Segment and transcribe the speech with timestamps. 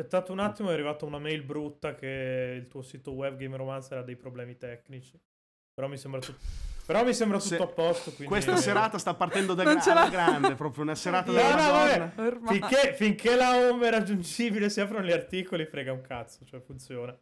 [0.00, 4.02] aspettate un attimo, è arrivata una mail brutta che il tuo sito web Gameromancer ha
[4.02, 5.18] dei problemi tecnici.
[5.74, 6.38] Però mi sembra tutto,
[6.86, 8.10] però mi sembra tutto Se- a posto.
[8.12, 8.26] Quindi...
[8.26, 12.12] Questa serata sta partendo da gra- alla grande, proprio una serata No, no, vabbè.
[12.16, 12.58] Ormai.
[12.58, 17.16] Finché, finché la home è raggiungibile, si aprono gli articoli, frega un cazzo, cioè funziona.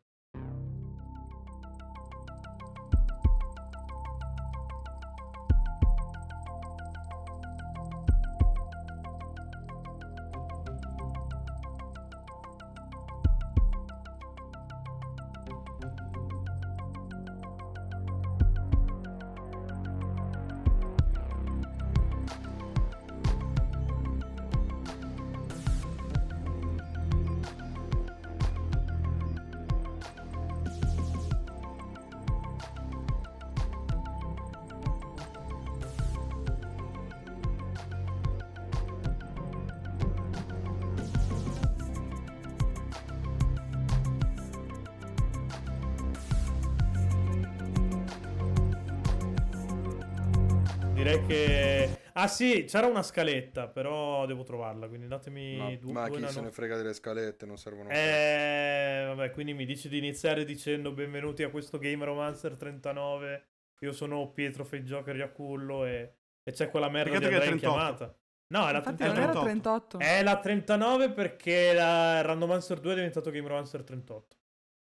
[52.20, 56.40] Ah sì, c'era una scaletta, però devo trovarla, quindi datemi Ma, due, ma chi se
[56.40, 60.90] ne frega delle scalette, non servono a Eh, vabbè, quindi mi dici di iniziare dicendo
[60.92, 63.46] benvenuti a questo Game Romancer 39.
[63.80, 67.76] Io sono Pietro Fejjoker Iacullo e, e c'è quella merda Peccato di Andrea in 38.
[67.76, 68.18] chiamata.
[68.48, 69.20] No, è la Infatti 39.
[69.20, 69.98] non era 38.
[69.98, 69.98] 38.
[69.98, 74.36] È la 39 perché la Randomancer 2 è diventato Game Romancer 38.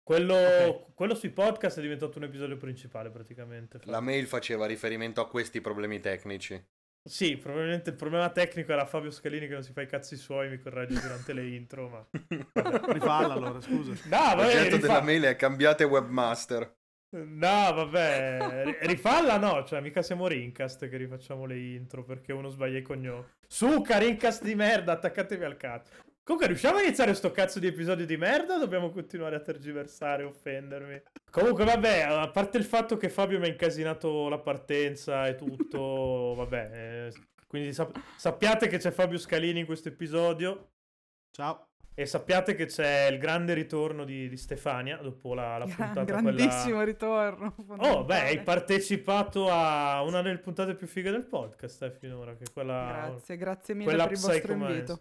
[0.04, 0.94] Quello, Ok.
[0.94, 3.80] quello sui podcast è diventato un episodio principale praticamente.
[3.84, 6.74] La mail faceva riferimento a questi problemi tecnici.
[7.06, 10.48] Sì, probabilmente il problema tecnico era Fabio Scalini che non si fa i cazzi suoi,
[10.48, 12.04] mi corregge durante le intro, ma...
[12.92, 13.92] Rifalla allora, scusa.
[14.10, 16.74] No, vabbè, L'oggetto rifa- della mail è cambiate webmaster.
[17.10, 22.48] No, vabbè, ri- rifalla no, cioè mica siamo Rincast che rifacciamo le intro perché uno
[22.48, 23.24] sbaglia i cognomi.
[23.46, 25.92] Suca, Rincast di merda, attaccatevi al cazzo.
[26.26, 30.24] Comunque riusciamo a iniziare sto cazzo di episodio di merda o dobbiamo continuare a tergiversare
[30.24, 31.02] e offendermi?
[31.30, 36.34] Comunque vabbè, a parte il fatto che Fabio mi ha incasinato la partenza e tutto,
[36.34, 37.12] vabbè, eh,
[37.46, 40.70] quindi sap- sappiate che c'è Fabio Scalini in questo episodio
[41.30, 41.68] Ciao.
[41.94, 46.20] e sappiate che c'è il grande ritorno di, di Stefania dopo la, la puntata quella...
[46.22, 47.54] Grandissimo ritorno.
[47.76, 52.46] Oh, beh, hai partecipato a una delle puntate più fighe del podcast eh, finora, che
[52.52, 53.10] quella...
[53.10, 55.00] Grazie, grazie mille quella per il vostro invito.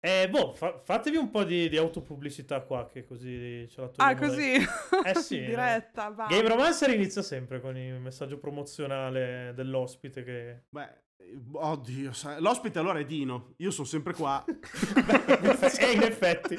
[0.00, 4.14] Eh, boh, fa- fatevi un po' di, di autopubblicità qua, che così ce la Ah,
[4.14, 4.52] togliamo così?
[4.58, 4.66] dai-
[5.12, 6.26] Eh sì, Diretta, va.
[6.26, 10.64] Game Romancer inizia sempre con il messaggio promozionale dell'ospite che...
[10.68, 11.04] Beh,
[11.52, 13.54] oddio, sai- l'ospite allora è Dino.
[13.58, 14.44] Io sono sempre qua.
[14.46, 16.56] eh, in effetti.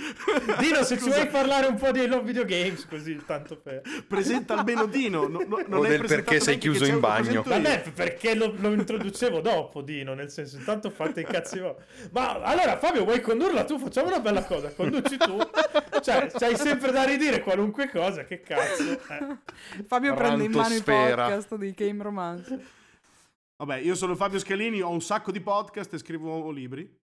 [0.59, 3.81] Dino, se ci vuoi parlare un po' di Love Video Games, così, tanto per...
[4.07, 5.28] Presenta almeno Dino.
[5.28, 7.44] no- no- non O del perché sei chiuso in bagno.
[7.44, 11.59] Vabbè, perché lo, lo introducevo dopo, Dino, nel senso, intanto fate i cazzi.
[12.12, 13.79] Ma allora, Fabio, vuoi condurla tu?
[13.79, 15.38] Facciamo una bella cosa, conduci tu.
[16.01, 18.84] Cioè, c'hai sempre da ridire qualunque cosa, che cazzo.
[18.91, 19.84] Eh.
[19.85, 21.24] Fabio prende in mano il Rantosfera.
[21.24, 22.59] podcast di Game Romance.
[23.57, 26.95] Vabbè, io sono Fabio Scalini, ho un sacco di podcast e scrivo libri.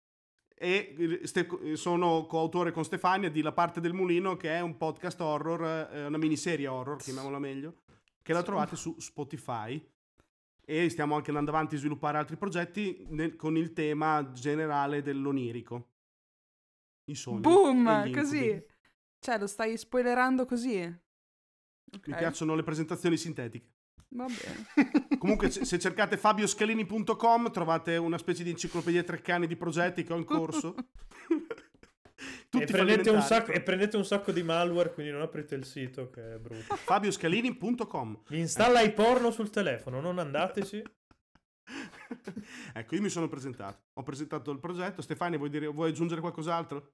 [0.56, 5.20] E ste- sono coautore con Stefania di La parte del mulino, che è un podcast
[5.20, 7.82] horror, eh, una miniserie horror, chiamiamola meglio,
[8.22, 9.84] che la trovate su Spotify.
[10.66, 15.90] E stiamo anche andando avanti a sviluppare altri progetti nel- con il tema generale dell'onirico.
[17.10, 17.40] I sogni.
[17.40, 18.12] Boom!
[18.12, 18.64] Così.
[19.18, 20.80] Cioè, lo stai spoilerando così?
[20.82, 23.72] Ok, Mi piacciono le presentazioni sintetiche.
[24.14, 25.08] Va bene.
[25.18, 30.24] Comunque, se cercate fabioscalini.com trovate una specie di enciclopedia treccani di progetti che ho in
[30.24, 30.74] corso.
[32.54, 35.64] E Tutti prendete, un sacco, e prendete un sacco di malware, quindi non aprite il
[35.64, 36.76] sito, che è brutto.
[36.76, 40.82] fabioscalini.com Vi installa i porno sul telefono, non andateci.
[42.72, 43.86] Ecco, io mi sono presentato.
[43.94, 45.02] Ho presentato il progetto.
[45.02, 46.92] Stefania, vuoi, dire- vuoi aggiungere qualcos'altro?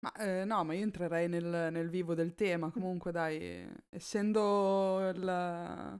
[0.00, 2.70] Ma eh, no, ma io entrerei nel, nel vivo del tema.
[2.70, 5.98] Comunque, dai, essendo la,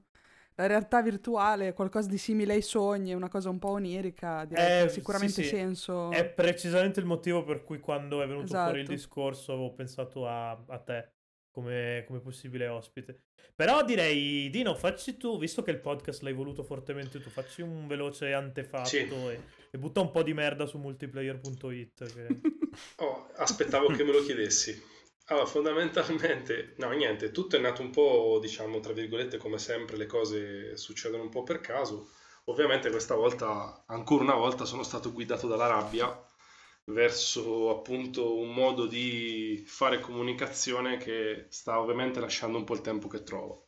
[0.59, 4.89] la realtà virtuale qualcosa di simile ai sogni, una cosa un po' onirica, direi Eh,
[4.89, 5.55] sicuramente sì, sì.
[5.55, 6.11] senso.
[6.11, 8.91] È precisamente il motivo per cui quando è venuto fuori il Esatto.
[8.91, 11.11] discorso avevo pensato a, a te
[11.49, 13.21] come, come possibile ospite.
[13.55, 17.87] Però direi, Dino, facci tu, visto che il podcast l'hai voluto fortemente tu, facci un
[17.87, 18.97] veloce antefatto Sì.
[18.97, 19.39] e,
[19.71, 22.13] e butta un po' di merda su multiplayer.it.
[22.13, 22.39] Che...
[22.97, 24.88] Oh, aspettavo che me lo chiedessi.
[25.29, 30.05] Allora, fondamentalmente, no, niente, tutto è nato un po', diciamo, tra virgolette, come sempre, le
[30.07, 32.09] cose succedono un po' per caso.
[32.45, 36.11] Ovviamente questa volta, ancora una volta, sono stato guidato dalla rabbia
[36.85, 43.07] verso appunto un modo di fare comunicazione che sta ovviamente lasciando un po' il tempo
[43.07, 43.67] che trovo.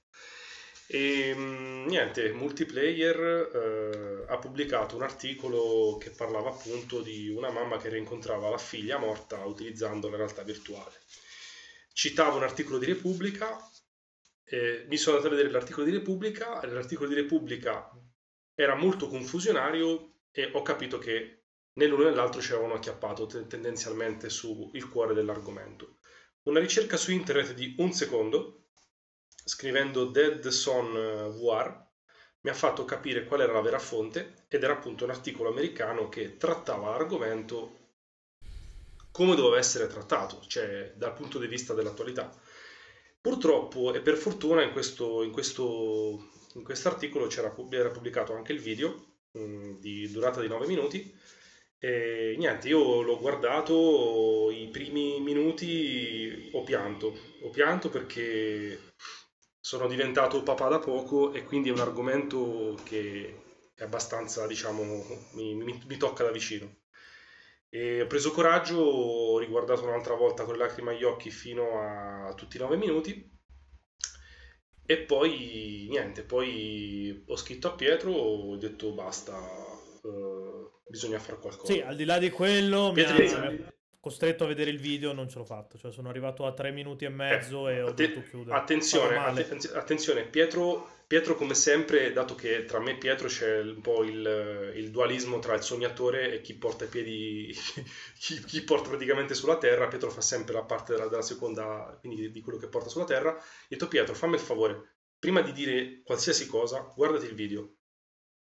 [0.87, 3.19] E mh, niente, Multiplayer
[3.53, 8.97] eh, ha pubblicato un articolo che parlava appunto di una mamma che rincontrava la figlia
[8.97, 11.03] morta utilizzando la realtà virtuale.
[11.93, 13.57] Citava un articolo di Repubblica,
[14.43, 17.89] eh, mi sono andato a vedere l'articolo di Repubblica, l'articolo di Repubblica
[18.53, 21.43] era molto confusionario e ho capito che
[21.73, 25.97] né l'uno né l'altro ci avevano acchiappato te- tendenzialmente sul cuore dell'argomento.
[26.43, 28.65] Una ricerca su internet di un secondo
[29.43, 31.89] scrivendo Dead Son VR
[32.41, 36.09] mi ha fatto capire qual era la vera fonte ed era appunto un articolo americano
[36.09, 37.80] che trattava l'argomento
[39.11, 42.31] come doveva essere trattato, cioè dal punto di vista dell'attualità.
[43.19, 48.59] Purtroppo e per fortuna in questo, in questo in articolo c'era era pubblicato anche il
[48.59, 51.13] video mh, mm, di durata di 9 minuti
[51.83, 58.93] e niente, io l'ho guardato i primi minuti ho pianto, ho pianto perché
[59.59, 64.83] sono diventato papà da poco e quindi è un argomento che è abbastanza, diciamo,
[65.33, 66.80] mi, mi, mi tocca da vicino.
[67.73, 72.33] E ho preso coraggio, ho riguardato un'altra volta con le lacrime agli occhi fino a
[72.33, 73.31] tutti i nove minuti
[74.91, 79.39] e poi niente, poi ho scritto a Pietro, ho detto basta,
[80.01, 81.71] uh, bisogna fare qualcosa.
[81.71, 85.30] Sì, al di là di quello Pietro, mi ha, costretto a vedere il video non
[85.30, 88.24] ce l'ho fatto, cioè sono arrivato a tre minuti e mezzo eh, e ho dovuto
[88.24, 88.57] chiudere.
[88.57, 93.80] Attenzione, att- attenzione, Pietro, Pietro come sempre, dato che tra me e Pietro c'è un
[93.80, 97.53] po' il, il dualismo tra il sognatore e chi porta i piedi,
[98.18, 102.31] chi, chi, porta praticamente sulla terra, Pietro fa sempre la parte della, della seconda, quindi
[102.31, 103.36] di quello che porta sulla terra.
[103.36, 107.75] Ho detto Pietro, fammi il favore, prima di dire qualsiasi cosa, guardati il video.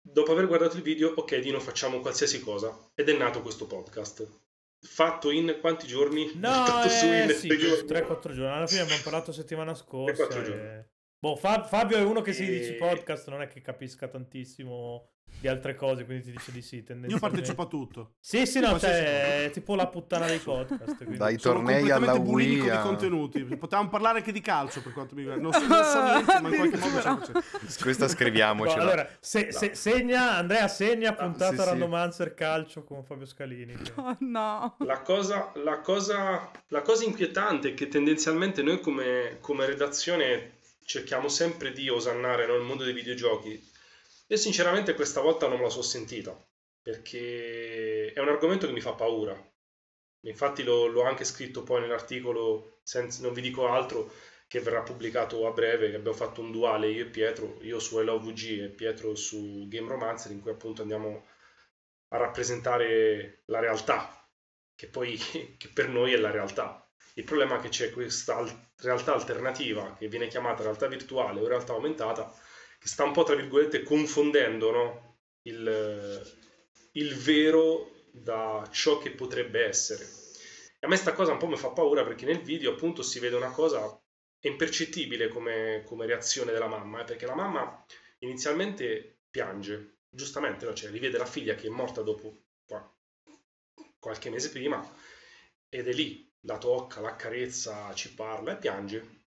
[0.02, 2.92] Dopo aver guardato il video, ok Dino, facciamo qualsiasi cosa.
[2.94, 4.44] Ed è nato questo podcast
[4.85, 6.31] fatto in quanti giorni?
[6.35, 8.55] No, eh, su in sì, 3-4 giorni.
[8.55, 10.27] Alla fine abbiamo parlato settimana scorsa.
[10.27, 10.89] E...
[11.17, 12.33] Boh, Fabio è uno che e...
[12.33, 16.61] si dice podcast, non è che capisca tantissimo di altre cose, quindi ti dice di
[16.61, 16.83] sì.
[17.07, 18.15] Io partecipo a tutto.
[18.19, 20.97] Sì, sì, no, cioè, è tipo la puttana dei podcast.
[20.97, 21.17] Quindi.
[21.17, 22.61] Dai tornei alla Wii.
[22.61, 23.43] Di contenuti.
[23.43, 25.43] Potevamo parlare anche di calcio per quanto mi riguarda.
[25.43, 27.81] Non, so, non so niente, ma in qualche modo c'è.
[27.81, 28.75] Questa scriviamocela.
[28.75, 32.33] No, allora, se, se, segna, Andrea segna puntata ah, sì, Randomancer sì.
[32.33, 33.73] calcio con Fabio Scalini.
[33.97, 34.75] Oh, no.
[34.79, 41.27] La cosa, la, cosa, la cosa inquietante è che tendenzialmente noi come, come redazione cerchiamo
[41.27, 43.73] sempre di osannare no, il mondo dei videogiochi
[44.27, 46.36] e sinceramente questa volta non me la sono sentita,
[46.81, 49.36] perché è un argomento che mi fa paura.
[50.22, 54.12] Infatti l'ho, l'ho anche scritto poi nell'articolo, senza, non vi dico altro,
[54.48, 58.00] che verrà pubblicato a breve, che abbiamo fatto un duale io e Pietro, io su
[58.00, 61.25] LOVG e Pietro su Game Romancer, in cui appunto andiamo
[62.10, 64.28] a rappresentare la realtà,
[64.75, 65.18] che poi
[65.57, 66.88] che per noi è la realtà.
[67.16, 68.44] Il problema è che c'è questa
[68.78, 72.33] realtà alternativa che viene chiamata realtà virtuale o realtà aumentata,
[72.85, 75.17] che sta un po' tra virgolette confondendo no?
[75.41, 76.37] il,
[76.91, 80.03] il vero da ciò che potrebbe essere.
[80.03, 83.17] E a me sta cosa un po' mi fa paura perché nel video appunto si
[83.17, 83.99] vede una cosa
[84.41, 87.83] impercettibile come, come reazione della mamma, eh, perché la mamma
[88.19, 90.75] inizialmente piange, giustamente, no?
[90.75, 92.43] cioè rivede la figlia che è morta dopo
[93.97, 94.87] qualche mese prima
[95.67, 99.23] ed è lì, la tocca, la carezza, ci parla e piange.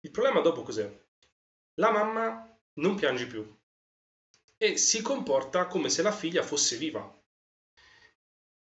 [0.00, 0.90] Il problema dopo cos'è?
[1.74, 3.44] La mamma non piange più
[4.56, 7.22] e si comporta come se la figlia fosse viva.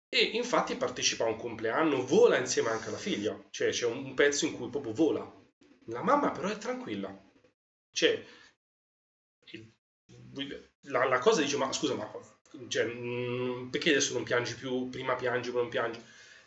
[0.10, 4.45] E infatti partecipa a un compleanno, vola insieme anche alla figlia, cioè c'è un pezzo
[4.45, 5.42] in cui proprio vola.
[5.88, 7.10] La mamma però è tranquilla.
[7.91, 8.24] Cioè,
[10.82, 12.12] la, la cosa dice, ma scusa, ma
[12.67, 16.03] cioè, mm, perché adesso non piangi più, prima piangi, poi non piangi?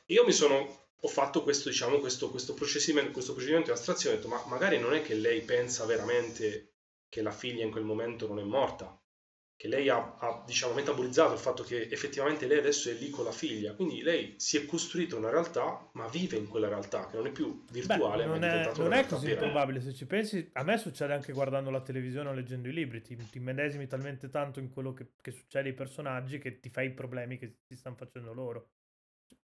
[0.07, 4.19] Io mi sono, ho fatto questo, diciamo, questo, questo procedimento, questo procedimento di astrazione, ho
[4.19, 6.76] detto, ma magari non è che lei pensa veramente
[7.09, 9.01] che la figlia in quel momento non è morta,
[9.57, 13.25] che lei ha, ha diciamo, metabolizzato il fatto che effettivamente lei adesso è lì con
[13.25, 17.17] la figlia, quindi lei si è costruita una realtà, ma vive in quella realtà, che
[17.17, 18.25] non è più virtuale.
[18.25, 19.41] Beh, non è, non è così vera.
[19.41, 23.01] probabile, se ci pensi, a me succede anche guardando la televisione o leggendo i libri,
[23.01, 26.89] ti, ti medesimi talmente tanto in quello che, che succede ai personaggi che ti fai
[26.89, 28.69] i problemi che ti stanno facendo loro.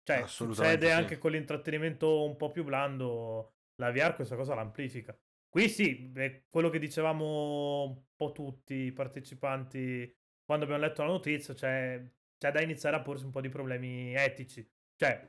[0.02, 0.92] Cioè, succede sì.
[0.92, 5.16] anche con l'intrattenimento un po' più blando, la VR questa cosa l'amplifica.
[5.50, 11.08] Qui sì, è quello che dicevamo un po' tutti i partecipanti quando abbiamo letto la
[11.08, 12.00] notizia, cioè
[12.38, 14.64] c'è da iniziare a porsi un po' di problemi etici,
[14.94, 15.28] cioè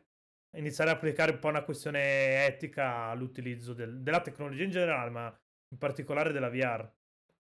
[0.58, 5.40] iniziare a applicare un po' una questione etica all'utilizzo del, della tecnologia in generale, ma
[5.70, 6.88] in particolare della VR.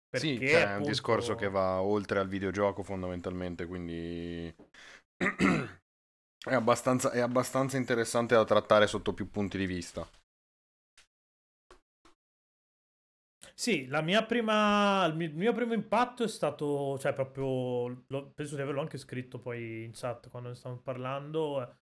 [0.10, 0.86] Perché, sì, c'è appunto...
[0.86, 4.54] un discorso che va oltre al videogioco fondamentalmente, quindi
[5.18, 10.08] è abbastanza, è abbastanza interessante da trattare sotto più punti di vista.
[13.62, 18.82] Sì, la mia prima, il mio primo impatto è stato, cioè proprio, penso di averlo
[18.82, 21.78] anche scritto poi in chat quando ne stavamo parlando.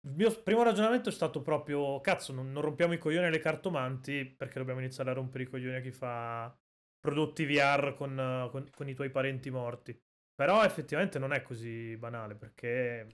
[0.00, 4.24] Il mio primo ragionamento è stato proprio, cazzo, non, non rompiamo i coglioni alle cartomanti
[4.24, 6.52] perché dobbiamo iniziare a rompere i coglioni a chi fa
[6.98, 9.96] prodotti VR con, con, con i tuoi parenti morti.
[10.34, 13.06] Però effettivamente non è così banale perché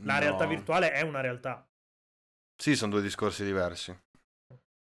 [0.00, 0.18] la no.
[0.18, 1.64] realtà virtuale è una realtà.
[2.60, 3.96] Sì, sono due discorsi diversi.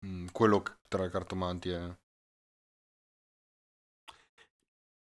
[0.04, 1.96] Mm, quello tra cartomanti è...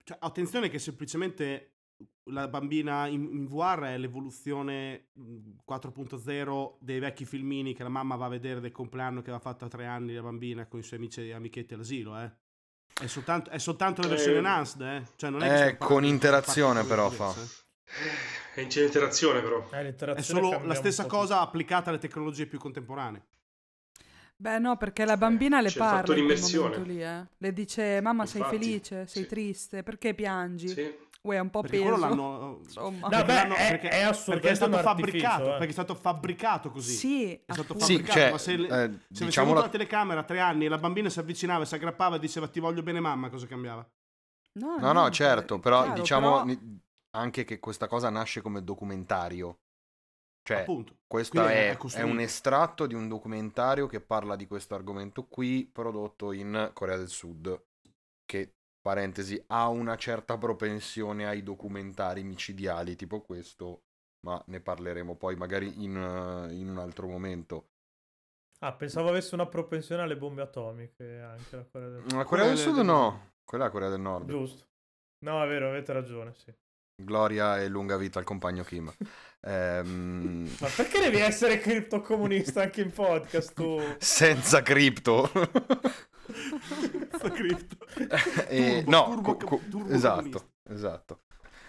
[0.05, 1.75] Cioè, attenzione che semplicemente
[2.25, 5.09] la bambina in, in VR è l'evoluzione
[5.69, 9.65] 4.0 dei vecchi filmini che la mamma va a vedere del compleanno che aveva fatto
[9.65, 12.31] a tre anni la bambina con i suoi amici e amichetti all'asilo, eh.
[13.01, 15.03] È soltanto, è soltanto la versione eh, enhanced, eh?
[15.17, 17.35] Cioè non è, è con interazione però fa.
[18.55, 19.67] È in interazione però.
[19.73, 23.25] Eh, è solo la stessa cosa applicata alle tecnologie più contemporanee.
[24.41, 27.27] Beh, no, perché la bambina le parla in quel momento lì, eh.
[27.37, 29.29] Le dice, mamma Infatti, sei felice, sei sì.
[29.29, 30.69] triste, perché piangi?
[30.69, 31.09] Sì.
[31.23, 31.97] Uè, è un po' perché peso.
[31.97, 32.61] l'hanno...
[32.65, 33.09] Insomma.
[33.09, 35.51] No, beh, l'hanno, è, perché, è perché è stato fabbricato, eh.
[35.59, 36.95] perché è stato fabbricato così.
[36.95, 39.61] Sì, è stato fabbricato, sì, cioè, ma se, eh, se diciamo la...
[39.61, 42.61] la telecamera a tre anni e la bambina si avvicinava, si aggrappava e diceva ti
[42.61, 43.87] voglio bene mamma, cosa cambiava?
[44.53, 46.59] No, no, no certo, però chiaro, diciamo però...
[47.11, 49.59] anche che questa cosa nasce come documentario.
[50.43, 50.97] Cioè, Appunto.
[51.07, 55.69] questo è, è, è, un estratto di un documentario che parla di questo argomento qui,
[55.71, 57.67] prodotto in Corea del Sud,
[58.25, 63.83] che, parentesi, ha una certa propensione ai documentari micidiali tipo questo,
[64.27, 67.69] ma ne parleremo poi magari in, uh, in un altro momento.
[68.63, 72.13] Ah, pensavo avesse una propensione alle bombe atomiche anche la Corea del Sud.
[72.13, 74.29] La Corea del Sud no, quella è la Corea del Nord.
[74.29, 74.69] Giusto.
[75.25, 76.55] No, è vero, avete ragione, sì.
[77.05, 78.93] Gloria e lunga vita al compagno Kim.
[79.43, 80.51] Ehm...
[80.61, 83.81] Ma perché devi essere criptocomunista anche in podcast tu?
[83.99, 85.31] Senza cripto.
[87.11, 87.77] Senza cripto.
[88.49, 91.23] e, turbo, no, turbo, co- turbo esatto, esatto.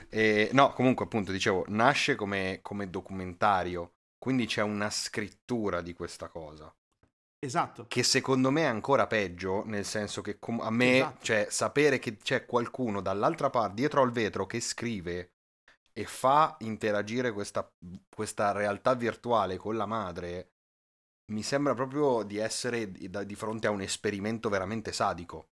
[0.10, 6.28] E, no, comunque appunto dicevo, nasce come, come documentario, quindi c'è una scrittura di questa
[6.28, 6.74] cosa.
[7.44, 7.88] Esatto.
[7.88, 11.24] Che secondo me è ancora peggio, nel senso che com- a me, esatto.
[11.24, 15.34] cioè, sapere che c'è qualcuno dall'altra parte, dietro al vetro, che scrive
[15.92, 17.68] e fa interagire questa,
[18.14, 20.52] questa realtà virtuale con la madre,
[21.32, 25.50] mi sembra proprio di essere di, di fronte a un esperimento veramente sadico.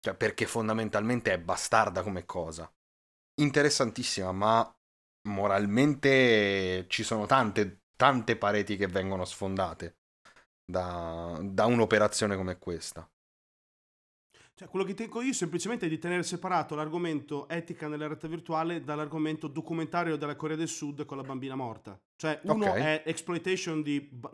[0.00, 2.68] Cioè, perché fondamentalmente è bastarda come cosa.
[3.40, 4.76] Interessantissima, ma
[5.28, 9.98] moralmente ci sono tante, tante pareti che vengono sfondate
[10.66, 13.08] da, da un'operazione come questa.
[14.58, 18.82] Cioè, quello che dico io semplicemente è di tenere separato l'argomento etica nella realtà virtuale
[18.82, 22.00] dall'argomento documentario della Corea del Sud con la bambina morta.
[22.16, 22.80] Cioè, uno okay.
[22.80, 24.30] è exploitation di b-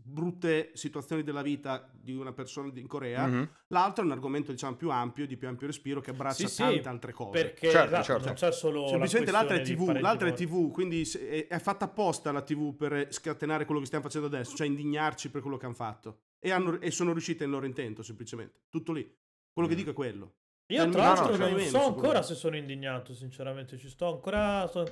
[0.00, 3.42] brutte situazioni della vita di una persona in Corea, mm-hmm.
[3.66, 6.82] l'altro è un argomento, diciamo, più ampio, di più ampio respiro, che abbraccia sì, tante
[6.82, 7.42] sì, altre cose.
[7.42, 8.24] Perché certo, esatto, certo.
[8.26, 12.42] non c'è solo Semplicemente l'altra è TV, l'altra è TV, quindi è, fatta apposta la
[12.42, 16.20] TV per scatenare quello che stiamo facendo adesso, cioè indignarci per quello che hanno fatto.
[16.38, 18.60] E, hanno, e sono riusciti nel loro intento, semplicemente.
[18.70, 19.26] Tutto lì.
[19.58, 20.34] Quello che dico è quello.
[20.66, 24.64] Io tra l'altro no, non so ancora se sono indignato, sinceramente, ci sto ancora...
[24.68, 24.88] Sto...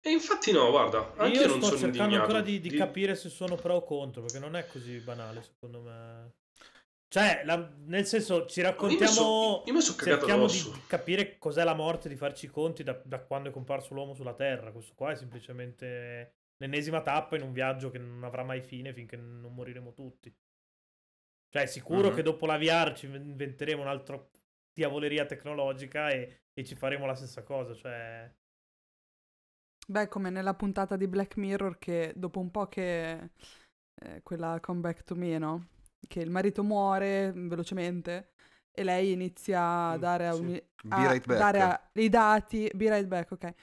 [0.00, 2.22] E infatti no, guarda, anche io, io sto cercando indignato.
[2.22, 5.42] ancora di, di, di, capire se sono pro o contro, perché non è così banale,
[5.42, 6.32] secondo me.
[7.06, 9.62] Cioè, la, nel senso, ci raccontiamo...
[9.66, 10.70] Io mi sono so cerchiamo addosso.
[10.70, 14.14] di capire cos'è la morte, di farci i conti da, da, quando è comparso l'uomo
[14.14, 14.72] sulla Terra.
[14.72, 19.16] Questo qua è semplicemente l'ennesima tappa in un viaggio che non avrà mai fine finché
[19.16, 20.34] non moriremo tutti.
[21.50, 22.16] Cioè, è sicuro mm-hmm.
[22.16, 24.22] che dopo la VR ci inventeremo un'altra
[24.72, 28.30] diavoleria tecnologica e, e, ci faremo la stessa cosa, cioè...
[29.86, 33.30] Beh, come nella puntata di Black Mirror che dopo un po' che...
[34.00, 35.68] Eh, quella Come Back to Me, no?
[36.06, 38.34] Che il marito muore velocemente
[38.70, 40.62] e lei inizia a mm, dare, a un, sì.
[40.90, 42.70] a right dare a, i dati...
[42.74, 43.54] Be right back, ok.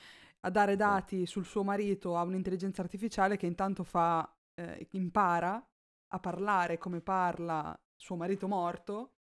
[0.42, 4.28] A dare dati sul suo marito a un'intelligenza artificiale che intanto fa...
[4.58, 5.62] Eh, impara
[6.08, 9.16] a parlare come parla suo marito morto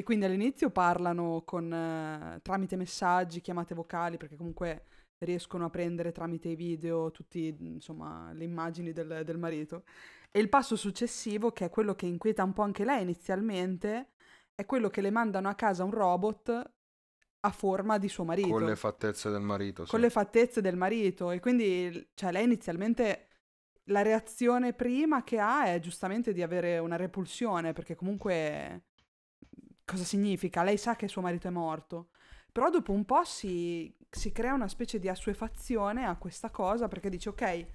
[0.00, 4.86] e quindi all'inizio parlano con, eh, tramite messaggi, chiamate vocali, perché comunque
[5.18, 9.84] riescono a prendere tramite i video tutte le immagini del, del, marito.
[10.30, 14.12] E il passo successivo, che è quello che inquieta un po' anche lei inizialmente,
[14.54, 16.70] è quello che le mandano a casa un robot
[17.40, 18.48] a forma di suo marito.
[18.48, 19.84] Con le fattezze del marito.
[19.86, 21.30] Con le fattezze del marito.
[21.30, 23.28] E quindi, cioè, lei inizialmente
[23.84, 28.84] la reazione prima che ha è giustamente di avere una repulsione, perché comunque
[29.84, 30.62] cosa significa?
[30.62, 32.10] Lei sa che suo marito è morto,
[32.52, 37.08] però dopo un po' si, si crea una specie di assuefazione a questa cosa perché
[37.08, 37.66] dice ok,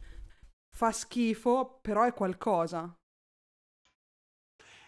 [0.70, 2.96] fa schifo, però è qualcosa.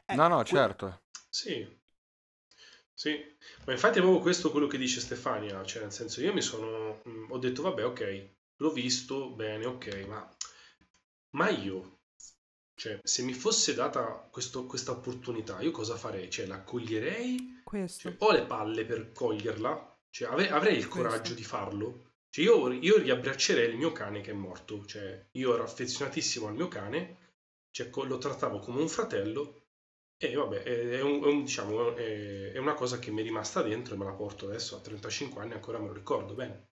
[0.09, 1.01] Eh, no, no, certo.
[1.29, 1.75] Sì.
[2.93, 3.15] Sì,
[3.65, 7.01] ma infatti è proprio questo quello che dice Stefania, cioè nel senso io mi sono,
[7.03, 10.27] mh, ho detto vabbè ok, l'ho visto, bene, ok, ma,
[11.37, 11.99] ma io,
[12.73, 16.29] cioè se mi fosse data questo, questa opportunità, io cosa farei?
[16.31, 17.61] Cioè la coglierei?
[18.01, 19.99] Cioè, ho le palle per coglierla?
[20.09, 21.35] Cioè avrei, avrei il coraggio questo.
[21.35, 22.11] di farlo?
[22.29, 26.55] Cioè io, io riabbraccerei il mio cane che è morto, cioè io ero affezionatissimo al
[26.55, 27.17] mio cane,
[27.69, 29.65] cioè, lo trattavo come un fratello
[30.17, 33.61] e vabbè, è, un, è, un, diciamo, è, è, una cosa che mi è rimasta
[33.61, 36.69] dentro e me la porto adesso a 35 anni, ancora me lo ricordo bene.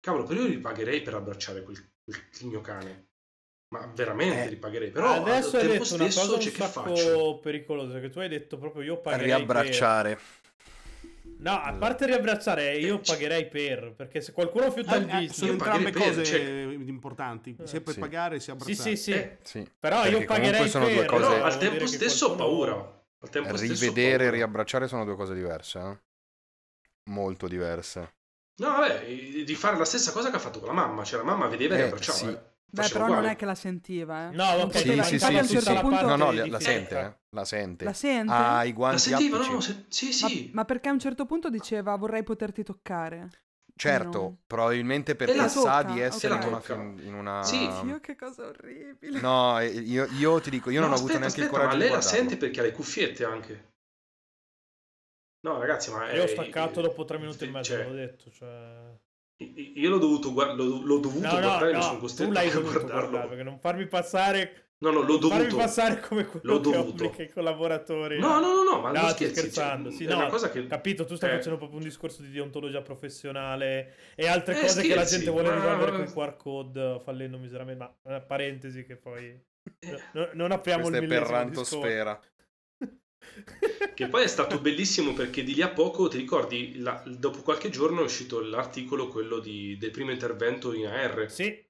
[0.00, 3.07] Cavolo, però io ripagherei per abbracciare quel, quel, il mio cane.
[3.70, 4.90] Ma veramente eh, ripagherei.
[4.90, 9.00] Però adesso hai detto una cosa un sacco pericolosa, che tu hai detto proprio io
[9.00, 10.14] pagherei Riabbracciare.
[10.14, 10.22] Per...
[11.40, 15.34] No, a parte riabbracciare, io pagherei per, perché se qualcuno fiuta il visto...
[15.34, 16.40] sono entrambe per, cose cioè...
[16.40, 18.00] importanti, sia per sì.
[18.00, 18.96] pagare sia abbracciare.
[18.96, 19.12] Sì, sì, sì.
[19.12, 19.70] Eh, sì.
[19.78, 20.94] Però io pagherei sono per...
[20.94, 21.28] Due cose...
[21.28, 23.02] Però al tempo stesso ho paura.
[23.20, 25.98] Al tempo Rivedere e riabbracciare sono due cose diverse, eh?
[27.10, 28.14] Molto diverse.
[28.56, 29.04] No, vabbè,
[29.44, 31.74] di fare la stessa cosa che ha fatto con la mamma, cioè la mamma vedeva
[31.74, 32.26] e eh, riabbracciava, sì.
[32.28, 32.40] eh.
[32.70, 33.22] Beh, però uguale.
[33.22, 34.34] non è che la sentiva, eh.
[34.34, 35.74] No, ok, sì, sì, sì, sì, sì.
[35.80, 36.06] Punto...
[36.06, 37.16] No, no, la sente, eh.
[37.30, 37.84] La sente.
[37.84, 38.32] La sente?
[38.32, 39.84] Ha i guanti La sentiva, no, se...
[39.88, 40.50] sì, sì.
[40.52, 43.30] Ma, ma, perché a un certo punto diceva vorrei poterti toccare?
[43.74, 44.38] Certo, no.
[44.46, 46.46] probabilmente perché sa di essere okay.
[46.46, 47.42] in, una, film, in una...
[47.42, 47.62] Sì.
[47.86, 49.20] Io che cosa orribile.
[49.20, 51.76] No, io, io ti dico, io no, non aspetta, ho avuto neanche aspetta, il coraggio
[51.76, 53.72] ma lei la sente perché ha le cuffiette anche.
[55.40, 56.10] No, ragazzi, ma...
[56.12, 57.84] Io ho staccato dopo tre minuti e mezzo, cioè...
[57.84, 58.98] l'ho detto, cioè...
[59.38, 63.28] Io l'ho dovuto, guard- l'ho, l'ho dovuto no, guardare, no, no, sono costretto a guardarlo.
[63.28, 65.28] perché non farmi passare No, no, l'ho dovuto.
[65.30, 67.22] Farmi passare come quello l'ho che dovuto.
[67.22, 68.18] i collaboratori.
[68.20, 69.90] No, no, no, no, ma no, non scherzi, scherzando.
[69.90, 70.66] Cioè, sì, no, cosa che...
[70.68, 71.34] capito, tu stai eh.
[71.34, 75.30] facendo proprio un discorso di deontologia professionale e altre eh, cose scherzi, che la gente
[75.30, 75.54] vuole ma...
[75.56, 79.36] risolvere con QR code fallendo miseramente, ma una parentesi che poi
[80.12, 82.20] no, non apriamo Questa il millesimo è per rantosfera.
[83.94, 87.70] Che poi è stato bellissimo perché di lì a poco, ti ricordi, la, dopo qualche
[87.70, 91.30] giorno è uscito l'articolo, quello di, del primo intervento in AR.
[91.30, 91.66] Sì.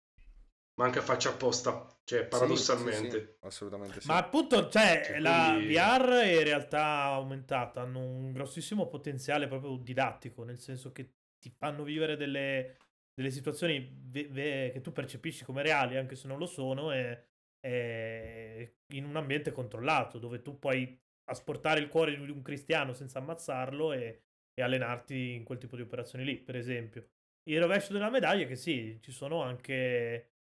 [0.74, 3.10] Manca faccia apposta, cioè paradossalmente.
[3.10, 3.36] Sì, sì, sì.
[3.40, 4.06] Assolutamente sì.
[4.06, 5.74] Ma appunto, cioè, cioè la quindi...
[5.74, 11.50] VR è in realtà aumentata, hanno un grossissimo potenziale proprio didattico, nel senso che ti
[11.56, 12.76] fanno vivere delle,
[13.14, 17.24] delle situazioni ve- ve- che tu percepisci come reali, anche se non lo sono, e,
[17.60, 20.96] e in un ambiente controllato, dove tu puoi
[21.28, 24.22] asportare il cuore di un cristiano senza ammazzarlo e,
[24.54, 27.08] e allenarti in quel tipo di operazioni lì, per esempio.
[27.44, 30.32] Il rovescio della medaglia è che sì, ci sono anche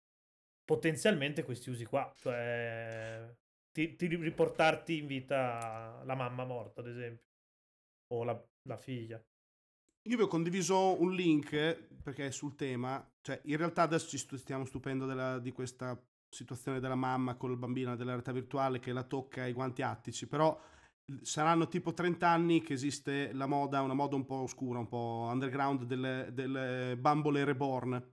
[0.66, 3.34] potenzialmente questi usi qua, cioè
[3.72, 7.26] ti, ti riportarti in vita la mamma morta, ad esempio,
[8.14, 9.24] o la, la figlia.
[10.04, 11.52] Io vi ho condiviso un link
[12.02, 16.80] perché è sul tema, cioè in realtà adesso ci stiamo stupendo della, di questa situazione
[16.80, 20.60] della mamma con il bambino della realtà virtuale che la tocca ai guanti attici, però
[21.22, 25.28] saranno tipo 30 anni che esiste la moda, una moda un po' oscura, un po'
[25.32, 28.04] underground delle, delle bambole reborn.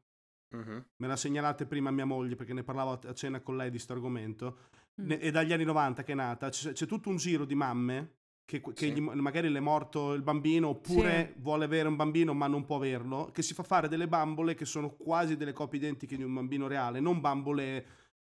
[0.50, 0.85] Uh-huh.
[0.96, 3.92] Me la segnalate prima mia moglie perché ne parlavo a cena con lei di questo
[3.92, 4.59] argomento.
[5.00, 5.11] Mm.
[5.11, 6.48] È dagli anni 90 che è nata.
[6.48, 8.12] C'è, c'è tutto un giro di mamme
[8.44, 8.92] che, che sì.
[8.92, 11.40] gli, magari le è morto il bambino oppure sì.
[11.40, 14.66] vuole avere un bambino ma non può averlo, che si fa fare delle bambole che
[14.66, 17.87] sono quasi delle copie identiche di un bambino reale, non bambole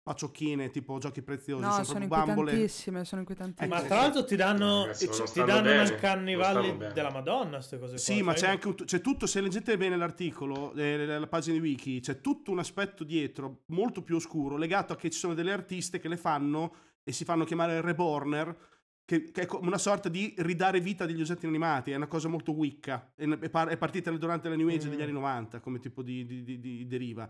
[0.09, 3.69] paciocchine tipo giochi preziosi no, sono, sono inquietantissime sono inquietantissime.
[3.69, 8.15] Ma tra l'altro ti danno, Ragazzi, ti danno nel carnivalli della madonna queste cose sì
[8.15, 11.61] qua, ma c'è anche un, c'è tutto se leggete bene l'articolo eh, la pagina di
[11.61, 15.53] wiki c'è tutto un aspetto dietro molto più oscuro legato a che ci sono delle
[15.53, 16.73] artiste che le fanno
[17.05, 18.57] e si fanno chiamare reborner
[19.05, 22.53] che, che, è una sorta di ridare vita degli oggetti animati, è una cosa molto
[22.53, 24.91] wicca, è, è partita durante la New Age mm.
[24.91, 27.27] degli anni 90 come tipo di, di, di, di deriva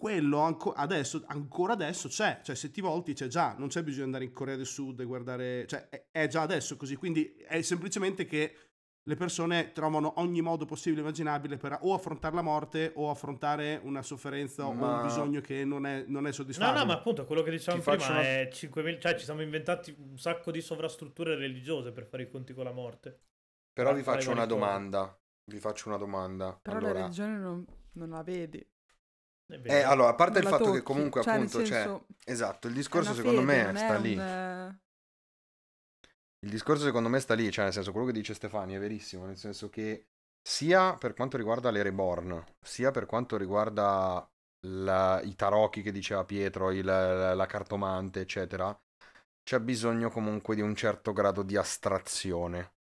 [0.00, 3.98] quello anco, adesso, ancora adesso c'è, cioè se ti volti c'è già, non c'è bisogno
[3.98, 7.36] di andare in Corea del Sud e guardare, cioè è, è già adesso così, quindi
[7.46, 8.54] è semplicemente che
[9.02, 13.78] le persone trovano ogni modo possibile e immaginabile per o affrontare la morte o affrontare
[13.82, 14.70] una sofferenza ma...
[14.70, 16.72] o un bisogno che non è, non è soddisfatto.
[16.72, 18.22] No, no, ma appunto quello che dicevamo prima una...
[18.22, 22.54] è 5.000, cioè ci siamo inventati un sacco di sovrastrutture religiose per fare i conti
[22.54, 23.18] con la morte.
[23.72, 26.58] Però vi faccio una domanda, vi faccio una domanda.
[26.62, 26.92] Però allora...
[26.92, 28.66] la religione non, non la vedi.
[29.62, 30.76] Eh, allora, a parte il fatto tocchi.
[30.76, 31.84] che comunque cioè, appunto c'è...
[31.84, 34.16] Cioè, esatto, il discorso secondo fede, me sta lì.
[34.16, 34.78] Un...
[36.42, 39.26] Il discorso secondo me sta lì, cioè nel senso quello che dice Stefani è verissimo,
[39.26, 40.06] nel senso che
[40.40, 44.26] sia per quanto riguarda le reborn, sia per quanto riguarda
[44.66, 48.74] la, i tarocchi che diceva Pietro, il, la, la cartomante, eccetera,
[49.42, 52.72] c'è bisogno comunque di un certo grado di astrazione.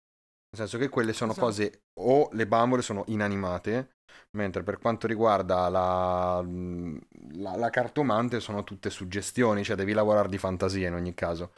[0.51, 1.45] Nel senso che quelle sono esatto.
[1.45, 3.97] cose o le bambole sono inanimate,
[4.31, 6.43] mentre per quanto riguarda la,
[7.33, 11.53] la, la, cartomante sono tutte suggestioni, cioè devi lavorare di fantasia in ogni caso.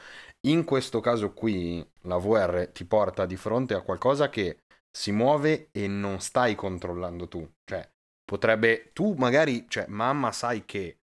[0.46, 4.58] In questo caso qui la VR ti porta di fronte a qualcosa che
[4.90, 7.50] si muove e non stai controllando tu.
[7.64, 7.88] Cioè,
[8.24, 10.98] potrebbe tu magari, cioè, mamma sai che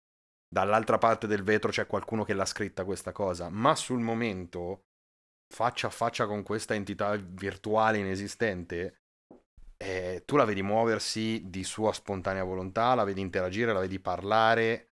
[0.49, 4.86] dall'altra parte del vetro c'è qualcuno che l'ha scritta questa cosa, ma sul momento
[5.47, 9.01] faccia a faccia con questa entità virtuale inesistente,
[9.77, 14.93] eh, tu la vedi muoversi di sua spontanea volontà, la vedi interagire, la vedi parlare,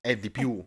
[0.00, 0.64] è di più.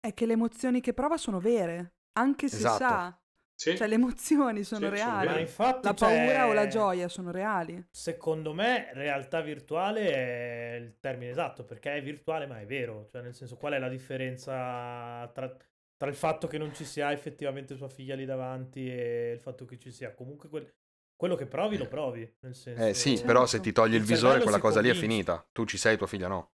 [0.00, 2.78] È, è che le emozioni che prova sono vere, anche se esatto.
[2.78, 3.20] sa.
[3.58, 3.74] Sì.
[3.74, 5.28] Cioè le emozioni sono sì, reali.
[5.28, 6.44] Sono infatti, la paura cioè...
[6.44, 7.86] o la gioia sono reali.
[7.90, 13.06] Secondo me realtà virtuale è il termine esatto, perché è virtuale ma è vero.
[13.10, 15.56] Cioè nel senso qual è la differenza tra
[15.96, 19.64] tra il fatto che non ci sia effettivamente sua figlia lì davanti e il fatto
[19.64, 20.74] che ci sia comunque quel...
[21.16, 22.30] quello che provi lo provi.
[22.40, 22.84] Nel senso...
[22.84, 25.00] Eh sì, però se ti togli il, il visore quella cosa convince.
[25.00, 25.48] lì è finita.
[25.52, 26.52] Tu ci sei, tua figlia no.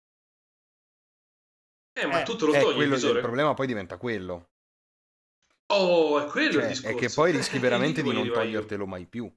[1.93, 3.19] Eh, ma eh, tu te lo eh, togli il visore.
[3.19, 4.51] Il problema poi diventa quello.
[5.69, 6.97] Oh, è quello cioè, il discorso.
[6.97, 9.31] È che poi rischi veramente di non togliertelo mai più.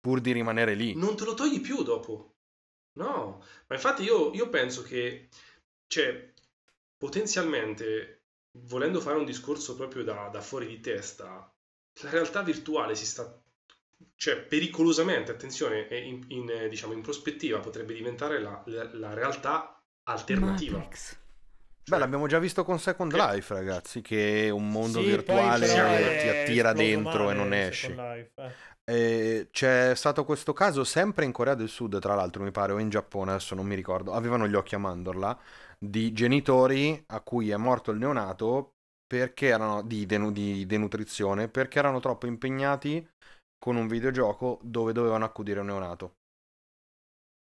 [0.00, 0.94] Pur di rimanere lì.
[0.94, 2.34] Non te lo togli più dopo.
[2.96, 5.28] No, ma infatti io, io penso che,
[5.86, 6.32] cioè,
[6.96, 8.15] potenzialmente
[8.64, 11.52] volendo fare un discorso proprio da, da fuori di testa,
[12.02, 13.40] la realtà virtuale si sta
[14.14, 20.78] cioè pericolosamente, attenzione, in, in, diciamo, in prospettiva potrebbe diventare la, la, la realtà alternativa.
[20.78, 21.10] Matrix.
[21.82, 23.18] Cioè, Beh, l'abbiamo già visto con Second che...
[23.18, 27.94] Life, ragazzi, che è un mondo sì, virtuale che ti attira dentro e non esci.
[27.94, 28.74] Life, eh.
[28.88, 32.78] E c'è stato questo caso sempre in Corea del Sud, tra l'altro, mi pare, o
[32.78, 34.12] in Giappone, adesso non mi ricordo.
[34.12, 35.38] Avevano gli occhi a mandorla
[35.78, 38.74] di genitori a cui è morto il neonato
[39.06, 43.06] perché erano di, denu- di denutrizione perché erano troppo impegnati
[43.58, 46.16] con un videogioco dove dovevano accudire un neonato.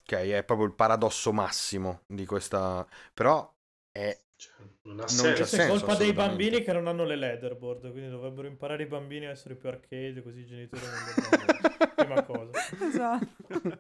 [0.08, 2.88] Ok, è proprio il paradosso massimo di questa.
[3.14, 3.52] Però
[3.92, 4.16] è.
[4.36, 5.34] Cioè, non ha senso.
[5.34, 7.92] Questa è colpa dei bambini che non hanno le leaderboard.
[7.92, 11.60] Quindi dovrebbero imparare i bambini a essere più arcade, così i genitori non devono.
[11.96, 12.52] Prima cosa.
[12.80, 13.80] Esatto.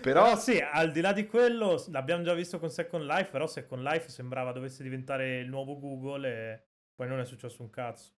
[0.00, 0.22] Però...
[0.22, 3.82] però sì, al di là di quello, l'abbiamo già visto con Second Life, però Second
[3.82, 6.62] Life sembrava dovesse diventare il nuovo Google e
[6.94, 8.12] poi non è successo un cazzo.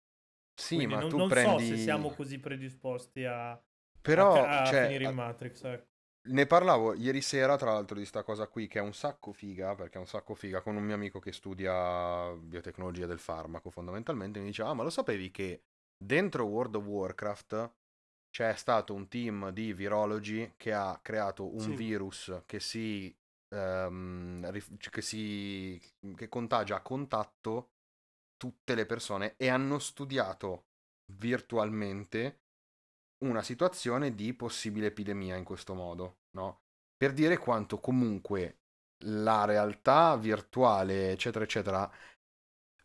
[0.54, 1.68] Sì, Quindi ma non, non prendi...
[1.68, 3.60] so se siamo così predisposti a,
[4.00, 5.64] però, a, a cioè, finire in Matrix.
[5.64, 5.86] Ecco.
[6.30, 9.74] Ne parlavo ieri sera, tra l'altro, di sta cosa qui, che è un sacco figa,
[9.76, 14.40] perché è un sacco figa, con un mio amico che studia biotecnologia del farmaco, fondamentalmente,
[14.40, 15.62] mi diceva, ah, ma lo sapevi che
[15.96, 17.72] dentro World of Warcraft
[18.30, 21.74] c'è stato un team di virologi che ha creato un sì.
[21.74, 23.14] virus che si,
[23.54, 24.50] um,
[24.90, 25.80] che si
[26.14, 27.70] che contagia a contatto
[28.36, 30.66] tutte le persone e hanno studiato
[31.12, 32.40] virtualmente
[33.24, 36.60] una situazione di possibile epidemia in questo modo, no?
[36.96, 38.58] Per dire quanto comunque
[39.04, 41.90] la realtà virtuale, eccetera, eccetera,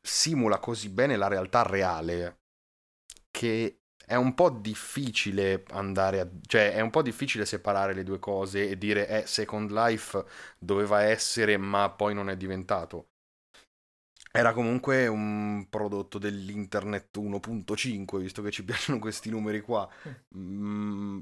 [0.01, 2.41] simula così bene la realtà reale
[3.31, 6.29] che è un po' difficile andare a...
[6.45, 10.23] cioè è un po' difficile separare le due cose e dire eh, Second Life
[10.57, 13.07] doveva essere ma poi non è diventato.
[14.35, 19.87] Era comunque un prodotto dell'internet 1.5, visto che ci piacciono questi numeri qua.
[20.35, 21.19] Mm,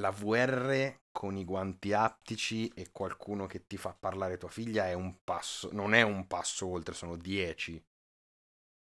[0.00, 4.92] la VR con i guanti aptici e qualcuno che ti fa parlare tua figlia è
[4.92, 7.82] un passo, non è un passo oltre, sono 10.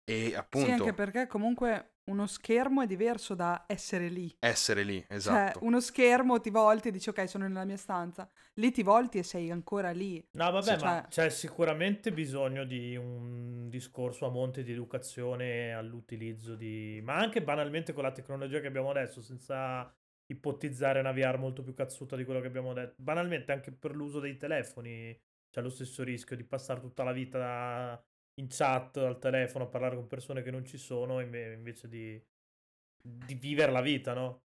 [0.05, 0.67] E appunto...
[0.67, 4.33] Sì, anche perché comunque uno schermo è diverso da essere lì.
[4.39, 5.59] Essere lì, cioè, esatto.
[5.59, 8.29] Cioè, uno schermo ti volti e dici ok, sono nella mia stanza.
[8.55, 10.25] Lì ti volti e sei ancora lì.
[10.31, 11.25] No, vabbè, sì, ma cioè...
[11.25, 16.99] c'è sicuramente bisogno di un discorso a monte di educazione all'utilizzo di...
[17.03, 19.91] Ma anche banalmente con la tecnologia che abbiamo adesso, senza
[20.25, 22.95] ipotizzare una VR molto più cazzuta di quello che abbiamo detto.
[22.97, 25.17] Banalmente anche per l'uso dei telefoni
[25.49, 28.03] c'è lo stesso rischio di passare tutta la vita da
[28.35, 32.21] in chat al telefono a parlare con persone che non ci sono invece di,
[33.01, 34.41] di vivere la vita, no?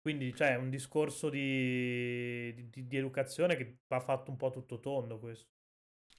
[0.00, 4.80] Quindi c'è cioè, un discorso di, di, di, educazione che va fatto un po' tutto
[4.80, 5.48] tondo questo.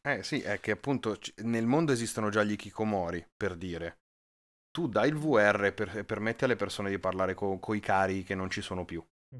[0.02, 4.02] Eh sì, è che appunto nel mondo esistono già gli Kikomori, per dire.
[4.70, 8.50] Tu dai il VR e permetti alle persone di parlare con i cari che non
[8.52, 9.04] ci sono più.
[9.36, 9.40] Mm.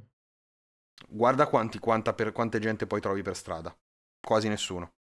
[1.10, 3.78] Guarda quanti, quanta, per, quante gente poi trovi per strada.
[4.20, 4.94] Quasi nessuno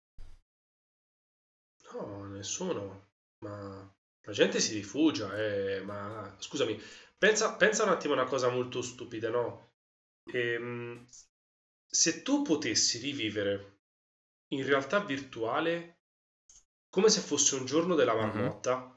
[2.37, 6.81] nessuno, ma la gente si rifugia, eh, ma scusami,
[7.17, 9.73] pensa, pensa un attimo a una cosa molto stupida, no?
[10.31, 11.05] Ehm,
[11.85, 13.79] se tu potessi rivivere
[14.49, 15.99] in realtà virtuale
[16.89, 18.95] come se fosse un giorno della marmotta, mm-hmm.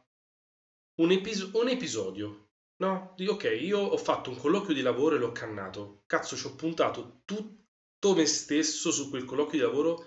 [0.97, 2.51] un, episo- un episodio
[2.81, 6.03] No, dico ok, io ho fatto un colloquio di lavoro e l'ho cannato.
[6.07, 10.07] Cazzo, ci ho puntato tutto me stesso su quel colloquio di lavoro.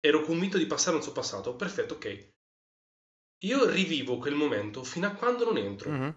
[0.00, 1.54] Ero convinto di passare un passato.
[1.54, 2.31] Perfetto, ok.
[3.42, 5.90] Io rivivo quel momento fino a quando non entro.
[5.90, 6.10] Mm-hmm.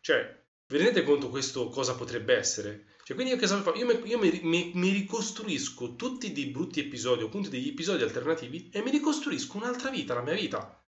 [0.00, 2.86] Cioè, vi rendete conto questo cosa potrebbe essere?
[3.04, 6.80] Cioè, quindi io che so Io, mi, io mi, mi, mi, ricostruisco tutti dei brutti
[6.80, 10.84] episodi, o appunto degli episodi alternativi, e mi ricostruisco un'altra vita, la mia vita.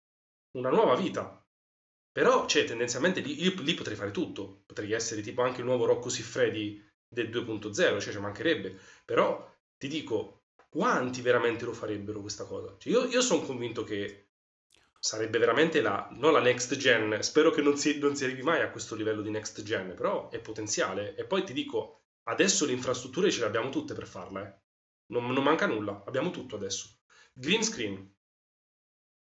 [0.51, 1.45] Una nuova vita.
[2.11, 4.63] Però, cioè, tendenzialmente lì, io, lì potrei fare tutto.
[4.65, 8.79] Potrei essere tipo anche il nuovo Rocco Siffredi del 2.0, cioè ci mancherebbe.
[9.03, 12.73] Però, ti dico, quanti veramente lo farebbero questa cosa?
[12.77, 14.24] Cioè, io, io sono convinto che
[15.05, 18.61] sarebbe veramente la, non la next gen, spero che non si, non si arrivi mai
[18.61, 21.13] a questo livello di next gen, però è potenziale.
[21.13, 24.59] E poi ti dico, adesso le infrastrutture ce le abbiamo tutte per farla, eh.
[25.11, 27.01] non, non manca nulla, abbiamo tutto adesso.
[27.33, 28.15] Green screen,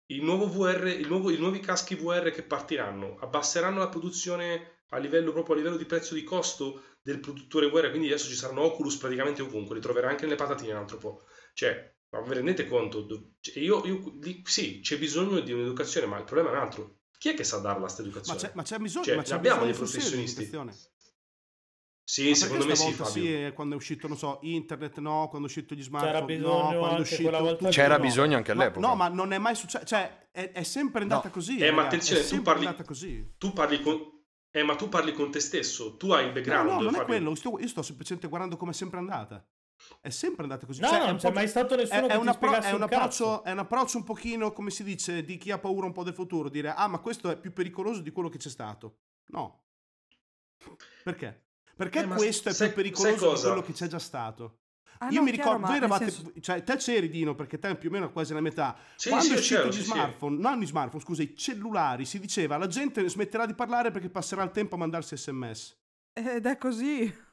[0.08, 4.98] il nuovo VR, il nuovo, i nuovi caschi VR che partiranno abbasseranno la produzione a
[4.98, 8.64] livello proprio a livello di prezzo di costo del produttore VR, quindi adesso ci saranno
[8.64, 11.24] Oculus praticamente ovunque, li troverai anche nelle patatine un altro po'.
[11.54, 13.06] Cioè, ma vi rendete conto?
[13.40, 16.98] Cioè, io, io, sì, c'è bisogno di un'educazione, ma il problema è un altro.
[17.18, 18.40] Chi è che sa darla questa educazione?
[18.40, 20.50] Ma c'è, ma c'è bisogno, cioè, ma c'è abbiamo bisogno dei professionisti.
[22.10, 25.76] Sì, secondo me sì, sì, quando è uscito, non so, internet no, quando è uscito
[25.76, 27.70] gli smartphone C'era bisogno no, quando è uscito...
[27.70, 28.04] C'era no.
[28.04, 28.88] bisogno anche all'epoca.
[28.88, 31.34] no, ma non è mai successo, cioè è, è sempre andata no.
[31.34, 31.60] così.
[31.60, 32.68] Eh, ma attenzione, tu parli,
[33.38, 34.02] tu parli con...
[34.50, 36.68] Eh, ma tu parli con te stesso, tu hai il background.
[36.68, 37.04] No, no non Fabio.
[37.04, 39.48] è quello, io sto, io sto semplicemente guardando come è sempre andata.
[40.02, 40.82] È sempre andata così.
[40.82, 43.44] No, cioè, no, non c'è mai stato nessuno è, è, un, appro- è un, approccio,
[43.44, 46.14] è un approccio un pochino, come si dice, di chi ha paura un po' del
[46.14, 46.50] futuro.
[46.50, 49.00] Dire, ah, ma questo è più pericoloso di quello che c'è stato.
[49.28, 49.64] No.
[51.04, 51.46] Perché?
[51.76, 54.60] Perché eh, questo è più pericoloso di quello che c'è già stato?
[55.02, 56.34] Ah, Io no, mi ricordo, voi eravate, senso...
[56.42, 58.78] cioè te c'eri Dino perché te più o meno quasi la metà.
[58.98, 60.42] Sì, Quando sì, è uscito gli smartphone, sì.
[60.42, 64.44] non gli smartphone, scusa, i cellulari, si diceva la gente smetterà di parlare perché passerà
[64.44, 65.78] il tempo a mandarsi sms.
[66.12, 67.28] Ed è così.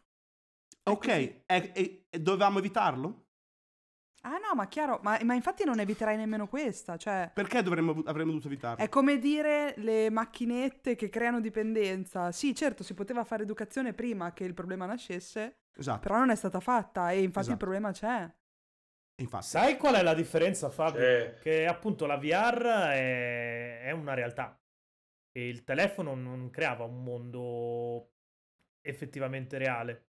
[0.88, 1.09] Ok,
[1.46, 3.25] è e, e dovevamo evitarlo?
[4.22, 7.31] Ah no, ma chiaro, ma, ma, infatti non eviterai nemmeno questa, cioè...
[7.33, 8.83] Perché dovremmo, avremmo dovuto evitarlo?
[8.83, 12.33] È come dire le macchinette che creano dipendenza.
[12.33, 16.01] Sì, certo, si poteva fare educazione prima che il problema nascesse, esatto.
[16.01, 17.53] però non è stata fatta e infatti esatto.
[17.53, 18.35] il problema c'è.
[19.22, 19.46] Infatti.
[19.46, 21.01] Sai qual è la differenza, Fabio?
[21.01, 21.38] C'è.
[21.40, 24.61] Che appunto la VR è, è una realtà
[25.37, 28.12] e il telefono non creava un mondo
[28.81, 30.05] effettivamente reale.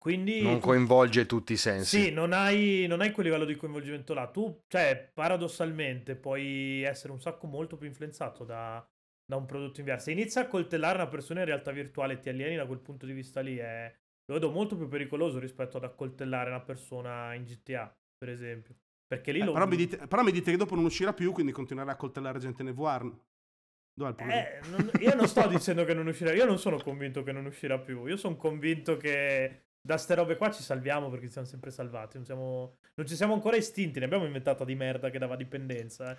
[0.00, 2.04] Quindi non coinvolge tutti i sensi.
[2.04, 4.28] Sì, non hai, non hai, quel livello di coinvolgimento là.
[4.28, 8.82] Tu, cioè, paradossalmente, puoi essere un sacco molto più influenzato da,
[9.22, 10.00] da un prodotto in VR.
[10.00, 13.04] Se inizi a coltellare una persona in realtà virtuale e ti alieni da quel punto
[13.04, 17.44] di vista lì, è, lo vedo molto più pericoloso rispetto ad accoltellare una persona in
[17.44, 18.74] GTA, per esempio.
[19.06, 19.52] Perché lì eh, lo...
[19.52, 22.38] però, mi dite, però mi dite che dopo non uscirà più, quindi continuerà a coltellare
[22.38, 23.02] gente nel VR.
[23.92, 24.48] Dov'è il problema?
[24.48, 27.44] Eh, non, io non sto dicendo che non uscirà, io non sono convinto che non
[27.44, 28.06] uscirà più.
[28.06, 32.16] Io sono convinto che da ste robe qua ci salviamo perché ci siamo sempre salvati.
[32.16, 36.12] Non, siamo, non ci siamo ancora estinti, ne abbiamo inventata di merda che dava dipendenza.
[36.12, 36.18] Eh.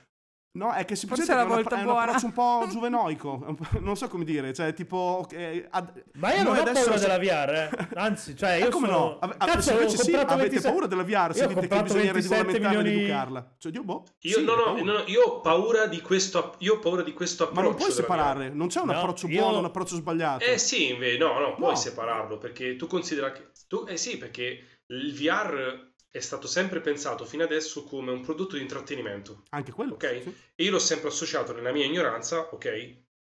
[0.54, 4.10] No, è che si Forse è, una, è un approccio un po' giuvenoico, non so
[4.10, 5.26] come dire, cioè tipo...
[5.32, 6.04] Eh, ad...
[6.16, 7.88] Ma io non ho paura della VR, eh.
[7.96, 9.00] anzi, cioè io come sono...
[9.00, 9.18] no?
[9.20, 10.68] Ave- Cazzo, invece sì, avete 27...
[10.68, 12.90] paura della VR, se dite che bisogna regolamentare milioni...
[12.90, 13.56] ed educarla.
[13.58, 16.80] Cioè, io, boh, io, sì, no, no, no, io ho paura di questo, io ho
[16.80, 17.62] paura di questo approccio.
[17.62, 19.40] Ma non puoi separare, non c'è un no, approccio io...
[19.40, 20.44] buono, un approccio sbagliato.
[20.44, 23.52] Eh sì, invece, no, no, puoi separarlo, perché tu considera che...
[23.70, 28.58] Tu, eh sì, perché il VR è stato sempre pensato fino adesso come un prodotto
[28.58, 29.44] di intrattenimento.
[29.50, 29.94] Anche quello.
[29.94, 30.22] Ok?
[30.22, 30.36] Sì.
[30.56, 32.66] E io l'ho sempre associato nella mia ignoranza, ok,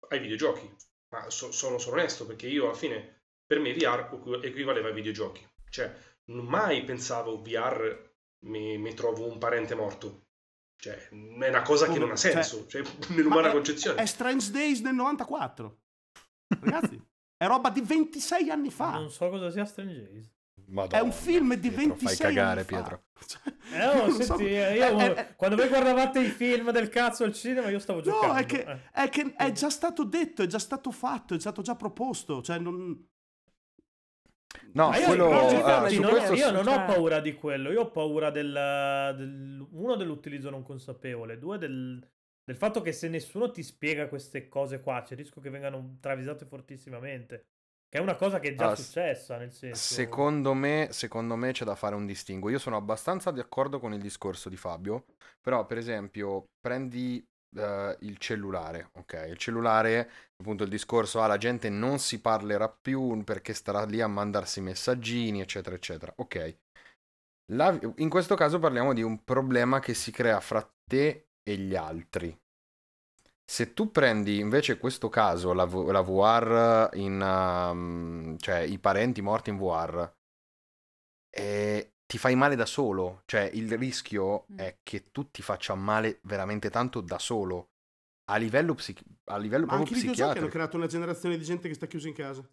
[0.08, 0.74] ai videogiochi.
[1.11, 4.08] Ma so, sono, sono, onesto perché io alla fine, per me VR
[4.42, 5.46] equivaleva ai videogiochi.
[5.68, 5.94] Cioè,
[6.26, 8.11] mai pensavo VR
[8.46, 10.28] mi, mi trovo un parente morto.
[10.76, 14.00] Cioè, è una cosa che non ha senso, cioè, cioè nell'umana è, concezione.
[14.00, 15.80] È Strange Days del 94.
[16.61, 17.00] Ragazzi,
[17.37, 18.92] è roba di 26 anni fa.
[18.92, 20.32] Non so cosa sia Strange Days.
[20.66, 23.05] Madonna, è un film di Pietro, 26 fai cagare, Pietro.
[23.72, 27.25] Eh, oh, senti, so, eh, io, è, è, quando voi guardavate i film del cazzo
[27.25, 28.35] al cinema, io stavo giocando.
[28.35, 28.90] No, è che, eh.
[28.92, 32.42] è, che è già stato detto, è già stato fatto, è stato già proposto.
[32.42, 33.09] Cioè, non.
[34.75, 36.35] No, io, quello, uh, non questo...
[36.35, 40.62] io non ho cioè paura di quello, io ho paura del, del uno dell'utilizzo non
[40.62, 42.07] consapevole, due del,
[42.44, 45.96] del, fatto che se nessuno ti spiega queste cose qua c'è il rischio che vengano
[46.01, 47.46] travisate fortissimamente.
[47.92, 49.94] Che è una cosa che è già allora, successa, nel senso...
[49.94, 52.48] Secondo me, secondo me c'è da fare un distinguo.
[52.48, 55.05] Io sono abbastanza d'accordo con il discorso di Fabio,
[55.42, 57.22] però per esempio prendi
[57.55, 59.26] uh, il cellulare, ok?
[59.28, 64.00] Il cellulare, appunto il discorso, ah la gente non si parlerà più perché starà lì
[64.00, 66.14] a mandarsi messaggini, eccetera, eccetera.
[66.16, 66.57] Ok.
[67.52, 71.76] La, in questo caso parliamo di un problema che si crea fra te e gli
[71.76, 72.35] altri.
[73.44, 77.20] Se tu prendi invece questo caso, la, la VR in...
[77.20, 80.11] Um, cioè i parenti morti in VR,
[81.35, 83.22] e ti fai male da solo.
[83.24, 84.59] Cioè il rischio mm.
[84.59, 87.70] è che tu ti faccia male veramente tanto da solo.
[88.31, 90.28] A livello, psichi- a livello Ma proprio anche psichiatrico.
[90.28, 92.46] anche hanno creato una generazione di gente che sta chiusa in casa.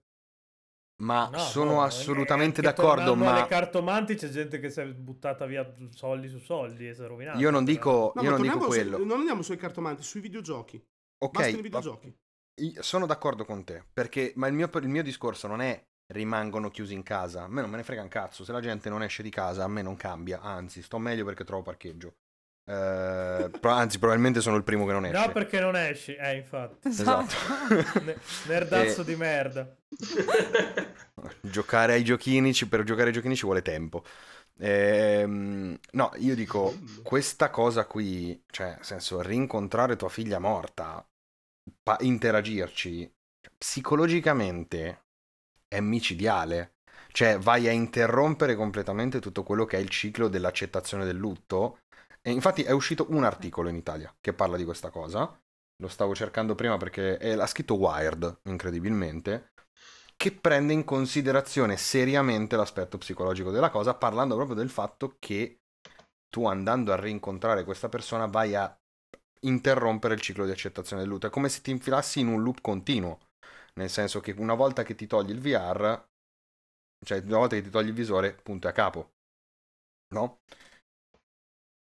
[1.00, 3.16] Ma no, sono no, assolutamente d'accordo.
[3.16, 7.02] Ma le cartomanti c'è gente che si è buttata via soldi su soldi e si
[7.02, 7.40] è rovinato.
[7.40, 8.98] Io non dico, no, io non dico quello.
[8.98, 10.82] Su, non andiamo sui cartomanti, sui videogiochi.
[11.20, 12.14] Ok, videogiochi.
[12.80, 13.84] sono d'accordo con te.
[13.94, 17.44] Perché, ma il mio, il mio discorso non è rimangono chiusi in casa.
[17.44, 18.44] A me non me ne frega un cazzo.
[18.44, 20.42] Se la gente non esce di casa, a me non cambia.
[20.42, 22.16] Anzi, sto meglio perché trovo parcheggio.
[22.70, 25.26] Eh, anzi, probabilmente sono il primo che non esce.
[25.26, 26.14] No, perché non esci.
[26.14, 26.88] Eh, infatti.
[26.88, 27.34] Esatto.
[28.46, 29.06] Nerdazzo e...
[29.06, 29.76] di merda.
[31.42, 34.04] giocare ai giochini, per giocare ai giochini ci vuole tempo.
[34.60, 41.04] Eh, no, io dico, questa cosa qui, cioè, nel senso, rincontrare tua figlia morta,
[41.82, 43.12] pa- interagirci,
[43.58, 45.06] psicologicamente
[45.68, 46.74] è micidiale.
[47.12, 51.80] Cioè, vai a interrompere completamente tutto quello che è il ciclo dell'accettazione del lutto
[52.22, 55.40] e infatti è uscito un articolo in Italia che parla di questa cosa.
[55.82, 59.52] Lo stavo cercando prima perché è, l'ha scritto Wired, incredibilmente,
[60.18, 65.62] che prende in considerazione seriamente l'aspetto psicologico della cosa, parlando proprio del fatto che
[66.30, 68.78] tu andando a rincontrare questa persona vai a
[69.42, 71.28] interrompere il ciclo di accettazione del lutto.
[71.28, 73.20] È come se ti infilassi in un loop continuo,
[73.76, 76.06] nel senso che una volta che ti togli il VR,
[77.06, 79.14] cioè una volta che ti togli il visore, punto a capo.
[80.14, 80.40] No?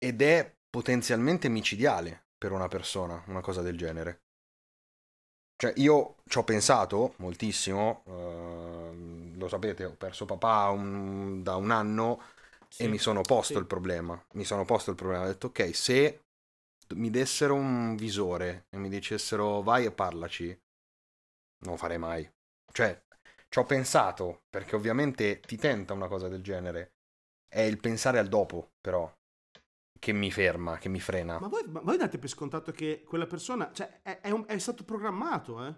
[0.05, 4.21] Ed è potenzialmente micidiale per una persona, una cosa del genere.
[5.57, 11.71] Cioè, io ci ho pensato moltissimo, uh, lo sapete, ho perso papà un, da un
[11.71, 12.21] anno
[12.69, 13.61] sì, e mi sono posto sì.
[13.61, 14.23] il problema.
[14.33, 16.25] Mi sono posto il problema, ho detto ok, se
[16.97, 20.55] mi dessero un visore e mi dicessero vai e parlaci,
[21.61, 22.31] non farei mai.
[22.71, 23.03] Cioè,
[23.49, 26.93] ci ho pensato, perché ovviamente ti tenta una cosa del genere.
[27.49, 29.11] È il pensare al dopo, però
[30.05, 31.39] che mi ferma, che mi frena.
[31.39, 34.59] Ma voi, ma voi date per scontato che quella persona, cioè, è, è, un, è
[34.59, 35.75] stato programmato, eh?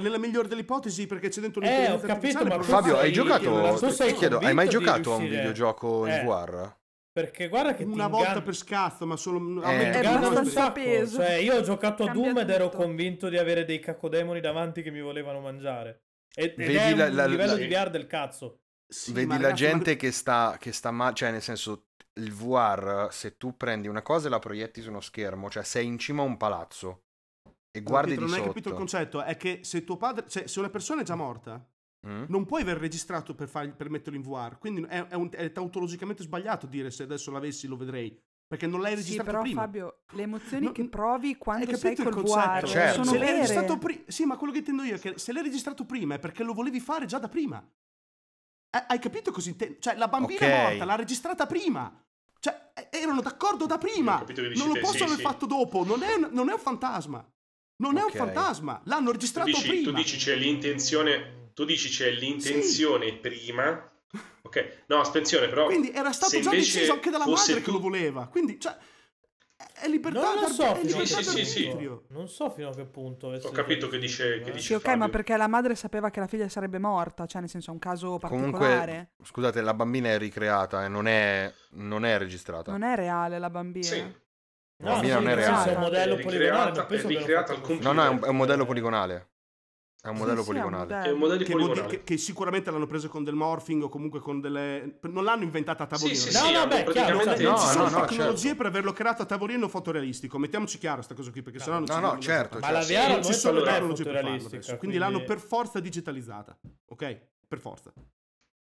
[0.00, 3.76] Nella migliore delle ipotesi, perché c'è dentro eh, ho capito, ma Fabio, hai giocato?
[3.90, 6.16] Ti chiedo, hai mai giocato a un videogioco eh.
[6.16, 6.74] in VR?
[7.12, 11.16] Perché guarda che una volta per scazzo, ma solo eh, è abbastanza peso.
[11.18, 14.90] Cioè, io ho giocato a Doom ed ero convinto di avere dei cacodemoni davanti che
[14.90, 16.04] mi volevano mangiare.
[16.34, 18.60] Ed, ed Vedi è la, un livello la, di VR del cazzo.
[18.86, 19.96] Sì, Vedi la gente ma...
[19.96, 21.88] che sta, che sta male, cioè nel senso
[22.20, 25.86] il VR, se tu prendi una cosa e la proietti su uno schermo, cioè sei
[25.86, 27.04] in cima a un palazzo
[27.70, 28.40] e guardi Pietro, di non sotto.
[28.40, 31.16] hai capito il concetto, è che se tuo padre, cioè se una persona è già
[31.16, 31.66] morta,
[32.06, 32.24] mm?
[32.28, 35.50] non puoi aver registrato per, far, per metterlo in VR, quindi è, è, un, è,
[35.50, 38.16] tautologicamente sbagliato dire se adesso l'avessi lo vedrei.
[38.46, 39.60] Perché non l'hai registrato sì, però, prima.
[39.62, 43.02] Fabio, le emozioni no, che provi quando sei col VR certo.
[43.02, 43.32] sono se vere.
[43.38, 46.18] registrato pri- sì, ma quello che intendo io è che se l'hai registrato prima è
[46.18, 47.66] perché lo volevi fare già da prima.
[48.74, 49.50] Eh, hai capito così?
[49.50, 50.68] Inte- cioè, la bambina okay.
[50.70, 51.96] morta l'ha registrata prima.
[52.40, 54.24] Cioè, erano d'accordo da prima.
[54.56, 55.84] Non lo possono aver sì, fatto dopo.
[55.84, 57.24] Non è, un, non è, un, fantasma.
[57.76, 58.02] Non okay.
[58.02, 58.82] è un fantasma.
[58.86, 59.90] L'hanno registrato tu dici, prima.
[59.90, 61.50] Tu dici c'è l'intenzione.
[61.54, 63.14] Tu dici c'è l'intenzione sì.
[63.14, 63.92] prima.
[64.42, 65.66] Ok, no, attenzione, però.
[65.66, 67.62] Quindi era stato già deciso anche dalla madre tu...
[67.62, 68.26] che lo voleva.
[68.26, 68.76] Quindi, cioè.
[69.72, 73.28] È libertà non lo so, è sì, sì, sì, Non so fino a che punto.
[73.28, 74.98] Ho capito che dice, che dice Sì, ok, Fabio.
[74.98, 77.78] ma perché la madre sapeva che la figlia sarebbe morta, cioè nel senso è un
[77.78, 78.56] caso particolare.
[78.56, 82.70] Comunque, scusate, la bambina è ricreata e eh, non, è, non è registrata.
[82.70, 83.86] Non è reale la bambina.
[83.86, 84.00] Sì.
[84.78, 85.72] La bambina non è reale.
[85.72, 86.86] È un modello poligonale.
[86.86, 87.92] È ricreata al computer.
[87.94, 89.28] No, no, è un, è un modello poligonale.
[90.04, 91.00] È un modello sì, poligonale.
[91.00, 91.88] Sì, è un modello che, poligonale.
[91.88, 94.98] Che, che, sicuramente l'hanno preso con del morphing o comunque con delle.
[95.04, 96.18] Non l'hanno inventata a tavolino.
[96.18, 98.56] Sì, sì, no, no, beh, chiaro, cioè, no, ci sono no, tecnologie certo.
[98.58, 100.36] per averlo creato a tavolino fotorealistico.
[100.36, 102.82] Mettiamoci chiaro questa cosa qui, perché no, sennò non no, ci no, certo, Ma la
[102.82, 103.02] certo.
[103.02, 104.76] VR non ci sono non tecnologie per farlo adesso, Quindi...
[104.76, 106.58] quindi l'hanno per forza digitalizzata.
[106.88, 107.20] Ok?
[107.48, 107.90] Per forza.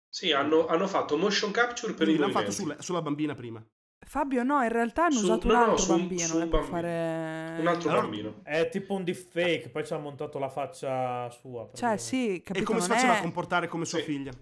[0.08, 3.60] Sì, hanno, hanno fatto motion capture per quindi i l'hanno fatto sulla, sulla bambina prima.
[4.04, 6.36] Fabio, no, in realtà hanno Su- usato no, un no, altro su un- bambino su
[6.36, 6.72] un eh, per bambino.
[6.76, 7.56] fare.
[7.60, 8.40] Un altro Allora- bambino.
[8.42, 11.68] È tipo un deepfake, poi ci ha montato la faccia sua.
[11.72, 13.18] Cioè, sì, E capito, come si faceva è...
[13.18, 14.04] a comportare come sua Sì.
[14.04, 14.32] figlia?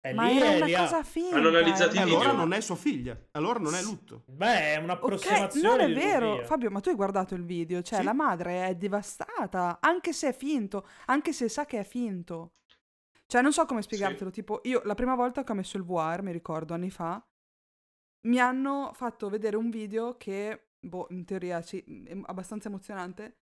[0.00, 1.36] È Ma lì, era è una cosa finta.
[1.36, 3.18] Hanno analizzato E era- allora non è sua figlia.
[3.30, 4.24] Allora non è lutto.
[4.26, 6.26] Beh, è un'approssimazione non è vero.
[6.28, 6.46] utopia.
[6.46, 8.04] Fabio, ma tu hai guardato il video, cioè Sì.
[8.04, 12.52] la madre è devastata, anche se è finto, anche se sa che è finto.
[13.26, 16.20] Cioè, non so come spiegartelo, tipo, io la prima volta che ho messo il VR,
[16.20, 17.24] mi ricordo anni fa,
[18.24, 23.38] mi hanno fatto vedere un video che, boh, in teoria sì, è abbastanza emozionante,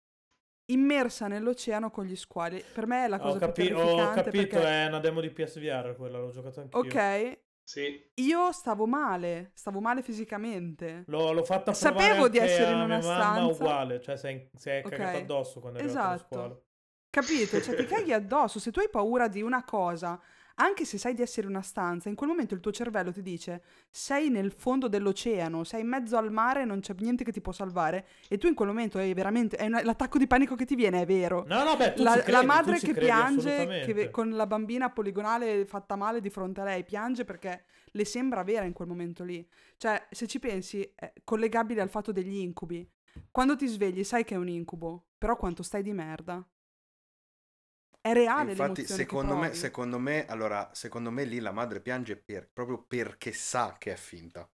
[0.72, 2.64] immersa nell'oceano con gli squali.
[2.74, 4.68] Per me è la cosa Ho, più capi- ho terrificante capito, perché...
[4.68, 6.80] è una demo di PSVR quella, l'ho giocato anch'io.
[6.80, 8.12] Ok, Sì.
[8.16, 11.04] Io stavo male, stavo male fisicamente.
[11.08, 13.46] L'ho, l'ho fatta Sapevo di essere in una stanza.
[13.46, 14.98] uguale, cioè sei, sei okay.
[14.98, 16.14] cagato addosso quando eri esatto.
[16.14, 16.62] a scuola.
[17.10, 17.62] Capito?
[17.62, 18.60] Cioè ti caghi addosso.
[18.60, 20.22] Se tu hai paura di una cosa
[20.60, 23.22] anche se sai di essere in una stanza, in quel momento il tuo cervello ti
[23.22, 27.42] dice sei nel fondo dell'oceano, sei in mezzo al mare, non c'è niente che ti
[27.42, 30.66] può salvare e tu in quel momento hai veramente è una, l'attacco di panico che
[30.66, 31.44] ti viene, è vero.
[31.48, 35.96] No, no, beh, la, credi, la madre che piange che, con la bambina poligonale fatta
[35.96, 39.48] male di fronte a lei, piange perché le sembra vera in quel momento lì.
[39.78, 42.88] Cioè, se ci pensi, è collegabile al fatto degli incubi.
[43.32, 46.46] Quando ti svegli sai che è un incubo, però quanto stai di merda.
[48.08, 52.50] È reale Infatti, secondo me, secondo me, allora, secondo me lì la madre piange per,
[52.50, 54.50] proprio perché sa che è finta.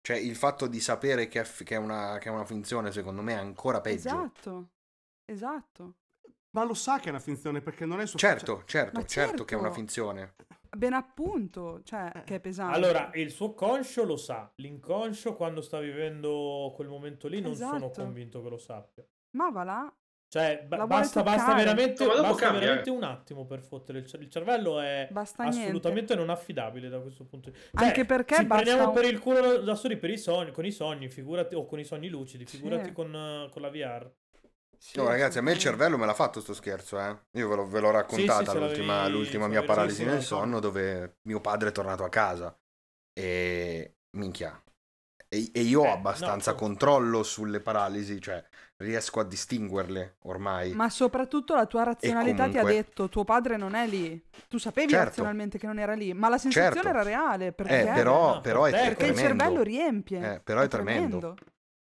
[0.00, 3.22] Cioè, il fatto di sapere che è, che, è una, che è, una, finzione, secondo
[3.22, 4.08] me, è ancora peggio.
[4.08, 4.70] Esatto,
[5.24, 5.94] esatto.
[6.56, 9.44] Ma lo sa che è una finzione perché non è suo Certo, certo, certo, certo
[9.44, 10.34] che è una finzione.
[10.76, 12.24] Ben appunto, cioè, eh.
[12.24, 12.74] che è pesante.
[12.74, 17.74] Allora, il suo conscio lo sa, l'inconscio quando sta vivendo quel momento lì non esatto.
[17.74, 19.06] sono convinto che lo sappia.
[19.36, 19.96] Ma va là,
[20.30, 22.92] cioè, ba- basta, basta, veramente, basta cambia, veramente eh.
[22.92, 26.14] un attimo per fottere il, cer- il cervello è basta assolutamente niente.
[26.16, 27.78] non affidabile da questo punto di vista.
[27.78, 28.92] Cioè, Anche perché ci prendiamo un...
[28.92, 31.84] per il culo da soli per i sogni, con i sogni, figurati, o con i
[31.84, 32.92] sogni lucidi, figurati sì.
[32.92, 34.10] con, con, la VR.
[34.76, 37.16] Sì, no, ragazzi, a me il cervello me l'ha fatto sto scherzo, eh.
[37.32, 41.40] Io ve, lo, ve l'ho raccontata sì, l'ultima, l'ultima mia paralisi nel sonno dove mio
[41.40, 42.54] padre è tornato a casa
[43.14, 44.62] e minchia.
[45.26, 48.44] E, e io eh, ho abbastanza no, controllo sulle paralisi, cioè
[48.78, 50.72] riesco a distinguerle ormai.
[50.72, 52.60] Ma soprattutto la tua razionalità comunque...
[52.60, 54.20] ti ha detto tuo padre non è lì.
[54.48, 55.06] Tu sapevi certo.
[55.06, 56.88] razionalmente che non era lì, ma la sensazione certo.
[56.88, 57.52] era reale.
[57.52, 59.20] Perché, eh, però, no, però è, perché tremendo.
[59.20, 60.34] il cervello riempie.
[60.34, 61.18] Eh, però è, è tremendo.
[61.18, 61.36] tremendo.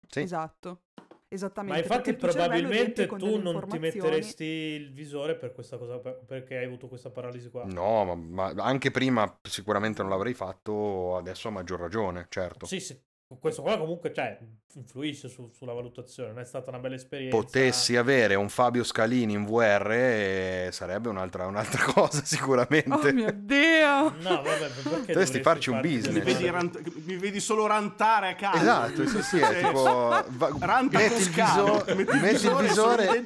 [0.08, 0.22] Sì.
[0.22, 0.82] Esatto.
[1.28, 1.80] Esattamente.
[1.80, 6.88] Ma infatti probabilmente tu non ti metteresti il visore per questa cosa, perché hai avuto
[6.88, 7.64] questa paralisi qua.
[7.66, 12.68] No, ma, ma anche prima sicuramente non l'avrei fatto, adesso a maggior ragione, certo.
[12.68, 12.96] Sì, sì,
[13.40, 14.38] questo qua comunque cioè,
[14.76, 17.36] influisce su, sulla valutazione, non è stata una bella esperienza.
[17.36, 22.92] Potessi avere un Fabio Scalini in VR eh, sarebbe un'altra, un'altra, cosa sicuramente.
[22.92, 23.82] Oh mio Dio!
[24.24, 26.14] No, vabbè, perché dovresti farci un business.
[26.14, 28.88] Mi vedi, rant- mi vedi, solo rantare a casa.
[28.88, 29.84] Esatto, sì, sì, è tipo...
[30.30, 33.24] Va- metti, il, viso- metti, metti il visore,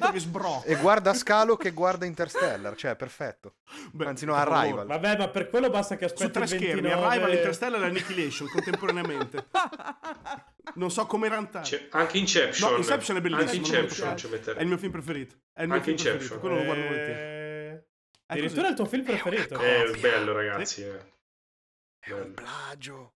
[0.64, 3.54] e guarda Scalo che guarda Interstellar, cioè perfetto.
[3.92, 4.86] Beh, Anzi no, Arrival.
[4.86, 9.46] Vabbè, ma per quello basta che aspetti Su tre schermi, Arrival, Interstellar e Annihilation contemporaneamente.
[10.74, 11.64] Non so come rantare.
[11.64, 12.70] C'è anche Inception.
[12.70, 13.50] No, Inception è bellissimo.
[13.50, 15.36] Anche Inception ci È il mio film preferito.
[15.52, 16.38] È il mio anche film Inception.
[16.38, 16.40] preferito.
[16.40, 17.12] Quello lo guardo volentieri.
[17.12, 17.86] Eh...
[18.26, 19.58] Addirittura è il tuo film preferito.
[19.58, 20.82] È bello, ragazzi.
[20.82, 20.98] È,
[22.00, 23.14] è un plagio.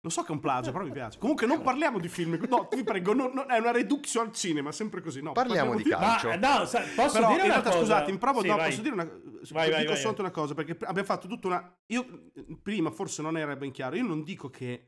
[0.00, 1.18] Lo so che è un plagio, però mi piace.
[1.18, 2.38] Comunque non parliamo di film.
[2.48, 5.20] No, vi prego, non, non, è una reduzione al cinema, sempre così.
[5.20, 6.28] No, parliamo, parliamo di calcio.
[6.28, 7.78] Ma, no, sa, posso però, dire in realtà, cosa?
[7.80, 8.68] scusate, in provo, sì, no, vai.
[8.70, 11.78] posso dire una vai, vai, dico vai, soltanto una cosa, perché abbiamo fatto tutta una...
[11.86, 12.30] Io,
[12.62, 14.87] prima forse non era ben chiaro, io non dico che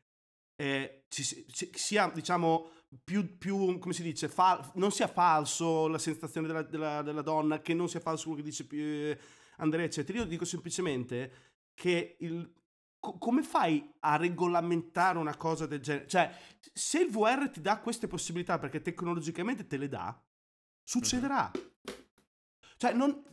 [0.60, 2.68] eh, ci, ci, sia, diciamo,
[3.02, 7.62] più, più, come si dice, fa, non sia falso la sensazione della, della, della, donna,
[7.62, 9.18] che non sia falso quello che dice eh,
[9.56, 10.18] Andrea, eccetera.
[10.18, 11.32] Io dico semplicemente
[11.72, 12.52] che il,
[12.98, 16.06] co- come fai a regolamentare una cosa del genere?
[16.06, 16.30] Cioè,
[16.74, 20.22] se il VR ti dà queste possibilità perché tecnologicamente te le dà,
[20.84, 21.50] succederà.
[21.50, 22.00] Mm-hmm.
[22.76, 23.24] Cioè, non,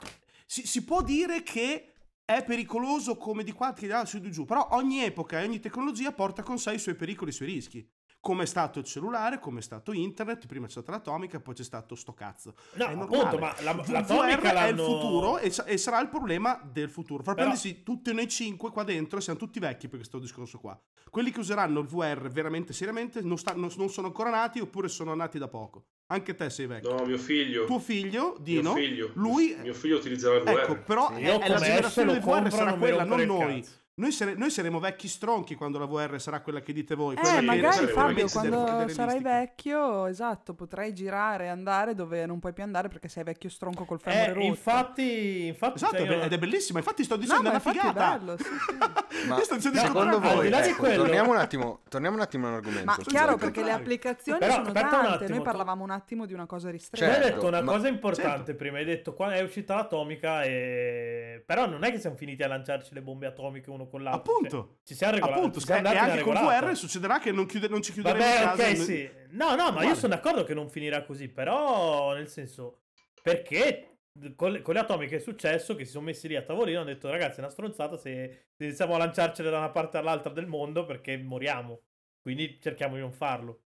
[0.46, 1.96] si, si può dire che
[2.30, 6.12] è pericoloso come di qua, là, su di giù, però ogni epoca e ogni tecnologia
[6.12, 7.90] porta con sé i suoi pericoli e i suoi rischi
[8.20, 11.64] come è stato il cellulare, come è stato internet, prima c'è stata l'atomica, poi c'è
[11.64, 12.56] stato sto cazzo.
[12.74, 17.24] No, appunto, ma la, l'atomica è il futuro e, e, sarà il problema del futuro.
[17.24, 17.54] Fra Però...
[17.84, 20.80] tutti noi cinque qua dentro siamo tutti vecchi per questo discorso qua.
[21.10, 24.90] Quelli che useranno il VR veramente seriamente non, sta, non, non sono ancora nati oppure
[24.90, 25.86] sono nati da poco.
[26.08, 26.96] Anche te sei vecchio.
[26.96, 27.66] No, mio figlio.
[27.66, 28.74] Tuo figlio, Dino.
[28.74, 29.12] Mio figlio.
[29.14, 29.56] Lui...
[29.62, 30.60] Mio figlio utilizzerà il VR.
[30.60, 33.62] Ecco, però sì, è, è la generazione del VR sarà quella, non noi.
[33.62, 33.86] Cazzo.
[34.00, 37.16] Noi, sare- noi, saremo vecchi stronchi quando la VR sarà quella che dite voi.
[37.16, 42.62] Eh, magari Fabio, quando sarai vecchio, esatto, potrai girare e andare dove non puoi più
[42.62, 44.46] andare perché sei vecchio stronco col femore eh, rotto.
[44.46, 46.78] Infatti, infatti esatto, cioè, ed è bellissimo.
[46.78, 47.90] Infatti, sto dicendo no, una figata.
[47.90, 49.26] È bello, sì, sì.
[49.28, 52.86] ma sto dicendo secondo voi, ecco, torniamo, un attimo, torniamo un attimo all'argomento.
[52.86, 55.28] Ma chiaro, perché le applicazioni però, sono tante.
[55.28, 57.04] Noi parlavamo un attimo di una cosa ristretta.
[57.04, 57.72] Certo, hai detto una ma...
[57.72, 58.56] cosa importante certo.
[58.58, 58.78] prima.
[58.78, 61.42] Hai detto quando è uscita l'atomica, e...
[61.44, 64.34] però non è che siamo finiti a lanciarci le bombe atomiche uno con l'altro.
[64.34, 64.80] Appunto.
[64.84, 65.40] Ci siamo regolati.
[65.40, 68.70] Appunto, e anche con VR succederà che non, chiude, non ci chiuderemo Vabbè, casa.
[68.70, 69.10] ok, sì.
[69.32, 69.90] No, no, ma Guarda.
[69.90, 72.84] io sono d'accordo che non finirà così, però nel senso
[73.22, 74.00] perché
[74.36, 76.82] con le, con le, atomiche è successo che si sono messi lì a tavolino e
[76.82, 80.32] hanno detto ragazzi è una stronzata se, se iniziamo a lanciarcele da una parte all'altra
[80.32, 81.82] del mondo perché moriamo.
[82.22, 83.64] Quindi cerchiamo di non farlo.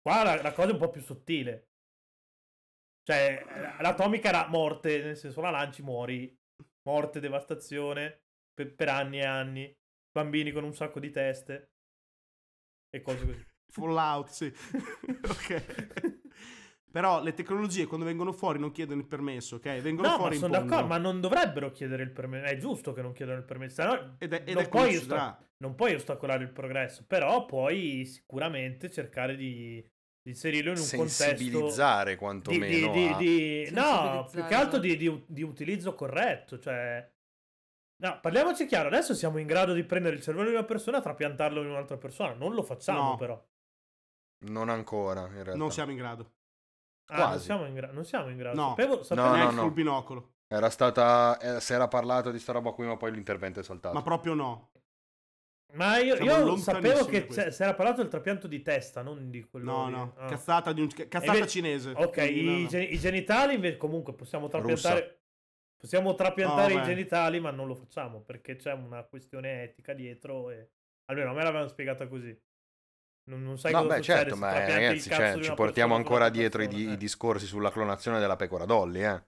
[0.00, 1.68] Qua la, la cosa è un po' più sottile.
[3.04, 3.44] Cioè,
[3.80, 6.38] l'atomica era morte, nel senso la lanci, muori.
[6.84, 8.21] Morte, devastazione
[8.52, 9.76] per, per anni e anni.
[10.10, 11.72] bambini con un sacco di teste
[12.90, 13.46] e cose così.
[13.72, 14.52] Fallout, sì.
[14.52, 16.20] ok.
[16.92, 19.80] Però le tecnologie quando vengono fuori non chiedono il permesso, ok?
[19.80, 22.52] Vengono no, fuori ma sono d'accordo, ma non dovrebbero chiedere il permesso.
[22.52, 23.82] È giusto che non chiedano il permesso.
[23.82, 28.04] No, ed è, ed non, è puoi osta- non, puoi ostacolare il progresso, però puoi
[28.04, 29.82] sicuramente cercare di,
[30.22, 31.24] di inserirlo in un contesto...
[31.24, 32.92] Sensibilizzare quantomeno.
[32.92, 37.10] Di, di, di, no, più che altro di, utilizzo corretto, cioè...
[38.02, 41.02] No, parliamoci chiaro, adesso siamo in grado di prendere il cervello di una persona e
[41.02, 42.32] trapiantarlo in un'altra persona.
[42.32, 43.16] Non lo facciamo, no.
[43.16, 43.40] però.
[44.46, 45.54] Non ancora, in realtà.
[45.54, 46.32] Non siamo in grado.
[47.12, 48.60] Ah, non siamo, in gra- non siamo in grado.
[48.60, 49.60] No, sapevo, sapevo no, no, no.
[49.62, 50.32] col binocolo.
[50.48, 51.38] Era stata.
[51.38, 53.94] Eh, si era parlato di sta roba qui, ma poi l'intervento è saltato.
[53.94, 54.70] Ma proprio no.
[55.74, 59.70] Ma io, io sapevo che si era parlato del trapianto di testa, non di quello.
[59.70, 59.92] No, di...
[59.92, 60.26] no, ah.
[60.26, 60.88] cazzata, di un...
[60.88, 61.46] cazzata ve...
[61.46, 61.92] cinese.
[61.94, 65.00] Ok, i, gen- i, genitali invece comunque possiamo trapiantare.
[65.00, 65.20] Russa.
[65.82, 70.48] Possiamo trapiantare oh, i genitali, ma non lo facciamo perché c'è una questione etica dietro.
[70.50, 70.70] E
[71.06, 72.40] almeno a me l'avevano spiegata così.
[73.24, 76.80] Non, non sai no, cosa beh, certo, ma ragazzi, cioè, ci portiamo ancora dietro persona,
[76.80, 76.92] i, eh.
[76.92, 79.24] i, discorsi sulla clonazione della pecora Dolly, eh.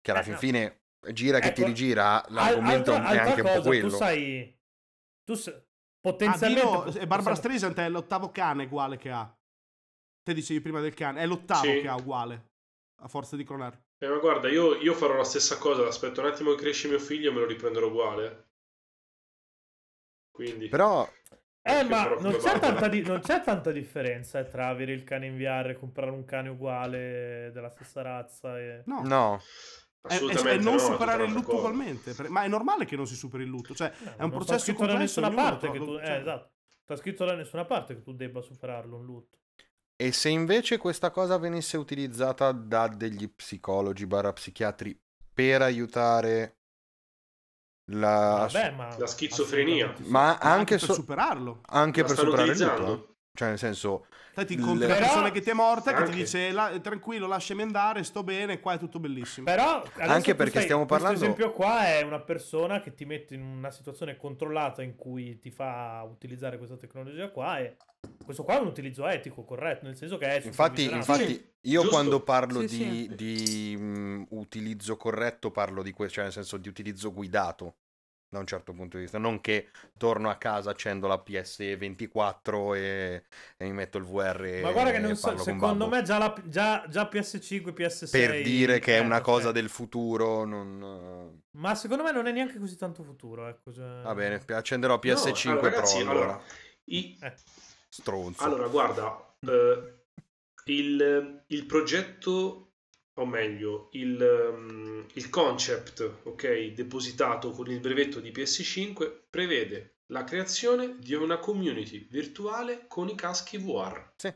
[0.00, 0.38] Che alla eh, fin no.
[0.38, 0.80] fine
[1.12, 3.88] gira che ecco, ti rigira, l'argomento altra, è anche cosa, un po' quello.
[3.90, 4.58] Tu sai,
[5.22, 5.62] tu sai,
[6.00, 6.66] potenzialmente...
[6.66, 9.30] Ah, Dio, Barbara Streisand è l'ottavo cane uguale che ha.
[10.22, 11.80] Te dicevi prima del cane, è l'ottavo sì.
[11.82, 12.52] che ha uguale,
[13.02, 13.87] a forza di clonare.
[13.98, 16.98] Eh, ma guarda, io, io farò la stessa cosa, aspetto un attimo che cresce mio
[16.98, 18.46] figlio e me lo riprenderò uguale.
[20.30, 20.68] Quindi...
[20.68, 21.08] Però
[21.68, 25.26] eh, ma non c'è, tanta di- non c'è, tanta differenza eh, tra avere il cane
[25.26, 28.58] in VR e comprare un cane uguale della stessa razza.
[28.58, 28.82] E...
[28.86, 29.02] No.
[29.04, 29.40] no.
[30.00, 32.14] Assolutamente e, non no, superare il lutto ugualmente.
[32.28, 33.74] Ma è normale che non si superi il lutto.
[33.74, 35.20] Cioè, no, è un processo complesso.
[35.20, 35.98] Da nessuna parte che tu...
[36.00, 36.52] eh, cioè esatto.
[36.84, 39.38] Sta scritto da nessuna parte che tu debba superarlo un lutto.
[40.00, 44.96] E se invece questa cosa venisse utilizzata da degli psicologi barra psichiatri
[45.32, 46.58] per aiutare
[47.90, 49.94] la, Vabbè, ma la schizofrenia.
[50.04, 51.60] Ma anche, anche per so- superarlo.
[51.66, 53.17] Anche la per superare il lutto.
[53.38, 54.06] Cioè, nel senso...
[54.34, 54.86] Ti incontri le...
[54.86, 56.04] una persona che ti è morta anche.
[56.04, 59.46] che ti dice la, tranquillo, lasciami andare, sto bene, qua è tutto bellissimo.
[59.46, 61.18] Però, anche perché stai, stiamo parlando...
[61.18, 65.38] Questo esempio qua è una persona che ti mette in una situazione controllata in cui
[65.38, 67.76] ti fa utilizzare questa tecnologia qua e
[68.24, 70.44] questo qua è un utilizzo etico, corretto, nel senso che è...
[70.44, 71.88] Infatti, infatti io Giusto.
[71.88, 73.14] quando parlo sì, di, sì.
[73.14, 77.74] di um, utilizzo corretto parlo di questo, cioè nel senso di utilizzo guidato
[78.30, 83.22] da un certo punto di vista, non che torno a casa, accendo la PS24 e,
[83.56, 84.60] e mi metto il VR.
[84.62, 88.78] Ma guarda che non so, secondo me già, la, già, già, PS5, PS6 per dire
[88.78, 91.42] che è una cosa del futuro, non...
[91.52, 94.02] Ma secondo me non è neanche così tanto futuro, ecco, cioè...
[94.02, 96.24] Va bene, accenderò PS5 no, allora, ragazzi, Pro allora.
[96.26, 96.42] allora.
[96.84, 97.18] I...
[97.20, 97.34] Eh.
[97.88, 98.44] Stronzo.
[98.44, 100.04] Allora, guarda, eh,
[100.66, 102.67] il, il progetto
[103.18, 110.24] o meglio, il, um, il concept okay, depositato con il brevetto di PS5 prevede la
[110.24, 114.12] creazione di una community virtuale con i caschi VR.
[114.16, 114.34] Sì.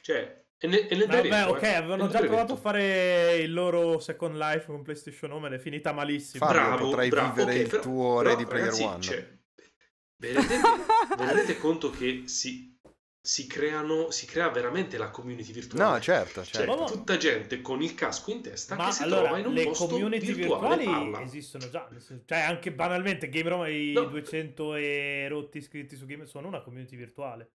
[0.00, 3.52] Cioè, e, ne, e nel Vabbè, brevetto, ok, eh, avevano già provato a fare il
[3.52, 6.44] loro Second Life con PlayStation Home ed è finita malissimo.
[6.44, 9.00] Fabio, bravo, potrai bravo, vivere okay, il però, tuo però, Ready Player ragazzi, One.
[9.00, 9.38] Cioè,
[10.16, 10.32] vi
[11.24, 12.73] rendete conto che si
[13.26, 15.92] si, creano, si crea veramente la community virtuale.
[15.92, 16.76] No, certo, certo.
[16.76, 19.54] Cioè, tutta gente con il casco in testa Ma che si allora, trova in un
[19.54, 21.88] le posto community virtuali virtuali esistono già.
[22.26, 24.04] Cioè, anche banalmente, Game Room, i no.
[24.04, 27.52] 200 e rotti iscritti su Game sono una community virtuale.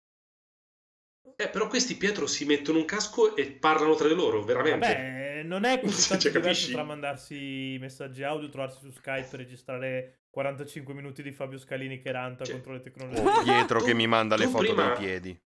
[1.35, 4.87] Eh, però questi, Pietro, si mettono un casco e parlano tra di loro, veramente.
[4.87, 10.19] Vabbè, non è così tanto cioè, diverso tra mandarsi messaggi audio, trovarsi su Skype, registrare
[10.29, 13.21] 45 minuti di Fabio Scalini che ranta cioè, contro le tecnologie.
[13.21, 14.87] O Pietro che mi manda le foto prima...
[14.87, 15.41] dei piedi.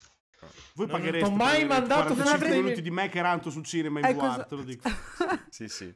[0.74, 4.06] Voi non paghereste non mai mandato 45 minuti di me che ranto sul cinema in
[4.06, 4.88] eh, VR, te lo dico.
[5.50, 5.94] sì, sì.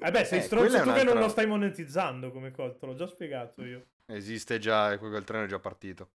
[0.00, 2.94] Eh beh, sei eh, stronzo tu che non lo stai monetizzando come cosa, te l'ho
[2.94, 3.86] già spiegato io.
[4.06, 6.10] Esiste già, quel treno è già partito.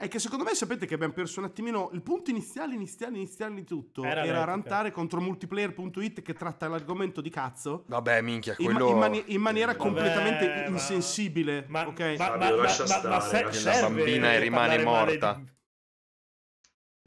[0.00, 3.52] È che secondo me sapete che abbiamo perso un attimino il punto iniziale, iniziale, iniziale
[3.52, 4.04] di tutto.
[4.04, 7.82] Era, era rantare contro multiplayer.it che tratta l'argomento di cazzo.
[7.88, 8.84] Vabbè, minchia, quello...
[8.86, 10.66] In, in, mani- in maniera Vabbè, completamente ma...
[10.66, 11.64] insensibile.
[11.66, 12.14] Ma, ok?
[12.16, 15.34] Ma, ma, ma, stare, ma se, la bambina e rimane morta.
[15.34, 15.50] Di...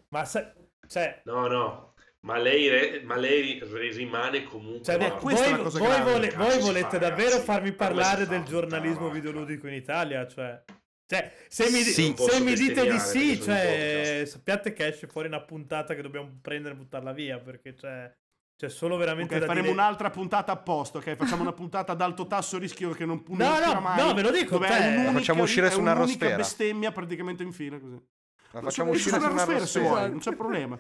[0.10, 0.54] Ma se...
[0.86, 1.22] Cioè...
[1.24, 1.94] No, no.
[2.24, 3.64] Ma lei, re, ma lei
[3.94, 4.84] rimane comunque.
[4.84, 9.76] Cioè, no, voi, voi, vole, voi volete davvero ragazzi, farmi parlare del giornalismo videoludico in
[9.76, 10.28] Italia?
[10.28, 10.62] Cioè.
[11.12, 12.16] Cioè, se mi, sì.
[12.18, 16.74] se mi dite di sì, cioè, sappiate che esce fuori una puntata che dobbiamo prendere
[16.74, 18.10] e buttarla via, perché cioè,
[18.56, 19.78] c'è solo veramente okay, faremo dire...
[19.78, 21.18] un'altra puntata a posto, ok?
[21.18, 24.00] Facciamo una puntata ad alto tasso rischio che non, non no, no, mai.
[24.00, 26.38] No, ve lo dico, dove è la facciamo uscire su una rosfera.
[26.38, 28.02] bestemmia praticamente infine così.
[28.52, 30.78] La facciamo uscire su una rosfera se vuoi, non c'è problema.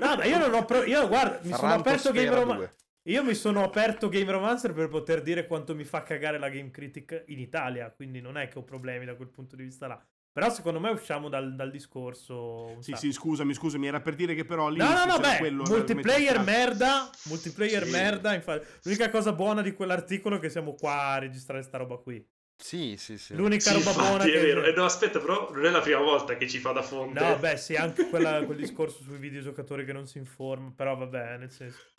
[0.00, 0.84] No, ma io non ho pro...
[0.84, 2.70] io guarda, mi sono aperto Game Room
[3.04, 6.70] io mi sono aperto Game Romancer per poter dire quanto mi fa cagare la Game
[6.70, 10.04] Critic in Italia, quindi non è che ho problemi da quel punto di vista là.
[10.32, 12.78] Però secondo me usciamo dal, dal discorso.
[12.80, 14.78] Sì, sì, scusami, scusami, era per dire che però lì.
[14.78, 17.10] No, no, no, beh, multiplayer merda.
[17.24, 17.90] Multiplayer sì.
[17.90, 18.32] merda.
[18.32, 22.26] Infatti, l'unica cosa buona di quell'articolo è che siamo qua a registrare sta roba qui.
[22.56, 23.34] Sì, sì, sì.
[23.34, 24.24] L'unica sì, roba buona.
[24.24, 24.64] È vero.
[24.64, 27.20] Eh, no, aspetta, però non è la prima volta che ci fa da fonte.
[27.20, 30.72] No, beh, sì, anche quella, quel discorso sui videogiocatori che non si informa.
[30.74, 31.91] Però vabbè, nel senso.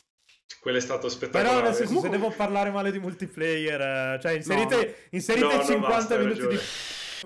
[0.59, 1.61] Quello è stato spettacolare.
[1.61, 2.09] Però senso, Comunque...
[2.09, 6.57] se devo parlare male di multiplayer, eh, cioè inserite, no, inserite no, 50 minuti di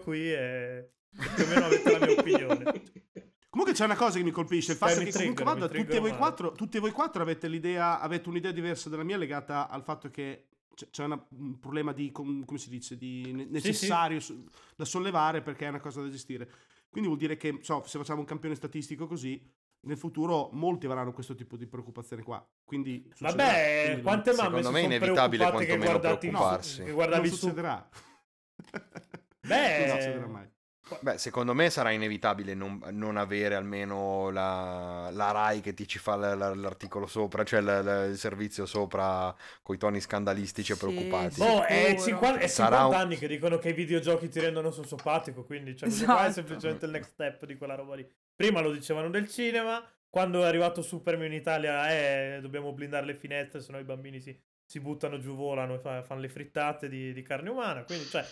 [0.03, 0.91] qui e
[1.35, 2.63] più o meno avete la mia opinione.
[3.49, 6.51] Comunque c'è una cosa che mi colpisce, il fatto che comunque vado, tutti voi, quattro,
[6.51, 10.49] tutti voi quattro avete l'idea, avete un'idea diversa della mia legata al fatto che
[10.91, 14.49] c'è una, un problema di, come si dice, di necessario sì, sì.
[14.75, 16.47] da sollevare perché è una cosa da gestire.
[16.89, 19.41] Quindi vuol dire che, so, se facciamo un campione statistico così,
[19.81, 22.45] nel futuro molti avranno questo tipo di preoccupazione qua.
[22.63, 26.83] Quindi Vabbè, quindi quante mamme secondo me è inevitabile quantomeno preoccuparsi.
[26.83, 27.89] Che guardavi non succederà.
[29.47, 30.55] Beh, non succederà mai.
[30.99, 35.99] Beh, secondo me sarà inevitabile non, non avere almeno la, la, RAI che ti ci
[35.99, 40.77] fa l, l, l'articolo sopra, cioè l, il servizio sopra con i toni scandalistici sì,
[40.77, 41.39] e preoccupati.
[41.39, 42.93] Boh, è 50, è 50 un...
[42.93, 46.13] anni che dicono che i videogiochi ti rendono sociopatico, quindi cioè, esatto.
[46.13, 48.09] qua è semplicemente il next step di quella roba lì.
[48.35, 53.15] Prima lo dicevano del cinema, quando è arrivato Superman in Italia, eh, dobbiamo blindare le
[53.15, 57.13] finestre, sennò i bambini si, si buttano giù, volano e fa, fanno le frittate di,
[57.13, 57.83] di, carne umana.
[57.83, 58.25] Quindi, cioè,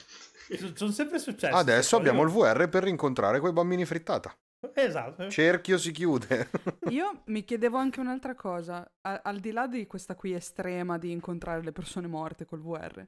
[0.74, 1.56] sono sempre successe.
[1.56, 4.36] Adesso abbiamo il VR per rincontrare quei bambini frittata.
[4.74, 5.30] Esatto.
[5.30, 6.50] Cerchio si chiude.
[6.92, 11.12] Io mi chiedevo anche un'altra cosa, al, al di là di questa qui estrema di
[11.12, 13.06] incontrare le persone morte col VR.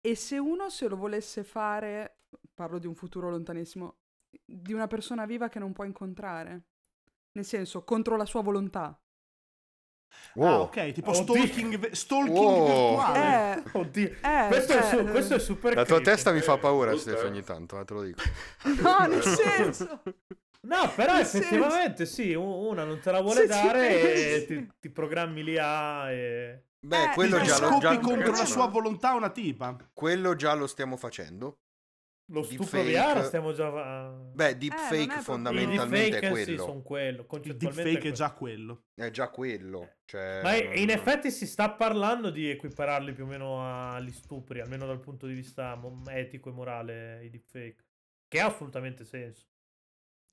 [0.00, 2.22] E se uno se lo volesse fare,
[2.52, 3.98] parlo di un futuro lontanissimo,
[4.44, 6.62] di una persona viva che non può incontrare?
[7.34, 9.00] Nel senso, contro la sua volontà.
[10.34, 10.48] Wow.
[10.48, 11.22] Ah, ok, tipo Oddio.
[11.22, 12.66] stalking, stalking wow.
[12.66, 13.54] virtuale.
[13.54, 14.08] Eh, Oddio.
[14.22, 16.10] Eh, questo, cioè, è su, questo, è super La tua creepy.
[16.10, 18.22] testa mi fa paura, Stefano, ogni tanto, eh, te lo dico.
[18.80, 20.02] No, nel senso...
[20.64, 22.22] No, però nel effettivamente senso...
[22.22, 26.64] sì, una non te la vuole dare e ti, ti, programmi l'IA e...
[26.78, 27.78] Beh, eh, quello già lo...
[27.78, 27.98] Già...
[27.98, 29.76] contro la sua volontà una tipa.
[29.92, 31.61] Quello già lo stiamo facendo.
[32.32, 34.08] Lo stupro VR stiamo già...
[34.08, 36.44] Beh, deepfake eh, fondamentalmente deepfake, è quello.
[36.44, 37.26] Sì, sono quello.
[37.42, 38.84] Il deepfake è, già quello.
[38.94, 39.96] È già quello.
[40.06, 40.40] Cioè...
[40.42, 45.00] Ma in effetti si sta parlando di equipararli più o meno agli stupri, almeno dal
[45.00, 47.84] punto di vista etico e morale, i deepfake.
[48.26, 49.44] Che ha assolutamente senso.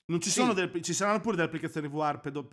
[0.10, 0.40] Non ci, sì.
[0.40, 2.48] sono delle, ci saranno pure delle applicazioni VR pedo,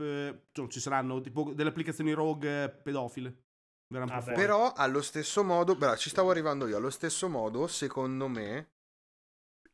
[0.53, 3.44] cioè, ci saranno tipo delle applicazioni rogue pedofile.
[3.94, 8.72] Ah, però allo stesso modo, beh, ci stavo arrivando io, allo stesso modo, secondo me,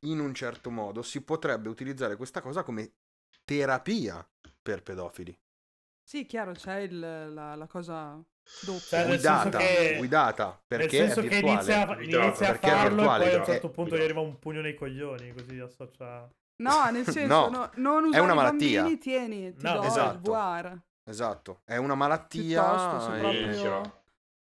[0.05, 2.93] in un certo modo si potrebbe utilizzare questa cosa come
[3.45, 4.27] terapia
[4.61, 5.37] per pedofili.
[6.05, 8.21] Sì, chiaro, c'è il, la, la, cosa
[8.65, 8.81] doppia.
[8.81, 13.39] Cioè, guidata, che, guidata, perché nel senso che inizia, inizia a farlo e poi a
[13.39, 16.29] un certo punto gli arriva un pugno nei coglioni, così associa...
[16.57, 18.83] No, nel senso, no, no, non usare è una malattia.
[18.83, 20.83] bambini, tieni, ti no, do esatto.
[21.05, 22.63] Esatto, è una malattia.
[22.63, 23.19] Piuttosto, e...
[23.19, 24.02] proprio...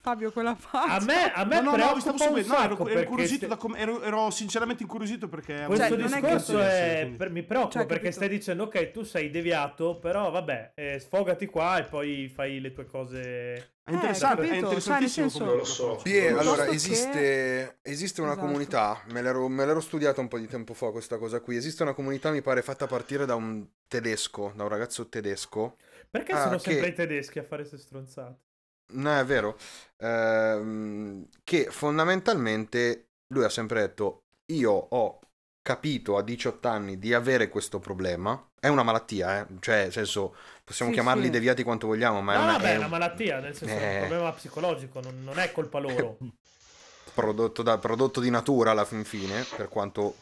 [0.04, 0.96] Fabio, quella faccia.
[0.96, 2.48] A me, a me no, no, no, stavo subito.
[2.48, 5.64] No, ero, ero incuriosito, da com- ero, ero, sinceramente incuriosito perché...
[5.64, 9.30] Questo cioè, discorso è, è per, mi preoccupa cioè, perché stai dicendo, ok, tu sei
[9.30, 13.76] deviato, però vabbè, eh, sfogati qua e poi fai le tue cose...
[13.82, 15.98] È interessante, eh, è interessantissimo cioè, come lo so.
[16.02, 17.76] Bien, allora, esiste, che...
[17.80, 18.46] esiste una esatto.
[18.46, 21.82] comunità, me l'ero, me l'ero studiata un po' di tempo fa questa cosa qui, esiste
[21.82, 25.78] una comunità, mi pare, fatta partire da un tedesco, da un ragazzo tedesco.
[26.10, 26.72] Perché ah, sono che...
[26.72, 28.43] sempre i tedeschi a fare queste stronzate?
[28.92, 29.56] No, è vero.
[29.98, 35.20] Ehm, che fondamentalmente lui ha sempre detto: Io ho
[35.64, 38.50] capito a 18 anni di avere questo problema.
[38.60, 39.46] È una malattia, eh?
[39.60, 41.30] cioè, nel senso, possiamo sì, chiamarli sì.
[41.30, 43.82] deviati quanto vogliamo, ma no, è una, vabbè, è una malattia, nel senso, è un
[43.82, 44.06] eh.
[44.06, 46.18] problema psicologico, non, non è colpa loro.
[47.14, 50.16] prodotto, da, prodotto di natura alla fin fine, per quanto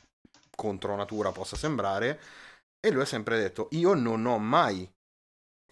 [0.54, 2.20] contro natura possa sembrare.
[2.80, 4.88] E lui ha sempre detto: Io non ho mai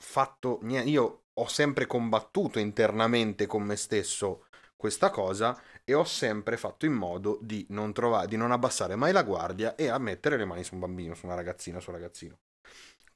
[0.00, 0.90] fatto niente.
[0.90, 6.92] Io ho sempre combattuto internamente con me stesso questa cosa e ho sempre fatto in
[6.92, 10.64] modo di non, trovare, di non abbassare mai la guardia e a mettere le mani
[10.64, 12.38] su un bambino, su una ragazzina, su un ragazzino.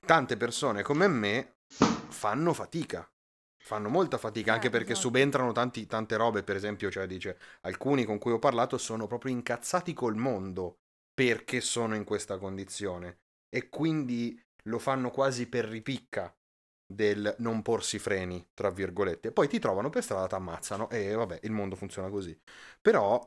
[0.04, 1.54] Tante persone come me
[2.08, 3.10] fanno fatica,
[3.56, 5.08] fanno molta fatica anche eh, perché esatto.
[5.08, 9.32] subentrano tanti, tante robe, per esempio, cioè dice, alcuni con cui ho parlato sono proprio
[9.32, 10.80] incazzati col mondo
[11.14, 16.34] perché sono in questa condizione e quindi lo fanno quasi per ripicca
[16.86, 19.32] del non porsi freni, tra virgolette.
[19.32, 22.38] Poi ti trovano per strada, ti ammazzano e vabbè, il mondo funziona così.
[22.80, 23.24] Però,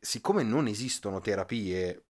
[0.00, 2.06] siccome non esistono terapie,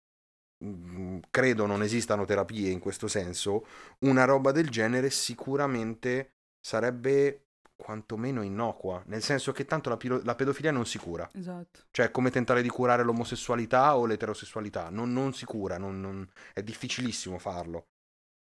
[0.64, 3.66] mm, credo non esistano terapie in questo senso,
[4.00, 7.46] una roba del genere sicuramente sarebbe
[7.80, 11.28] quantomeno innocua, nel senso che tanto la, pilo- la, pedofilia non si cura.
[11.32, 11.80] Esatto.
[11.90, 16.28] Cioè, come tentare di curare l'omosessualità o l'eterosessualità, non, non si cura, non, non...
[16.52, 17.86] è difficilissimo farlo.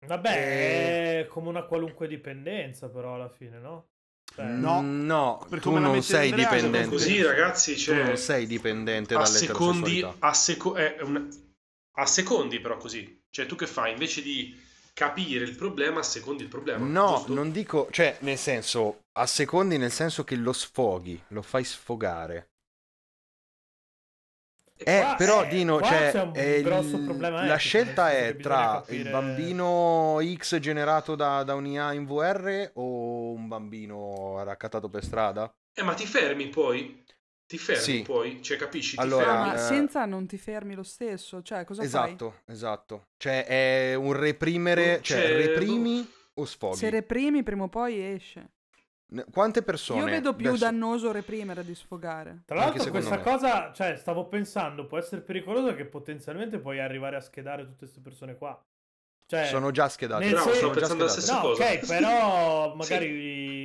[0.08, 1.20] Vabbè, e...
[1.22, 3.88] è come una qualunque dipendenza, però alla fine, no?
[4.34, 4.46] Cioè...
[4.46, 6.90] No, no tu non sei dipendente.
[6.90, 8.00] Così, ragazzi, cioè...
[8.00, 11.30] tu non sei dipendente a secondi, a, seco- un...
[11.96, 13.22] a secondi, però, così.
[13.30, 13.92] Cioè, tu che fai?
[13.92, 14.60] Invece di
[14.94, 16.86] capire il problema, a secondi il problema.
[16.86, 17.34] No, giusto?
[17.34, 22.50] non dico, cioè, nel senso, a secondi nel senso che lo sfoghi, lo fai sfogare.
[24.84, 29.02] Eh, qua, però, eh, Dino, cioè, il, la scelta è tra capire...
[29.02, 35.54] il bambino X generato da, da un'IA in VR o un bambino raccattato per strada?
[35.74, 37.04] Eh, ma ti fermi poi?
[37.46, 38.02] Ti fermi sì.
[38.02, 38.42] poi?
[38.42, 38.96] Cioè, capisci?
[38.96, 39.48] Ti allora, fermi.
[39.48, 41.42] Ma eh, senza non ti fermi lo stesso?
[41.42, 42.54] Cioè, cosa esatto, fai?
[42.54, 45.02] Esatto, Cioè, è un reprimere...
[45.02, 46.78] Cioè, cioè reprimi o sfoghi?
[46.78, 48.52] Se reprimi, prima o poi esce.
[49.32, 50.00] Quante persone...
[50.00, 50.64] Io vedo più adesso...
[50.64, 52.44] dannoso reprimere di sfogare.
[52.46, 53.22] Tra l'altro questa me.
[53.22, 58.02] cosa, cioè, stavo pensando, può essere pericolosa che potenzialmente puoi arrivare a schedare tutte queste
[58.02, 58.62] persone qua.
[59.26, 60.30] Cioè, sono già schedati.
[60.30, 61.64] No, sto pensando la stessa no, cosa.
[61.64, 63.08] Ok, però magari...
[63.08, 63.63] Sì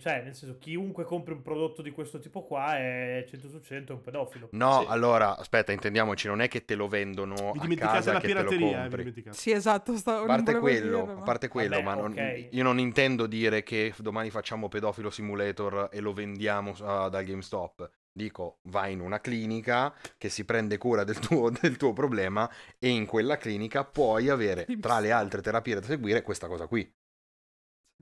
[0.00, 3.94] cioè, nel senso, chiunque compri un prodotto di questo tipo qua è 100 su 100
[3.94, 4.48] un pedofilo.
[4.52, 4.86] No, sì.
[4.88, 8.88] allora, aspetta, intendiamoci, non è che te lo vendono vi a casa la che pirateria,
[8.88, 9.24] te lo compri.
[9.30, 10.20] Sì, esatto, sta...
[10.20, 11.20] a parte quello, dire, ma...
[11.20, 12.48] a parte quello, Vabbè, ma non, okay.
[12.50, 17.90] io non intendo dire che domani facciamo pedofilo simulator e lo vendiamo uh, da GameStop.
[18.16, 22.88] Dico, vai in una clinica che si prende cura del tuo, del tuo problema e
[22.88, 26.88] in quella clinica puoi avere, tra le altre terapie da seguire, questa cosa qui.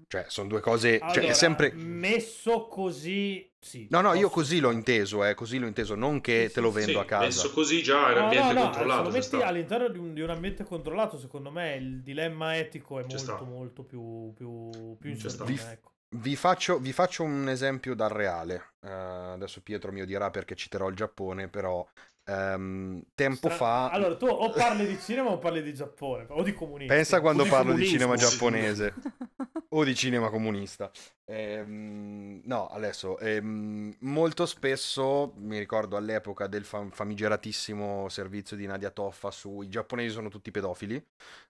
[0.09, 0.99] Cioè, sono due cose.
[0.99, 1.73] Allora, cioè, è sempre.
[1.73, 3.51] Messo così.
[3.59, 6.61] Sì, no, no, io così l'ho inteso, eh, così l'ho inteso, non che sì, te
[6.61, 7.25] lo vendo sì, a casa.
[7.27, 9.11] Messo così già è un ambiente no, no, controllato.
[9.11, 12.99] Se lo metti all'interno di un, di un, ambiente controllato, secondo me il dilemma etico
[12.99, 13.41] è molto, sta.
[13.43, 15.93] molto più, più, più in vi, ecco.
[16.09, 18.73] vi, faccio, vi, faccio, un esempio dal reale.
[18.81, 18.89] Uh,
[19.35, 21.87] adesso Pietro mi odierà perché citerò il Giappone, però
[22.25, 23.89] Um, tempo Stra- fa.
[23.91, 26.95] Allora, tu o parli di cinema o parli di Giappone, o di comunismo.
[26.95, 28.95] Pensa quando di parlo di cinema giapponese
[29.71, 30.89] o di cinema comunista.
[31.25, 38.91] Ehm, no, adesso, ehm, molto spesso mi ricordo all'epoca del fam- famigeratissimo servizio di Nadia
[38.91, 41.05] Toffa su i giapponesi sono tutti pedofili.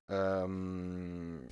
[0.07, 1.47] Ehm,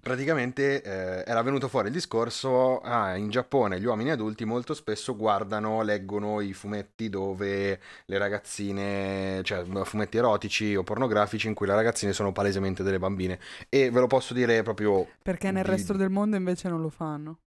[0.00, 5.16] praticamente eh, era venuto fuori il discorso, ah, in Giappone gli uomini adulti molto spesso
[5.16, 11.74] guardano, leggono i fumetti dove le ragazzine, cioè fumetti erotici o pornografici in cui le
[11.74, 13.38] ragazzine sono palesemente delle bambine.
[13.68, 15.06] E ve lo posso dire proprio...
[15.22, 15.70] Perché nel di...
[15.70, 17.40] resto del mondo invece non lo fanno.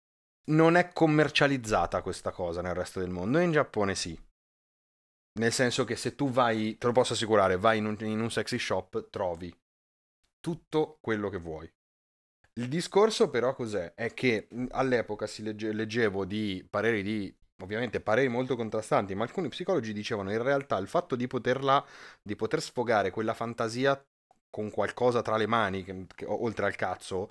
[0.43, 4.19] Non è commercializzata questa cosa nel resto del mondo, e in Giappone sì.
[5.39, 8.29] Nel senso che se tu vai, te lo posso assicurare, vai in un, in un
[8.29, 9.55] sexy shop, trovi
[10.41, 11.71] tutto quello che vuoi
[12.53, 13.93] il discorso però cos'è?
[13.93, 19.47] È che all'epoca si legge- leggevo di pareri di ovviamente pareri molto contrastanti, ma alcuni
[19.49, 21.83] psicologi dicevano in realtà il fatto di poterla
[22.21, 24.03] di poter sfogare quella fantasia
[24.49, 27.29] con qualcosa tra le mani, che, che, oltre al cazzo,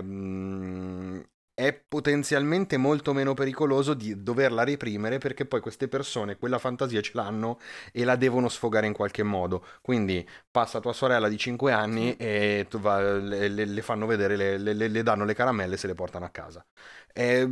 [0.00, 1.20] mm,
[1.58, 7.10] è potenzialmente molto meno pericoloso di doverla reprimere perché poi queste persone quella fantasia ce
[7.14, 7.58] l'hanno
[7.90, 9.66] e la devono sfogare in qualche modo.
[9.82, 15.02] Quindi passa tua sorella di 5 anni e va, le, le, fanno vedere, le, le,
[15.02, 16.64] danno le caramelle e se le portano a casa.
[17.12, 17.44] È,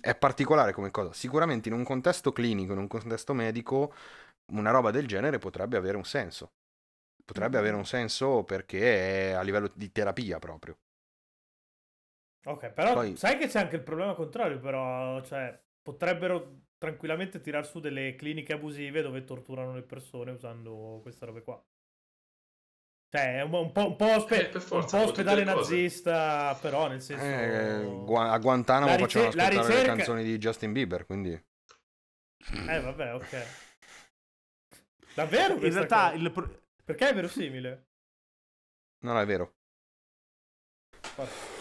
[0.00, 1.12] è particolare come cosa.
[1.12, 3.94] Sicuramente in un contesto clinico, in un contesto medico,
[4.46, 6.50] una roba del genere potrebbe avere un senso.
[7.24, 10.76] Potrebbe avere un senso perché è a livello di terapia proprio.
[12.44, 13.16] Ok, però Poi...
[13.16, 18.52] sai che c'è anche il problema contrario, però, cioè, potrebbero tranquillamente tirar su delle cliniche
[18.52, 21.64] abusive dove torturano le persone usando queste robe qua.
[23.08, 26.88] Cioè, è un, un po', un po', ospe- eh, forza, un po ospedale nazista, però
[26.88, 27.24] nel senso...
[27.24, 29.80] Eh, a Guantanamo ricer- facevano ascoltare ricerca...
[29.80, 31.30] le canzoni di Justin Bieber, quindi...
[31.30, 33.46] Eh, vabbè, ok.
[35.14, 35.54] Davvero?
[35.54, 36.12] In realtà...
[36.14, 36.32] Il...
[36.84, 37.86] Perché è verosimile?
[39.00, 39.54] Non è vero.
[41.00, 41.51] Forza.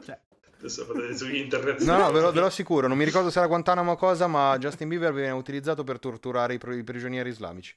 [0.00, 0.18] Cioè.
[0.64, 1.82] Adesso fate su internet.
[1.82, 2.88] No, no, ve lo, ve lo, assicuro.
[2.88, 6.54] Non mi ricordo se era Guantanamo o cosa, ma Justin Bieber viene utilizzato per torturare
[6.54, 7.76] i, i prigionieri islamici.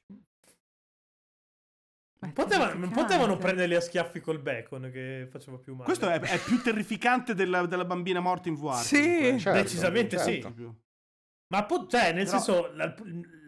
[2.33, 5.85] Potevano, potevano prenderli a schiaffi col bacon che faceva più male.
[5.85, 8.81] Questo è, è più terrificante della, della, bambina morta in VR.
[8.81, 10.53] Sì, certo, decisamente certo.
[10.55, 10.71] sì.
[11.49, 12.39] Ma po- cioè, nel Però...
[12.39, 12.93] senso, la,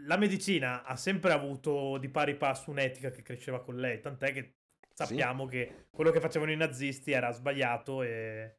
[0.05, 4.57] la, medicina ha sempre avuto di pari passo un'etica che cresceva con lei, tant'è che
[4.93, 5.49] sappiamo sì.
[5.49, 8.58] che quello che facevano i nazisti era sbagliato e,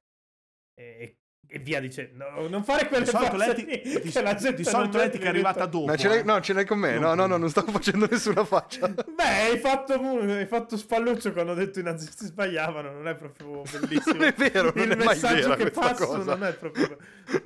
[0.74, 1.16] e,
[1.52, 2.30] e via dicendo.
[2.30, 5.86] No, non fare quelle di solito cose di, di, di solito l'etica è arrivata dopo.
[5.86, 6.22] Ma ce l'hai, eh.
[6.22, 6.98] no, ce l'hai con me.
[6.98, 8.86] No, no, no, non stavo facendo nessuna faccia.
[8.88, 12.92] Beh, hai fatto, hai fatto spalluccio quando ho detto i nazisti sbagliavano.
[12.92, 14.14] Non è proprio bellissimo.
[14.18, 16.34] non è vero, non Il è mai vera che passo cosa.
[16.36, 16.96] non è proprio...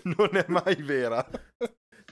[0.02, 1.26] non è mai vera.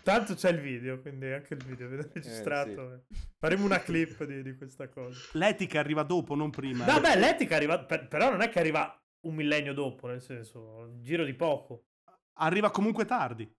[0.03, 2.95] Tanto c'è il video, quindi anche il video viene registrato.
[2.95, 3.21] Eh, sì.
[3.39, 5.17] Faremo una clip di, di, questa cosa.
[5.33, 6.85] L'etica arriva dopo, non prima.
[6.85, 11.03] Vabbè, l'etica arriva, per, però non è che arriva un millennio dopo, nel senso, un
[11.03, 11.87] giro di poco.
[12.35, 13.51] Arriva comunque tardi.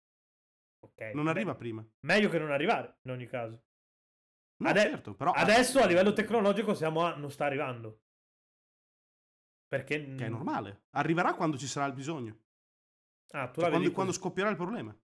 [0.79, 1.11] Ok.
[1.13, 1.85] Non arriva prima.
[2.01, 3.63] Meglio che non arrivare, in ogni caso.
[4.57, 5.31] No, Ade- certo, però...
[5.31, 7.15] Adesso a livello tecnologico siamo a...
[7.15, 8.01] non sta arrivando.
[9.67, 10.15] Perché...
[10.15, 10.85] Che è normale.
[10.91, 12.37] Arriverà quando ci sarà il bisogno.
[13.29, 14.95] Ah, tu cioè, quando, quando scoppierà il problema.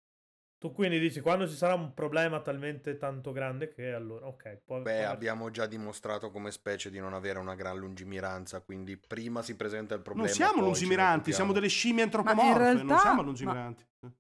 [0.60, 4.60] Tu quindi dici quando ci sarà un problema talmente tanto grande che allora, ok.
[4.66, 5.10] Può, Beh, può...
[5.10, 9.96] abbiamo già dimostrato come specie di non avere una gran lungimiranza, quindi prima si presenta
[9.96, 10.28] il problema.
[10.28, 12.84] Non siamo lungimiranti, siamo delle scimmie antropomorfe, realtà...
[12.84, 13.88] non siamo lungimiranti.
[14.02, 14.12] Ma...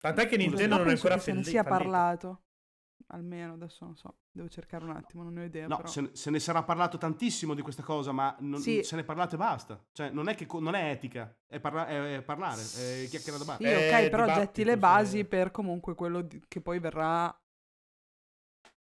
[0.00, 1.22] Tant'è che Nintendo non è ancora finito.
[1.22, 2.42] Se ne sia parlato.
[3.14, 5.68] Almeno adesso non so, devo cercare un attimo, non ne ho idea.
[5.68, 5.88] No, però.
[5.88, 8.82] se, ne, se, ne sarà parlato tantissimo di questa cosa, ma non, sì.
[8.82, 9.80] se ne è parlato e basta.
[9.92, 13.44] Cioè, non è, che, non è etica, è, parla, è, è parlare, è chiacchierare da
[13.44, 13.56] bar.
[13.58, 15.24] Sì, ok, però getti le basi sì.
[15.24, 17.32] per comunque quello di, che poi verrà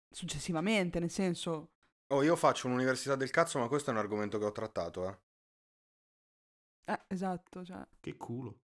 [0.09, 1.73] successivamente, nel senso...
[2.13, 5.19] Oh, io faccio un'università del cazzo, ma questo è un argomento che ho trattato, eh.
[6.85, 7.85] Eh, esatto, cioè...
[7.99, 8.61] Che culo.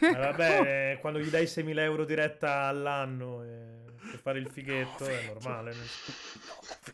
[0.00, 3.78] Eh, vabbè, quando gli dai 6.000 euro diretta all'anno e
[4.10, 5.74] per fare il fighetto è normale.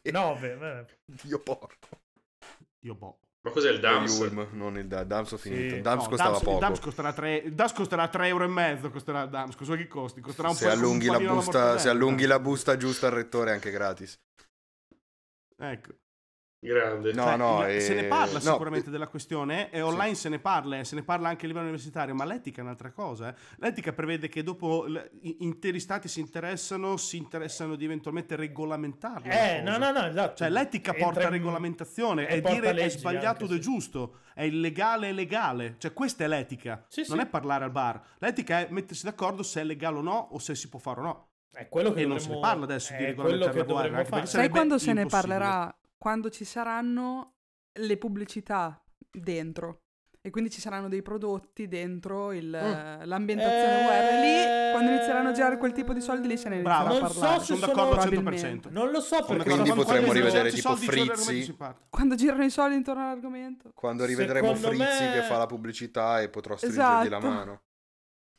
[0.02, 0.86] 9, beh.
[1.22, 1.88] Dio porco.
[2.78, 3.18] Dio boh.
[3.44, 4.18] Ma cos'è il DAMS?
[4.20, 5.74] Ulm, non il DAMS ho finito.
[5.74, 5.80] Sì.
[5.82, 6.54] DAMS no, costava Dams, poco.
[6.54, 8.90] Il DAMS costerà 3, il DAMS costerà 3 euro e mezzo.
[8.90, 9.54] Costerà DAMS.
[9.54, 10.20] Cosa che costi?
[10.22, 13.70] Costerà un se po' allunghi la busta, Se allunghi la busta giusta al rettore anche
[13.70, 14.18] gratis.
[15.58, 15.92] Ecco.
[16.64, 17.12] Grande.
[17.12, 17.80] No, cioè, no, e...
[17.80, 18.92] Se ne parla sicuramente no.
[18.92, 20.22] della questione e online sì.
[20.22, 23.28] se ne parla, se ne parla anche a livello universitario, ma l'etica è un'altra cosa.
[23.28, 23.34] Eh.
[23.58, 24.86] L'etica prevede che dopo
[25.20, 29.30] interi stati si interessano, si interessano di eventualmente regolamentarlo.
[29.30, 30.36] Eh, no, no, no, esatto.
[30.36, 35.10] Cioè l'etica Entra porta a regolamentazione e dire è sbagliato ed è giusto, è illegale
[35.10, 35.74] e legale.
[35.76, 37.24] Cioè questa è l'etica, sì, non sì.
[37.24, 38.00] è parlare al bar.
[38.18, 41.02] L'etica è mettersi d'accordo se è legale o no o se si può fare o
[41.02, 41.28] no.
[41.52, 42.14] È quello che e dovremmo...
[42.14, 44.24] non se ne parla adesso di regolamentare la guerra.
[44.24, 45.72] Sai quando se ne parlerà
[46.04, 47.36] quando ci saranno
[47.72, 48.78] le pubblicità
[49.10, 49.84] dentro.
[50.20, 53.06] E quindi ci saranno dei prodotti dentro il, mm.
[53.06, 53.86] l'ambientazione eh...
[53.86, 54.20] web.
[54.20, 57.08] Lì, quando inizieranno a girare quel tipo di soldi, lì se ne inizierà Bravo, a
[57.08, 57.38] parlare.
[57.38, 58.70] So sono d'accordo al 100%.
[58.70, 59.48] Non lo so perché...
[59.48, 61.56] Quindi potremmo rivedere tipo Frizzi.
[61.88, 63.70] Quando girano i soldi intorno all'argomento.
[63.74, 65.12] Quando rivedremo Secondo Frizzi me...
[65.14, 67.08] che fa la pubblicità e potrò stringergli esatto.
[67.08, 67.62] la mano.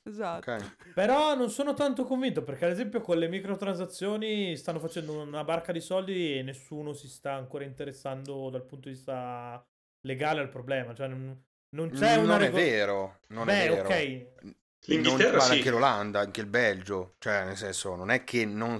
[0.07, 0.51] Esatto.
[0.51, 0.71] Okay.
[0.93, 5.71] Però non sono tanto convinto perché ad esempio con le microtransazioni stanno facendo una barca
[5.71, 9.65] di soldi e nessuno si sta ancora interessando dal punto di vista
[10.01, 10.93] legale al problema.
[10.93, 12.37] Cioè non, non c'è non una...
[12.37, 13.19] Non è vero.
[13.29, 13.87] Non Beh, è vero.
[13.87, 14.53] ok.
[14.87, 15.51] L'Inghilterra non, sì.
[15.53, 18.79] anche l'Olanda, anche il Belgio, cioè nel senso non è che non,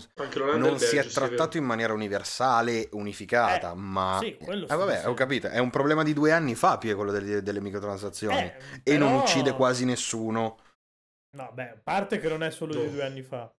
[0.55, 5.07] non si è trattato sì, in maniera universale, unificata, eh, ma sì, eh, vabbè, sì.
[5.07, 8.53] ho capito, è un problema di due anni fa più quello delle, delle microtransazioni eh,
[8.83, 9.09] e però...
[9.09, 10.57] non uccide quasi nessuno
[11.35, 12.81] No, beh, a parte che non è solo no.
[12.81, 13.53] di due anni fa.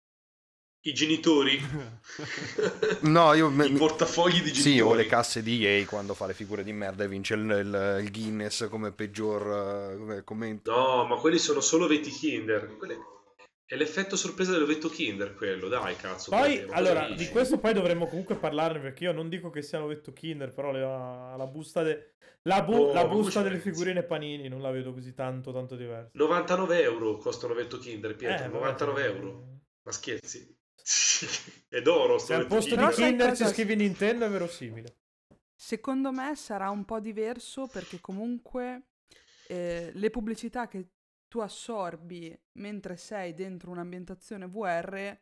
[0.81, 1.61] I genitori?
[3.03, 3.51] no, io...
[3.51, 4.61] I portafogli di genitori?
[4.61, 7.41] Sì, o le casse di EA quando fa le figure di merda e vince il,
[7.41, 10.71] il, il Guinness come peggior uh, come commento.
[10.71, 12.77] No, ma quelli sono solo veti Kinder.
[12.77, 12.99] Quelle...
[13.69, 16.31] È l'effetto sorpresa dell'ovetto Kinder quello, dai cazzo.
[16.31, 20.13] Poi, allora, di questo poi dovremmo comunque parlarne perché io non dico che sia l'ovetto
[20.13, 22.15] Kinder, però la, la busta, de...
[22.43, 22.75] la bu...
[22.75, 26.11] oh, la busta delle figurine panini non la vedo così tanto, tanto diversa.
[26.13, 29.47] 99 euro costa un ovetto Kinder, Pietro, eh, 99 vabbè, euro.
[29.83, 30.57] Ma scherzi?
[31.69, 32.95] è d'oro sto Se al posto Kinder.
[32.95, 34.97] di Kinder ci scrivi Nintendo è verosimile.
[35.57, 38.91] Secondo me sarà un po' diverso perché comunque
[39.49, 40.91] eh, le pubblicità che
[41.29, 45.19] tu assorbi mentre sei dentro un'ambientazione VR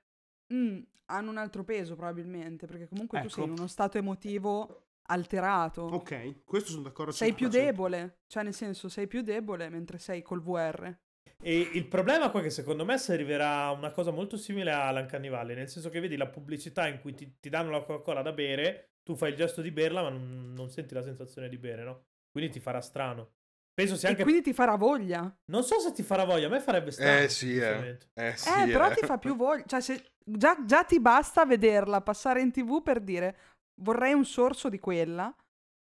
[0.53, 3.29] mm, hanno un altro peso probabilmente, perché comunque ecco.
[3.29, 3.61] tu sei in ecco.
[3.61, 5.83] uno stato emotivo alterato.
[5.83, 7.13] Ok, questo sono d'accordo.
[7.13, 10.97] Sei più debole, cioè nel senso sei più debole mentre sei col VR.
[11.41, 14.73] E il problema qua è che secondo me si arriverà a una cosa molto simile
[14.73, 18.23] a Valley, nel senso che vedi la pubblicità in cui ti, ti danno la Coca-Cola
[18.23, 21.59] da bere, tu fai il gesto di berla ma non, non senti la sensazione di
[21.59, 22.05] bere, no?
[22.31, 23.33] Quindi ti farà strano.
[23.75, 24.21] Penso sia anche...
[24.21, 25.37] E quindi ti farà voglia.
[25.47, 27.25] Non so se ti farà voglia, a me farebbe strano.
[27.25, 27.99] Eh sì, eh.
[28.15, 29.65] Eh, sì, eh, però ti fa più voglia.
[29.67, 30.13] Cioè, se...
[30.25, 33.37] già, già ti basta vederla passare in tv per dire
[33.83, 35.35] vorrei un sorso di quella.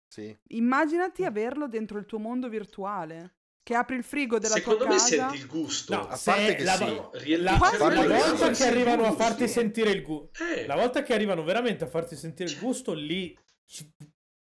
[0.08, 0.34] Sì.
[0.48, 3.34] Immaginati averlo dentro il tuo mondo virtuale.
[3.62, 5.06] Che apri il frigo della Secondo tua casa.
[5.06, 5.94] Secondo me senti il gusto.
[5.94, 6.84] No, a parte che la, sì.
[7.36, 10.42] La, la, la volta che arrivano a farti sentire il gusto.
[10.42, 10.66] Eh.
[10.66, 13.36] La volta che arrivano veramente a farti sentire il gusto, lì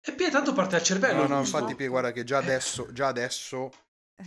[0.03, 1.21] e poi tanto parte al cervello.
[1.21, 3.71] No, no, infatti, Pia, guarda che già adesso, già adesso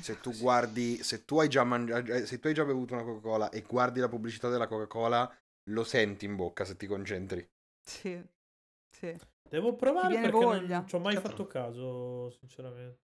[0.00, 3.04] se tu guardi, se tu hai già mangiato, eh, se tu hai già bevuto una
[3.04, 5.30] Coca-Cola e guardi la pubblicità della Coca-Cola,
[5.70, 7.48] lo senti in bocca se ti concentri.
[7.82, 8.22] Sì,
[8.90, 9.16] sì.
[9.48, 10.78] Devo provare perché voglia.
[10.78, 11.28] non ci ho mai certo.
[11.28, 13.02] fatto caso, sinceramente.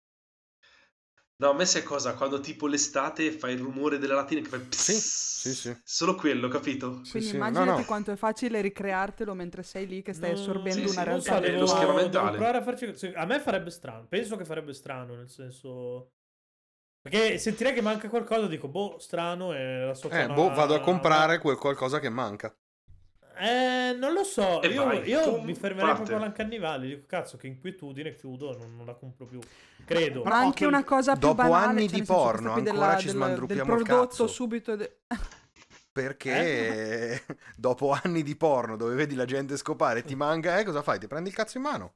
[1.40, 2.12] No, a me sai cosa?
[2.14, 5.80] Quando tipo l'estate fai il rumore delle latine che fai pss, sì, sì, sì.
[5.82, 7.00] Solo quello, capito?
[7.10, 7.84] Quindi sì, immaginati no, no.
[7.86, 11.36] quanto è facile ricreartelo mentre sei lì che stai no, assorbendo sì, una realtà.
[11.36, 12.46] So, devo, lo schema mentale.
[12.46, 13.12] A, farci...
[13.14, 16.12] a me farebbe strano, penso che farebbe strano, nel senso...
[17.00, 20.80] Perché sentirei che manca qualcosa, dico, boh, strano e la so Eh, boh, vado a
[20.80, 22.54] comprare quel qualcosa che manca.
[23.40, 25.96] Eh, non lo so, e io, vai, io mi fermerei parte.
[26.02, 29.38] proprio all'ancannivali, dico cazzo che inquietudine, chiudo, non, non la compro più,
[29.86, 30.22] credo.
[30.24, 33.76] Ma anche una cosa più dopo banale, anni cioè, di porno ancora della, ci smandruppiamo
[33.76, 34.26] del prodotto cazzo.
[34.26, 34.76] subito...
[34.76, 34.98] De...
[35.92, 37.22] Perché eh?
[37.56, 40.98] dopo anni di porno dove vedi la gente scopare ti manca, eh, cosa fai?
[40.98, 41.94] Ti prendi il cazzo in mano?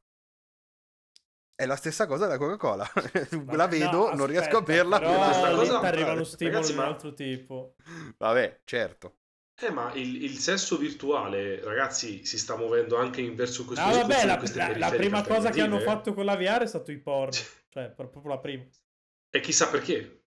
[1.55, 2.90] È la stessa cosa della Coca-Cola.
[3.53, 4.99] la vedo, no, aspetta, non riesco a berla.
[4.99, 7.74] Però lì ti arriva uno stimolo di un altro tipo.
[8.16, 9.18] Vabbè, certo.
[9.61, 13.84] Eh, ma il, il, sesso virtuale, ragazzi, si sta muovendo anche in verso questo.
[13.84, 16.90] No, vabbè, la, la, la prima cosa che hanno fatto con la VR è stato
[16.90, 17.30] i porn.
[17.70, 18.64] cioè, proprio la prima.
[19.30, 20.24] E chissà perché.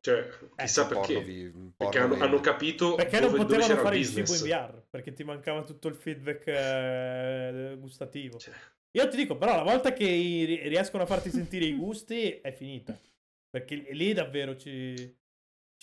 [0.00, 0.18] Cioè,
[0.56, 1.20] eh, chissà eh, perché.
[1.20, 2.96] Vi, perché hanno, hanno, capito.
[2.96, 4.82] Perché non potevano fare il cibo in VR?
[4.90, 8.36] Perché ti mancava tutto il feedback eh, gustativo.
[8.38, 8.52] Cioè.
[8.94, 10.04] Io ti dico, però, la volta che
[10.64, 12.98] riescono a farti sentire i gusti, è finita.
[13.48, 15.20] Perché lì davvero ci.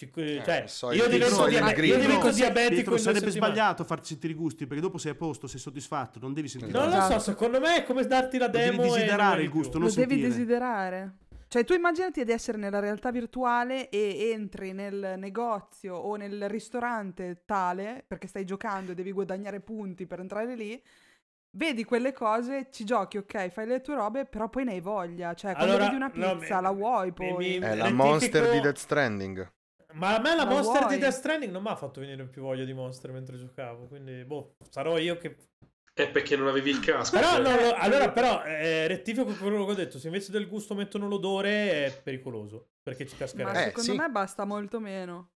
[0.05, 2.97] Eh, cioè, so, io, divento, dia- io divento diabetico.
[2.97, 6.47] sarebbe sbagliato farti sentire i gusti perché dopo sei a posto, sei soddisfatto, non devi
[6.47, 6.71] sentire.
[6.71, 8.77] Non lo so, secondo me è come darti la demo.
[8.77, 10.15] Lo devi desiderare il gusto, non lo sentire.
[10.15, 11.13] devi desiderare.
[11.47, 17.41] Cioè, tu immaginati di essere nella realtà virtuale e entri nel negozio o nel ristorante
[17.45, 20.79] tale, perché stai giocando e devi guadagnare punti per entrare lì
[21.51, 25.33] vedi quelle cose, ci giochi, ok, fai le tue robe, però poi ne hai voglia.
[25.33, 27.33] Cioè, quando allora, vedi una pizza, no, la vuoi poi.
[27.35, 29.51] Mi, mi, è la monster di Death Stranding.
[29.93, 30.93] Ma a me la, la monster vuoi?
[30.93, 33.87] di Death Stranding non mi ha fatto venire più voglia di monster mentre giocavo.
[33.87, 35.35] Quindi, boh, sarò io che.
[35.93, 37.17] È perché non avevi il casco.
[37.17, 37.41] però, cioè.
[37.41, 39.99] no, no, allora, però, eh, rettifico quello che ho detto.
[39.99, 42.69] Se invece del gusto mettono l'odore, è pericoloso.
[42.83, 43.51] Perché ci cascherà.
[43.51, 43.97] Ma eh, secondo sì.
[43.97, 45.31] me basta molto meno.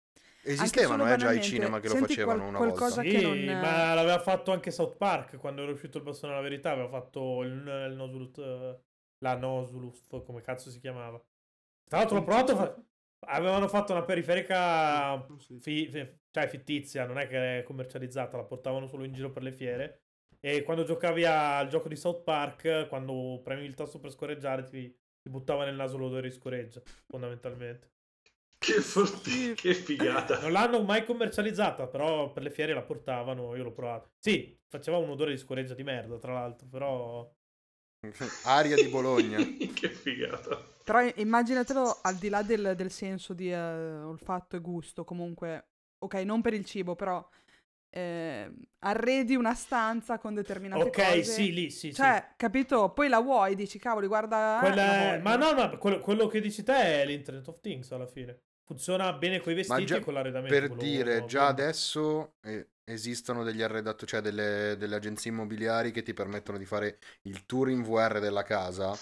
[0.41, 3.01] Esistevano eh, già i cinema che lo facevano qual- una volta.
[3.01, 3.59] Sì, non...
[3.59, 6.71] ma l'aveva fatto anche South Park quando era uscito il bastone della verità.
[6.71, 7.51] Aveva fatto il,
[7.89, 8.31] il Nosulus,
[9.19, 11.21] la Nosulus, come cazzo si chiamava.
[11.87, 12.83] Tra l'altro l'ho provato.
[13.27, 15.25] Avevano fatto una periferica
[15.59, 15.89] fi...
[16.31, 20.01] cioè fittizia, non è che è commercializzata, la portavano solo in giro per le fiere.
[20.39, 24.89] E quando giocavi al gioco di South Park, quando premi il tasto per scorreggiare, ti,
[25.21, 27.91] ti buttava nel naso l'odore di scoreggia, fondamentalmente.
[28.57, 30.39] Che, forti, che figata.
[30.39, 34.11] Non l'hanno mai commercializzata, però per le fiere la portavano, io l'ho provato.
[34.19, 37.29] Sì, faceva un odore di scoreggia di merda, tra l'altro, però...
[38.45, 39.37] Aria di Bologna.
[39.73, 40.61] che figata.
[40.83, 45.67] Però immaginatelo al di là del, del senso di uh, olfatto e gusto, comunque,
[45.99, 47.27] ok, non per il cibo, però
[47.91, 51.29] eh, arredi una stanza con determinate okay, cose.
[51.29, 51.93] Ok, sì, lì, sì.
[51.93, 52.33] Cioè, sì.
[52.37, 52.89] capito?
[52.91, 54.57] Poi la vuoi, dici, cavoli, guarda...
[54.61, 55.19] Quella...
[55.21, 58.39] Ma no, ma quello, quello, che dici te è l'Internet of Things alla fine.
[58.63, 60.55] Funziona bene con i vestiti già, e con l'arredamento.
[60.55, 66.13] Per dire, già adesso eh, esistono degli arredati, cioè delle, delle, agenzie immobiliari che ti
[66.13, 68.97] permettono di fare il tour in VR della casa.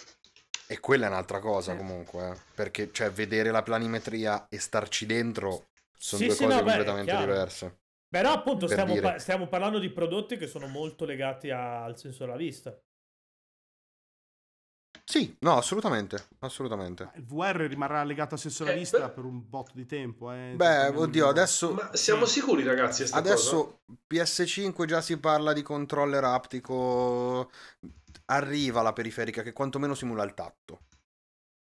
[0.69, 1.77] E quella è un'altra cosa eh.
[1.77, 2.37] comunque, eh.
[2.53, 7.13] perché cioè, vedere la planimetria e starci dentro sono sì, due sì, cose no, completamente
[7.13, 7.79] beh, diverse.
[8.09, 12.25] Però appunto stiamo, pa- stiamo, parlando di prodotti che sono molto legati a- al senso
[12.25, 12.77] della vista.
[15.09, 17.11] Sì, no, assolutamente, assolutamente.
[17.15, 19.13] Il VR rimarrà legato al senso della eh, vista beh...
[19.13, 20.33] per un botto di tempo.
[20.33, 20.51] Eh.
[20.53, 21.71] Beh, oddio, adesso...
[21.71, 23.03] Ma siamo sicuri ragazzi?
[23.09, 24.33] Adesso cosa?
[24.33, 27.49] PS5 già si parla di controller aptico,
[28.25, 30.81] arriva la periferica che quantomeno simula il tatto.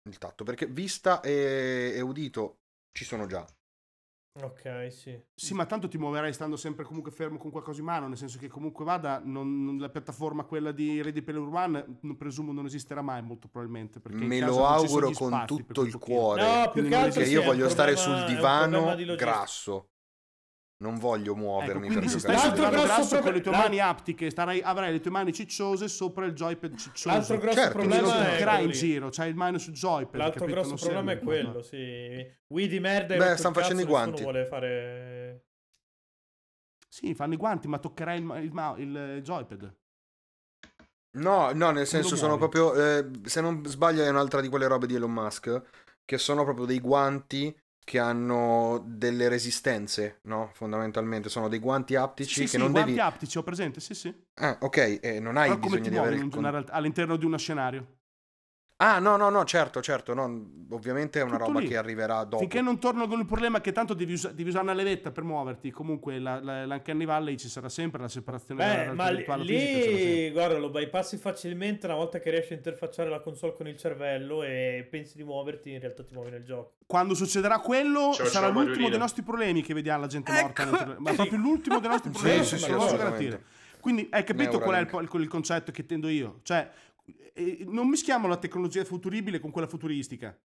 [0.10, 2.60] Il tatto, perché vista e, e udito
[2.98, 3.46] ci sono già.
[4.42, 5.16] Ok, sì.
[5.36, 8.40] Sì, ma tanto ti muoverai stando sempre comunque fermo con qualcosa in mano, nel senso
[8.40, 12.66] che comunque vada, non, non, la piattaforma quella di Ready Player One non, presumo non
[12.66, 14.02] esisterà mai molto probabilmente.
[14.10, 16.42] Me lo auguro con tutto il cuore.
[16.42, 19.90] No, più che altro io voglio stare sul divano grasso.
[20.84, 24.30] Non voglio muovermi ecco, quindi se stai sul divano grasso con le tue mani aptiche,
[24.30, 27.16] starai, avrai le tue mani cicciose sopra il joypad ciccioso.
[27.16, 30.20] L'altro grosso certo, problema è in giro, c'hai il mano sul joypad.
[30.20, 30.60] L'altro capito?
[30.60, 32.30] grosso problema è quello, sì.
[32.48, 34.24] Wii di merda Beh, stanno facendo i guanti.
[34.24, 35.46] vuole fare
[36.90, 39.76] Sì, fanno i guanti, ma toccherai il, il, il, il joypad.
[41.12, 44.88] No, no, nel senso sono proprio eh, se non sbaglio è un'altra di quelle robe
[44.88, 45.62] di Elon Musk
[46.04, 50.52] che sono proprio dei guanti che hanno delle resistenze, no?
[50.54, 53.02] Fondamentalmente sono dei guanti aptici sì, che sì, non guanti devi...
[53.02, 54.14] aptici, ho presente, sì, sì.
[54.36, 56.28] Ah, ok, eh, non hai Però bisogno di avere...
[56.30, 56.66] Con...
[56.70, 58.02] all'interno di uno scenario?
[58.78, 60.14] Ah, no, no, no, certo, certo.
[60.14, 60.24] No,
[60.72, 61.68] ovviamente è una Tutto roba lì.
[61.68, 62.40] che arriverà dopo.
[62.40, 65.24] Finché non torno con il problema che tanto devi, us- devi usare una levetta per
[65.24, 65.72] muoverti.
[65.72, 70.32] Comunque la, la, l'Uncanny Valley ci sarà sempre la separazione Beh, della ma virtuale lì,
[70.32, 74.44] guarda, lo bypassi facilmente una volta che riesci a interfacciare la console con il cervello
[74.44, 76.74] e pensi di muoverti, in realtà ti muovi nel gioco.
[76.86, 80.66] Quando succederà quello, ciao, sarà ciao, l'ultimo dei nostri problemi che vediamo la gente ecco.
[80.66, 80.96] morta.
[80.98, 83.44] Ma proprio l'ultimo dei nostri problemi, sì, sì, sì, posso garantire.
[83.80, 86.40] Quindi hai capito qual è il, il concetto che intendo io?
[86.44, 86.70] Cioè,
[87.34, 90.38] e non mischiamo la tecnologia futuribile con quella futuristica.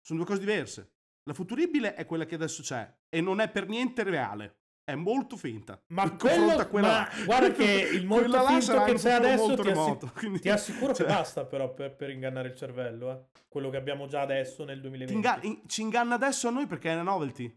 [0.00, 0.92] Sono due cose diverse.
[1.24, 4.58] La futuribile è quella che adesso c'è e non è per niente reale.
[4.84, 5.80] È molto finta.
[5.88, 6.88] Ma, quello, quella...
[6.88, 7.64] ma guarda che
[7.94, 10.14] il molto finto che c'è adesso ti, remoto, assi...
[10.18, 10.40] quindi...
[10.40, 11.06] ti, assicuro cioè...
[11.06, 13.12] che basta però per, per, ingannare il cervello.
[13.12, 13.40] Eh.
[13.46, 15.14] Quello che abbiamo già adesso nel 2020.
[15.14, 15.62] Inga...
[15.66, 17.56] ci inganna adesso a noi perché è una novelty.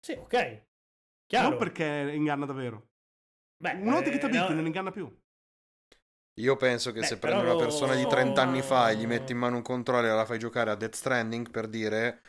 [0.00, 0.62] Sì, ok.
[1.26, 1.48] Chiaro.
[1.48, 2.88] Non perché inganna davvero.
[3.56, 4.54] Beh, una volta che ti abitui no...
[4.54, 5.12] non inganna più.
[6.40, 9.32] Io penso che Beh, se prendi una persona di 30 anni fa e gli metti
[9.32, 12.22] in mano un controller e la fai giocare a Death Stranding per dire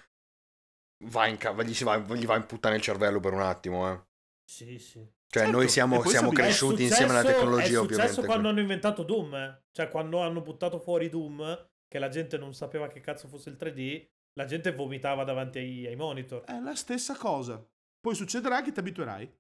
[1.06, 4.02] va in ca- gli, va, gli va in puttana il cervello per un attimo, eh.
[4.44, 5.00] Sì, sì.
[5.00, 5.58] Cioè, certo.
[5.58, 8.04] noi siamo, siamo cresciuti successo, insieme alla tecnologia, ovviamente.
[8.04, 9.64] È successo quando hanno inventato Doom, eh.
[9.72, 13.56] Cioè, quando hanno buttato fuori Doom, che la gente non sapeva che cazzo fosse il
[13.58, 16.44] 3D, la gente vomitava davanti ai, ai monitor.
[16.44, 17.66] È la stessa cosa.
[18.02, 19.40] Poi succederà che ti abituerai.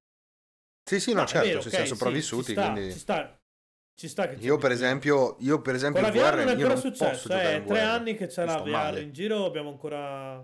[0.83, 2.91] Sì, sì, no, no certo, vero, se okay, siamo sopravvissuti, sì, ci sta, quindi...
[2.91, 3.40] Ci sta.
[4.01, 6.75] Ci sta che io, per esempio, io per esempio, con la VR, non è ancora
[6.75, 7.31] successo.
[7.31, 9.01] È eh, tre anni che c'è la VR male.
[9.01, 9.45] in giro.
[9.45, 10.43] Abbiamo ancora.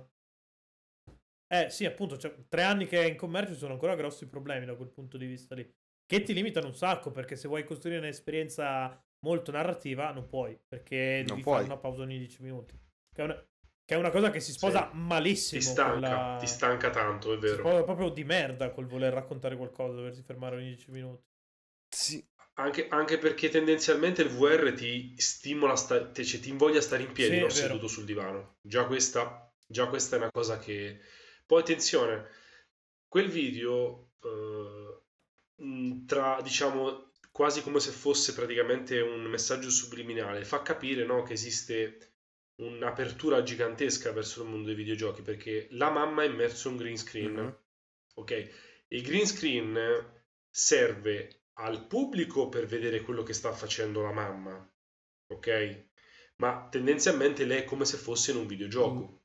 [1.48, 4.68] Eh sì, appunto, cioè, tre anni che è in commercio ci sono ancora grossi problemi
[4.68, 5.68] da quel punto di vista lì.
[6.06, 11.24] Che ti limitano un sacco perché se vuoi costruire un'esperienza molto narrativa non puoi perché
[11.26, 11.56] non devi puoi.
[11.56, 12.80] fare una pausa ogni 10 minuti.
[13.12, 14.98] Che è una, che è una cosa che si sposa sì.
[15.00, 15.62] malissimo.
[15.62, 16.38] Ti stanca, la...
[16.40, 17.56] ti stanca tanto, è vero.
[17.56, 21.26] Si sposa proprio di merda col voler raccontare qualcosa, doversi fermare ogni 10 minuti.
[21.90, 22.24] Sì,
[22.60, 27.04] anche, anche, perché tendenzialmente il VR ti stimola, sta, te, cioè, ti invoglia a stare
[27.04, 28.58] in piedi, sì, non seduto sul divano.
[28.62, 31.00] Già questa, già questa, è una cosa che...
[31.46, 32.30] Poi attenzione,
[33.08, 41.06] quel video, eh, tra, diciamo, quasi come se fosse praticamente un messaggio subliminale, fa capire
[41.06, 42.16] no, che esiste
[42.56, 46.98] un'apertura gigantesca verso il mondo dei videogiochi, perché la mamma è immersa in un green
[46.98, 47.34] screen.
[47.34, 47.50] Mm-hmm.
[48.16, 48.50] Ok?
[48.88, 50.16] Il green screen
[50.50, 54.72] serve al pubblico per vedere quello che sta facendo la mamma,
[55.28, 55.86] ok?
[56.38, 59.00] Ma tendenzialmente lei è come se fosse in un videogioco.
[59.00, 59.16] Mm.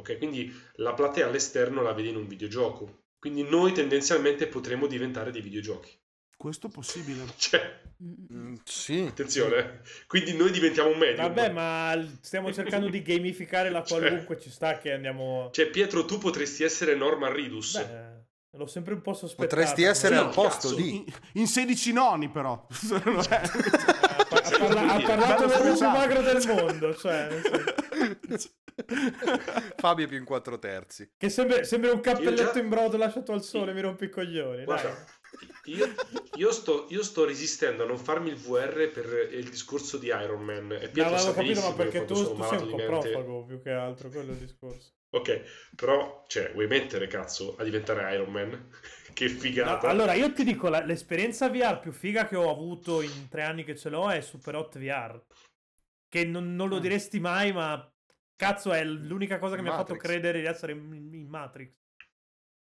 [0.00, 3.08] Ok, quindi la platea all'esterno la vede in un videogioco.
[3.18, 5.98] Quindi noi tendenzialmente potremo diventare dei videogiochi.
[6.34, 7.26] Questo è possibile?
[7.36, 9.00] Cioè, mm, sì.
[9.00, 11.26] Attenzione, quindi noi diventiamo un medium.
[11.26, 15.50] Vabbè, ma stiamo cercando di gamificare la cioè qualunque, cioè, ci sta che andiamo...
[15.52, 17.76] Cioè, Pietro, tu potresti essere Norman Ridus.
[17.76, 18.09] Beh,
[18.52, 19.48] L'ho sempre un po' sospettato.
[19.48, 20.96] Potresti essere al posto di...
[20.96, 22.52] In, in 16 noni, però.
[22.52, 22.66] ha,
[24.58, 26.96] parla- ha parlato l'uomo più magro del mondo.
[26.96, 27.28] Cioè,
[29.76, 31.12] Fabio più in 4 terzi.
[31.16, 32.58] Che sembra, sembra un cappelletto già...
[32.58, 34.64] in brodo lasciato al sole, mi rompi i coglioni.
[34.64, 34.96] Guarda,
[35.66, 35.86] io,
[36.34, 40.42] io, sto, io, sto, resistendo a non farmi il VR per il discorso di Iron
[40.42, 40.72] Man.
[40.72, 43.70] E Pietro no, avevo capito, ma perché tu, tu sei un po' profago più che
[43.70, 44.90] altro, quello è il discorso.
[45.12, 48.70] Ok, però, cioè, vuoi mettere, cazzo, a diventare Iron Man?
[49.12, 49.86] che figata.
[49.86, 53.42] No, allora, io ti dico, la, l'esperienza VR più figa che ho avuto in tre
[53.42, 55.20] anni che ce l'ho è Super Hot VR.
[56.08, 56.80] Che non, non lo ah.
[56.80, 57.92] diresti mai, ma
[58.36, 59.76] cazzo è l'unica cosa che Matrix.
[59.76, 61.74] mi ha fatto credere di essere in, in Matrix.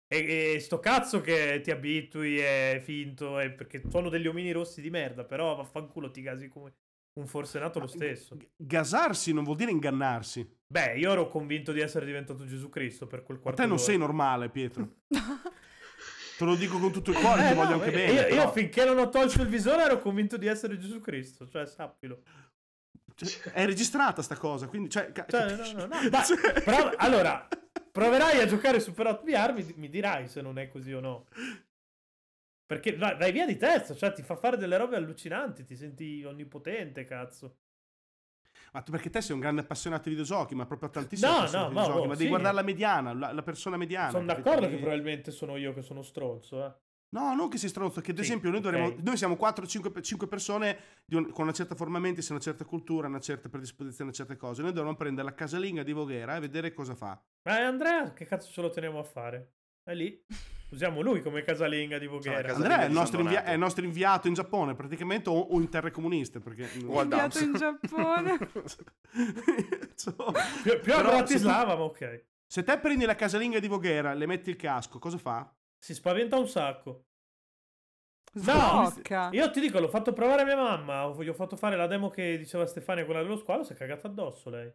[0.07, 4.81] E, e, sto cazzo che ti abitui è finto, è perché sono degli omini rossi
[4.81, 6.75] di merda, però vaffanculo ti gasi come
[7.15, 8.37] un forsenato lo stesso.
[8.55, 10.47] Gasarsi non vuol dire ingannarsi.
[10.67, 13.77] Beh, io ero convinto di essere diventato Gesù Cristo per quel quarto Ma te non
[13.77, 13.89] d'ora.
[13.89, 14.95] sei normale, Pietro.
[16.37, 18.11] Te lo dico con tutto il cuore, eh, ti voglio no, anche io, bene.
[18.11, 18.41] Io, però...
[18.43, 22.23] io, finché non ho tolto il visore ero convinto di essere Gesù Cristo, cioè sappilo.
[23.15, 24.89] Cioè, è registrata sta cosa, quindi...
[24.89, 26.09] Cioè, cioè no, no, no.
[26.09, 26.61] Dai, cioè...
[26.61, 27.47] però, allora,
[27.89, 31.25] proverai a giocare Super Hot VR, mi, mi dirai se non è così o no.
[32.65, 36.23] Perché vai, vai, via di testa, cioè ti fa fare delle robe allucinanti, ti senti
[36.23, 37.57] onnipotente, cazzo.
[38.71, 41.69] Ma tu perché te sei un grande appassionato di videogiochi, ma proprio tantissimo no, no,
[41.69, 42.27] ma, oh, ma devi sì.
[42.27, 44.09] guardare la mediana, la, la persona mediana.
[44.09, 46.73] Sono d'accordo che probabilmente sono io che sono stronzo, eh.
[47.15, 49.01] No, non che sei stronzo, che ad sì, esempio noi, dovremmo, okay.
[49.01, 50.77] noi siamo 4-5 persone
[51.11, 54.61] un, con una certa forma mente, una certa cultura, una certa predisposizione a certe cose.
[54.61, 57.17] Noi dovremmo prendere la casalinga di Voghera e vedere cosa fa.
[57.43, 59.53] Ma Andrea, che cazzo ce lo teniamo a fare?
[59.85, 60.19] È lì.
[60.71, 62.47] Usiamo lui come casalinga di Voghera.
[62.47, 65.59] No, Andrea è il, nostro invia- è il nostro inviato in Giappone, praticamente, o, o
[65.59, 66.39] in terre comuniste.
[66.39, 66.67] Perché...
[66.73, 68.37] Inviato in Giappone.
[69.93, 70.15] so,
[70.63, 72.25] più, più a Bratislava, ma ok.
[72.47, 75.55] Se te prendi la casalinga di Voghera, le metti il casco, cosa fa?
[75.77, 77.05] Si spaventa un sacco.
[78.33, 78.91] No,
[79.31, 81.15] io ti dico, l'ho fatto provare a mia mamma.
[81.23, 83.63] Gli ho fatto fare la demo che diceva Stefania, quella dello squalo.
[83.63, 84.73] Si è cagata addosso lei.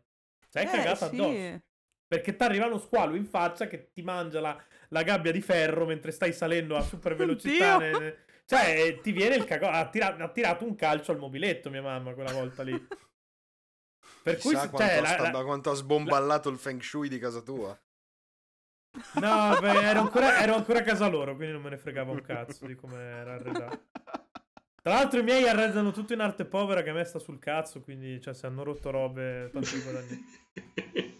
[0.49, 1.15] Si è eh, cagata sì.
[1.17, 1.63] addosso.
[2.11, 5.87] Perché ti arriva uno squalo in faccia che ti mangia la, la gabbia di ferro
[5.87, 7.79] mentre stai salendo a super velocità.
[7.79, 9.71] ne, cioè, ti viene il cagò.
[9.71, 12.73] Ha, tirato, ha tirato un calcio al mobiletto mia mamma quella volta lì.
[14.25, 16.55] Per cui Chissà quanto, cioè, la, la, quanto ha sbomballato la...
[16.57, 17.81] il feng shui di casa tua.
[19.21, 22.23] No, beh, ero ancora, ero ancora a casa loro, quindi non me ne fregava un
[22.23, 23.85] cazzo di come era arredato.
[24.83, 27.81] Tra l'altro i miei arredano tutto in arte povera che a me sta sul cazzo,
[27.81, 31.19] quindi cioè, se hanno rotto robe, tanti guadagni.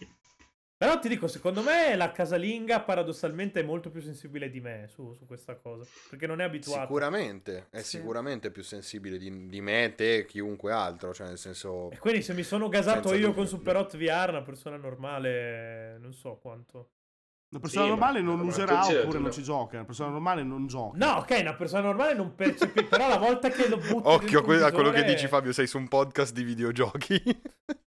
[0.81, 5.13] Però ti dico, secondo me la casalinga paradossalmente è molto più sensibile di me su,
[5.13, 6.81] su questa cosa, perché non è abituato.
[6.81, 7.97] Sicuramente, è sì.
[7.97, 11.91] sicuramente più sensibile di, di, me, te, chiunque altro, cioè nel senso...
[11.91, 16.13] E quindi se mi sono gasato io con Super Hot VR, una persona normale, non
[16.13, 16.89] so quanto...
[17.51, 19.75] Una persona sì, normale non userà oppure non ci gioca.
[19.75, 20.97] Una persona normale non gioca.
[20.97, 22.87] No, ok, una persona normale non percepisce.
[22.87, 24.07] però la volta che lo butti.
[24.07, 25.51] Occhio a, que- a quello che dici, Fabio.
[25.51, 27.21] Sei su un podcast di videogiochi.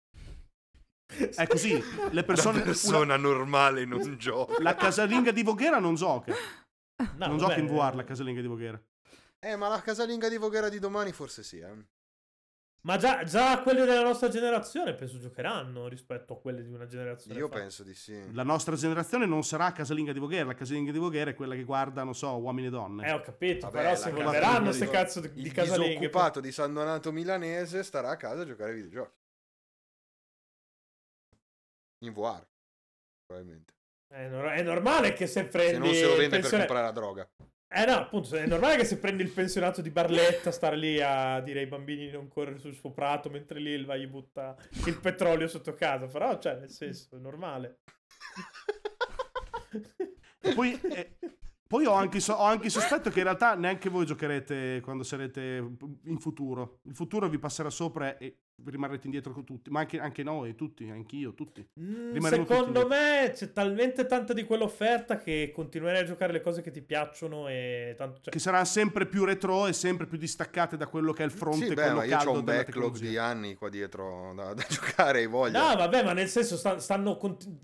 [1.35, 1.81] È così.
[2.11, 2.57] Le persone.
[2.57, 3.17] Una persona una...
[3.17, 4.61] normale non gioca.
[4.61, 6.33] La casalinga di Voghera non gioca.
[6.95, 8.81] No, non gioca in VR la casalinga di Voghera.
[9.39, 11.91] Eh, ma la casalinga di Voghera di domani forse sì, eh.
[12.85, 17.39] Ma già, già quelle della nostra generazione penso giocheranno rispetto a quelle di una generazione.
[17.39, 17.55] Io fa.
[17.55, 18.33] penso di sì.
[18.33, 20.47] La nostra generazione non sarà casalinga di Voghera.
[20.47, 23.07] La casalinga di Voghera è quella che guarda, non so, uomini e donne.
[23.07, 23.67] Eh, ho capito.
[23.67, 25.93] Vabbè, però se guarderanno queste cazzo di, di casalinghe.
[25.93, 29.21] Il disoccupato di San Donato milanese starà a casa a giocare ai videogiochi.
[32.03, 32.45] In VR,
[33.25, 33.73] probabilmente.
[34.07, 35.73] È, no- è normale che se prendi.
[35.73, 36.65] Se non se lo vende pensione...
[36.65, 37.29] per comprare la droga.
[37.75, 41.39] Eh no, appunto, è normale che se prendi il pensionato di Barletta stare lì a
[41.41, 44.55] dire ai bambini di non correre sul suo prato mentre l'Ilva gli butta
[44.85, 47.79] il petrolio sotto casa, però cioè, nel senso, è normale.
[50.53, 51.17] Poi, eh,
[51.67, 55.03] poi ho, anche so- ho anche il sospetto che in realtà neanche voi giocherete quando
[55.03, 55.41] sarete
[56.03, 56.81] in futuro.
[56.83, 60.89] Il futuro vi passerà sopra e rimarrete indietro con tutti, ma anche, anche noi, tutti,
[60.89, 61.65] anch'io, tutti.
[61.79, 66.61] Mm, secondo tutti me c'è talmente tanta di quell'offerta che continuerai a giocare le cose
[66.61, 68.33] che ti piacciono e tanto, cioè...
[68.33, 71.67] che saranno sempre più retro e sempre più distaccate da quello che è il fronte
[71.67, 75.19] sì, beh, quello ma io ho un backlog di anni qua dietro da, da giocare
[75.19, 75.69] hai voglia.
[75.69, 77.19] No, vabbè, ma nel senso stanno, stanno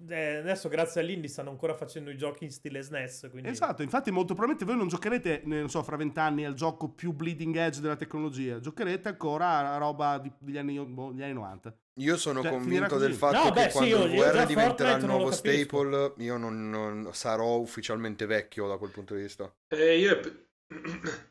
[0.10, 3.50] eh, adesso grazie all'indie stanno ancora facendo i giochi in stile SNES, quindi...
[3.50, 7.56] Esatto, infatti molto probabilmente voi non giocherete, non so, fra vent'anni al gioco più bleeding
[7.56, 11.78] edge della tecnologia, giocherete ancora a roba di, degli anni boh, gli anni 90.
[12.00, 15.06] Io sono cioè, convinto del fatto no, che beh, quando sì, il VR diventerà il
[15.06, 19.54] nuovo staple, io non, non, sarò ufficialmente vecchio da quel punto di vista.
[19.68, 20.20] Eh, io...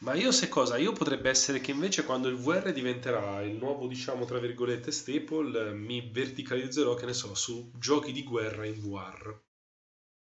[0.00, 0.76] Ma io sai cosa?
[0.76, 5.72] Io potrebbe essere che invece quando il VR diventerà il nuovo, diciamo, tra virgolette, staple,
[5.72, 9.36] mi verticalizzerò, che ne so, su giochi di guerra in VR.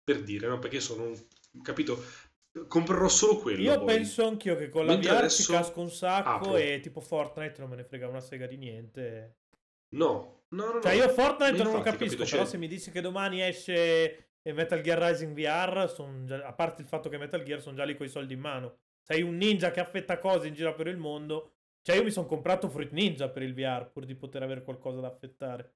[0.03, 0.59] Per dire, no?
[0.59, 1.63] Perché sono un...
[1.63, 2.03] Capito?
[2.67, 3.61] Comprerò solo quello.
[3.61, 3.95] Io poi.
[3.95, 6.57] penso anch'io che con la Mentre VR ci casco un sacco apro.
[6.57, 9.37] e tipo Fortnite non me ne frega una sega di niente.
[9.95, 10.81] No, no, no.
[10.81, 12.47] Cioè io Fortnite non lo capisco, capito, però cioè...
[12.47, 15.93] se mi dici che domani esce Metal Gear Rising VR,
[16.25, 16.47] già...
[16.47, 18.79] a parte il fatto che Metal Gear sono già lì con i soldi in mano.
[19.03, 21.53] Sei un ninja che affetta cose in giro per il mondo.
[21.83, 25.01] Cioè io mi sono comprato Fruit Ninja per il VR pur di poter avere qualcosa
[25.01, 25.75] da affettare.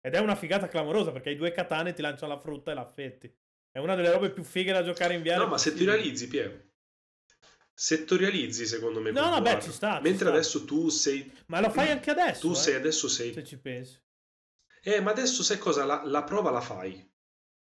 [0.00, 3.32] Ed è una figata clamorosa perché hai due katane, ti lanciano la frutta e l'affetti.
[3.74, 5.38] È una delle robe più fighe da giocare in VR.
[5.38, 6.74] No, ma settorializzi, Piero.
[7.74, 9.10] Settorializzi, secondo me.
[9.10, 10.00] No, no, beh, ci sta.
[10.00, 10.66] Mentre ci adesso sta.
[10.68, 11.32] tu sei.
[11.46, 12.46] Ma lo fai anche adesso.
[12.46, 12.54] Tu eh?
[12.54, 13.32] sei adesso sei.
[13.32, 14.00] Se ci pensi.
[14.80, 15.84] Eh, ma adesso sai cosa?
[15.84, 17.04] La, la, prova la fai.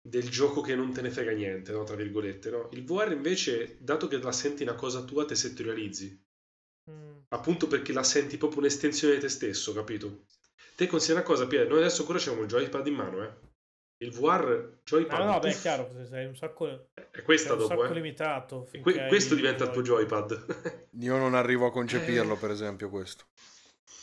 [0.00, 1.84] Del gioco che non te ne frega niente, no?
[1.84, 2.68] Tra virgolette, no?
[2.72, 6.26] Il VR invece, dato che la senti una cosa tua, te settorializzi.
[6.90, 7.18] Mm.
[7.28, 10.24] Appunto perché la senti proprio un'estensione di te stesso, capito?
[10.74, 11.68] Te considera una cosa, Piero.
[11.68, 13.52] Noi adesso ancora abbiamo il joypad in mano, eh
[14.04, 15.20] il VR joypad.
[15.20, 16.88] Ah, no, beh, è chiaro, sei un sacco.
[16.94, 17.94] È questa è dopo, un sacco eh.
[17.94, 18.68] limitato.
[18.80, 20.88] Que- questo diventa il tuo joypad.
[21.00, 23.24] Io non arrivo a concepirlo, per esempio, questo.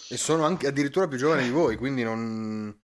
[0.10, 2.78] E sono anche addirittura più giovane di voi, quindi non.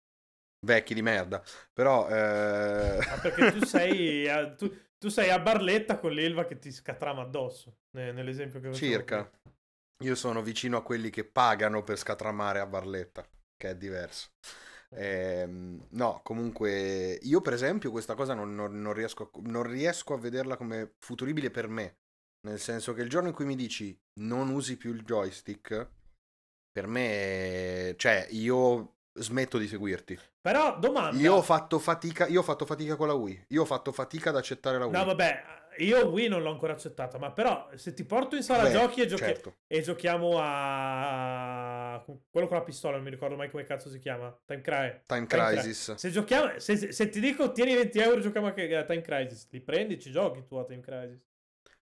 [0.65, 1.43] vecchi di merda.
[1.73, 2.07] Però.
[2.07, 2.97] Eh...
[2.97, 4.29] Ma perché tu sei.
[4.29, 7.79] A, tu, tu, sei a Barletta con l'Elva che ti scatrama addosso.
[7.91, 9.29] Nell'esempio che Circa.
[10.03, 14.29] Io sono vicino a quelli che pagano per scatramare a Barletta, che è diverso.
[14.95, 15.45] Eh,
[15.89, 20.17] no, comunque io per esempio questa cosa non, non, non, riesco a, non riesco a
[20.17, 21.97] vederla come futuribile per me.
[22.47, 25.89] Nel senso che il giorno in cui mi dici non usi più il joystick,
[26.71, 30.17] per me, cioè io smetto di seguirti.
[30.39, 31.19] Però domanda.
[31.19, 33.45] Io ho fatto fatica, io ho fatto fatica con la Wii.
[33.49, 34.95] Io ho fatto fatica ad accettare la Wii.
[34.95, 35.43] No, vabbè,
[35.79, 39.01] io Wii non l'ho ancora accettata, ma però se ti porto in sala Beh, giochi
[39.01, 39.55] e, giochi- certo.
[39.67, 44.35] e, giochiamo a quello con la pistola, non mi ricordo mai come cazzo si chiama.
[44.45, 45.85] Time, Cry- Time, Time Crisis.
[45.85, 49.47] Cry- se, giochiamo, se, se, ti dico tieni 20 euro giochiamo anche a Time Crisis,
[49.51, 51.21] li prendi, ci giochi tu a Time Crisis.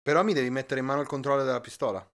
[0.02, 2.11] Però mi devi mettere in mano il controllo della pistola.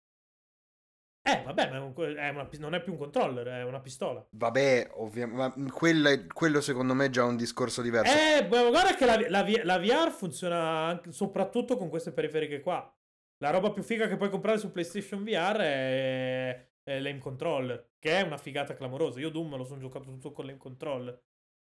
[1.26, 4.26] Eh, vabbè, ma è un, è una, non è più un controller, è una pistola.
[4.32, 8.14] Vabbè, ovviamente, ma quello, quello, secondo me è già un discorso diverso.
[8.14, 12.94] Eh, guarda che la, la, la VR funziona anche, soprattutto con queste periferiche qua.
[13.38, 18.20] La roba più figa che puoi comprare su PlayStation VR è, è l'aim controller, che
[18.20, 19.22] è una figata clamorosa.
[19.22, 21.22] Io Doom me lo sono giocato tutto con l'aim controller.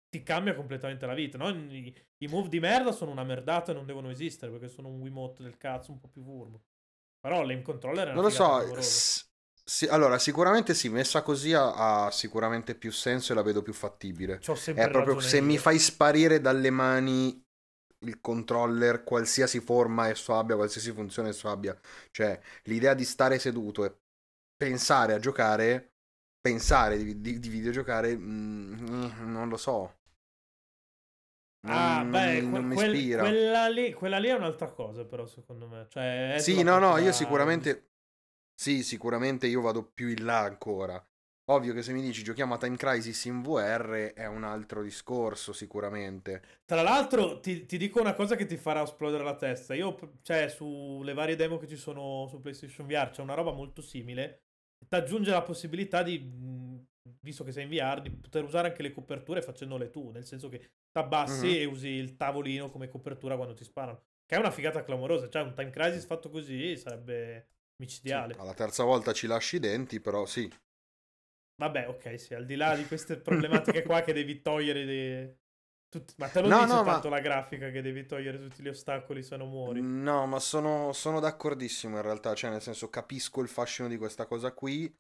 [0.08, 1.48] Ti cambia completamente la vita, no?
[1.50, 5.00] I, I, move di merda sono una merdata e non devono esistere perché sono un
[5.00, 6.62] Wiimote del cazzo un po' più furbo.
[7.20, 8.60] Però l'aim controller è una Non lo so,
[9.68, 13.72] sì, allora, sicuramente sì, messa così ha, ha, sicuramente più senso e la vedo più
[13.72, 14.38] fattibile.
[14.38, 17.44] È proprio se mi fai sparire dalle mani
[18.04, 21.76] il controller, qualsiasi forma esso abbia, qualsiasi funzione esso abbia,
[22.12, 23.92] cioè l'idea di stare seduto e
[24.56, 25.94] pensare a giocare,
[26.40, 29.96] pensare di, di, di videogiocare, mm, non lo so.
[31.66, 33.22] Non, ah, beh, non, non mi quel, ispira.
[33.22, 35.86] Quella lì, quella lì, è un'altra cosa, però, secondo me.
[35.88, 37.95] Cioè, sì, no, no, io sicuramente
[38.58, 41.04] sì, sicuramente io vado più in là ancora.
[41.48, 45.52] Ovvio che se mi dici giochiamo a Time Crisis in VR è un altro discorso,
[45.52, 46.42] sicuramente.
[46.64, 49.74] Tra l'altro, ti, ti, dico una cosa che ti farà esplodere la testa.
[49.74, 53.80] Io, cioè, sulle varie demo che ci sono su PlayStation VR, c'è una roba molto
[53.80, 54.40] simile.
[54.88, 56.18] Ti aggiunge la possibilità di,
[57.20, 60.10] visto che sei in VR, di poter usare anche le coperture facendole tu.
[60.10, 61.60] Nel senso che t'abbassi mm-hmm.
[61.60, 64.02] e usi il tavolino come copertura quando ti sparano.
[64.26, 65.28] Che è una figata clamorosa.
[65.28, 68.34] Cioè, un Time Crisis fatto così sarebbe micidiale.
[68.34, 70.50] Sì, alla terza volta ci lasci i denti, però sì.
[71.56, 75.36] Vabbè, ok, sì, al di là di queste problematiche qua che devi togliere dei...
[75.88, 76.14] Tutti...
[76.18, 77.16] Ma te lo no, dice no, tanto ma...
[77.16, 79.80] la grafica che devi togliere tutti gli ostacoli se non muori?
[79.80, 84.26] No, ma sono, sono d'accordissimo in realtà, cioè nel senso capisco il fascino di questa
[84.26, 84.94] cosa qui,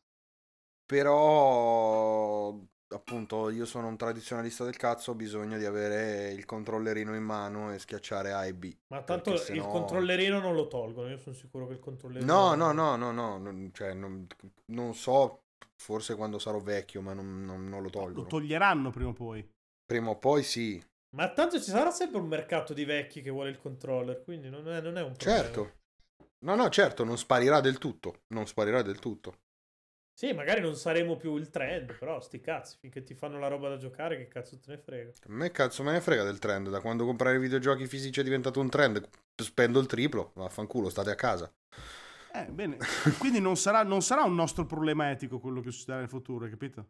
[0.86, 2.56] però
[2.94, 7.72] appunto io sono un tradizionalista del cazzo, ho bisogno di avere il controllerino in mano
[7.72, 8.74] e schiacciare A e B.
[8.88, 9.68] Ma tanto il no...
[9.68, 12.32] controllerino non lo tolgono, io sono sicuro che il controllerino...
[12.32, 14.26] No, no, no, no, no, non, cioè, non,
[14.72, 15.42] non so,
[15.74, 18.22] forse quando sarò vecchio, ma non, non, non lo tolgono.
[18.22, 19.48] Lo toglieranno prima o poi.
[19.84, 20.82] Prima o poi sì.
[21.16, 24.68] Ma tanto ci sarà sempre un mercato di vecchi che vuole il controller, quindi non
[24.68, 25.42] è, non è un problema.
[25.42, 25.74] Certo.
[26.44, 28.22] No, no, certo, non sparirà del tutto.
[28.34, 29.38] Non sparirà del tutto.
[30.18, 33.68] Sì, magari non saremo più il trend, però sti cazzi, finché ti fanno la roba
[33.68, 35.10] da giocare, che cazzo te ne frega?
[35.10, 38.58] A me cazzo me ne frega del trend, da quando comprare videogiochi fisici è diventato
[38.58, 41.52] un trend, spendo il triplo, vaffanculo, state a casa.
[42.32, 42.78] Eh, bene,
[43.18, 46.86] quindi non sarà, non sarà un nostro problema etico quello che succederà nel futuro, capito?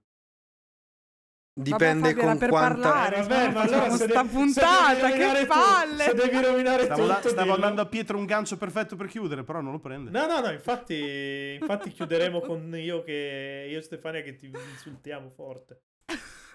[1.59, 2.91] Dipende Vabbè, con per quanta...
[2.91, 6.05] parlare, Vabbè, ma allora sta devi, puntata, che palle!
[6.05, 9.62] Se devi rovinare stavo, tutto, stavo andando a Pietro un gancio perfetto per chiudere, però
[9.62, 10.11] non lo prende.
[10.11, 15.31] No, no, no, infatti, infatti chiuderemo con io che io e Stefania che ti insultiamo
[15.31, 15.81] forte.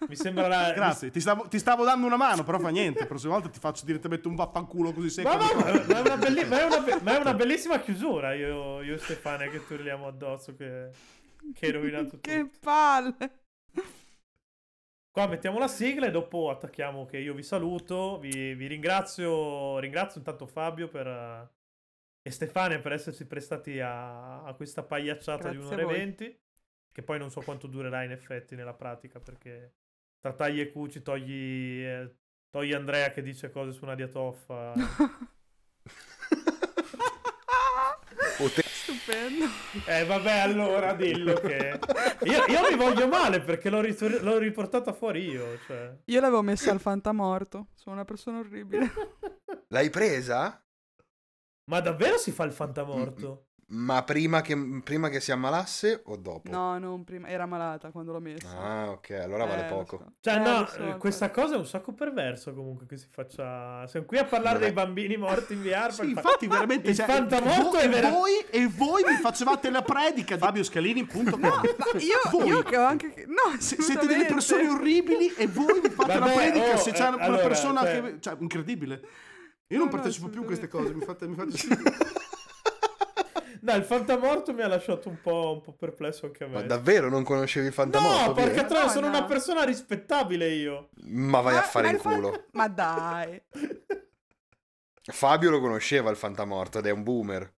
[0.08, 0.72] Mi sembra la...
[0.78, 3.00] Grazie, ti stavo, ti stavo, dando una mano, però fa niente.
[3.00, 5.30] La prossima volta ti faccio direttamente un vaffanculo così secco.
[5.30, 8.36] Ma, ma, ma, è, una belli- ma, è, una, ma è una bellissima chiusura.
[8.36, 10.90] Io, io e Stefania che turliamo addosso, che,
[11.56, 12.30] che hai rovinato tutto.
[12.30, 13.41] che palle!
[15.12, 20.20] Qua mettiamo la sigla e dopo attacchiamo che io vi saluto, vi, vi ringrazio, ringrazio
[20.20, 21.52] intanto Fabio per,
[22.22, 26.40] e Stefania per essersi prestati a, a questa pagliacciata Grazie di un'ora e venti,
[26.94, 29.74] che poi non so quanto durerà in effetti nella pratica perché
[30.22, 32.16] tra tagli e cuci togli, eh,
[32.50, 34.74] togli Andrea che dice cose su Nadia Toffa.
[38.92, 39.46] Stupendo.
[39.86, 41.80] Eh vabbè, allora dillo che...
[42.24, 45.58] Io, io mi voglio male perché l'ho, ritor- l'ho riportata fuori io.
[45.66, 45.98] Cioè.
[46.06, 47.68] Io l'avevo messa al fantamorto.
[47.74, 48.92] Sono una persona orribile.
[49.70, 50.62] L'hai presa?
[51.70, 53.51] Ma davvero si fa il fantamorto?
[53.74, 56.52] Ma prima che, prima che, si ammalasse o dopo?
[56.52, 58.50] No, non prima, era malata quando l'ho messa.
[58.58, 59.98] Ah, ok, allora vale eh, poco.
[59.98, 60.12] So.
[60.20, 61.32] Cioè, eh, no, so, questa so.
[61.32, 63.88] cosa è un sacco perverso comunque che si faccia...
[63.88, 64.66] Siamo qui a parlare Vabbè.
[64.66, 65.90] dei bambini morti in VR.
[65.94, 66.54] sì, infatti fa...
[66.56, 66.90] veramente...
[66.90, 68.10] Il cioè, fantamorto è vera...
[68.10, 71.62] voi, e voi mi facevate la predica di fabioscalini.com No, ma
[72.00, 73.26] io, io che ho anche...
[73.28, 77.06] No, siete delle persone orribili e voi mi fate Vabbè, la predica oh, se c'è
[77.06, 78.02] eh, una allora, persona cioè...
[78.02, 78.20] che...
[78.20, 79.02] Cioè, incredibile.
[79.68, 81.26] Io non no, partecipo no, più a queste cose, mi fate...
[81.26, 82.20] Mi fate...
[83.64, 86.54] No, il fantamorto mi ha lasciato un po', un po', perplesso anche a me.
[86.54, 88.28] Ma davvero non conoscevi il fantamorto?
[88.28, 89.18] No, perché no, sono no.
[89.18, 90.90] una persona rispettabile io.
[91.04, 92.32] Ma vai ma, a fare in culo.
[92.32, 93.42] Fant- ma dai.
[95.04, 97.54] Fabio lo conosceva il fantamorto ed è un boomer.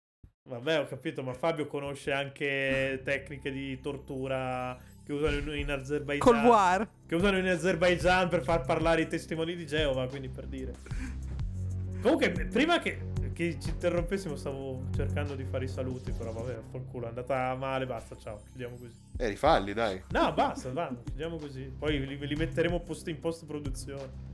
[0.44, 4.76] Vabbè, ho capito, ma Fabio conosce anche tecniche di tortura
[5.06, 6.20] che usano in Azerbaijan.
[6.20, 6.90] Col war.
[7.06, 10.74] Che usano in Azerbaijan per far parlare i testimoni di Geova, quindi per dire.
[12.02, 13.11] Comunque, prima che
[13.42, 17.88] che ci interrompessimo stavo cercando di fare i saluti, però vabbè, fanculo, è andata male,
[17.88, 18.96] basta, ciao, chiudiamo così.
[19.18, 20.04] Eh, rifalli, dai.
[20.10, 21.64] No, basta, va, chiudiamo così.
[21.78, 24.30] Poi li, li metteremo post in post produzione.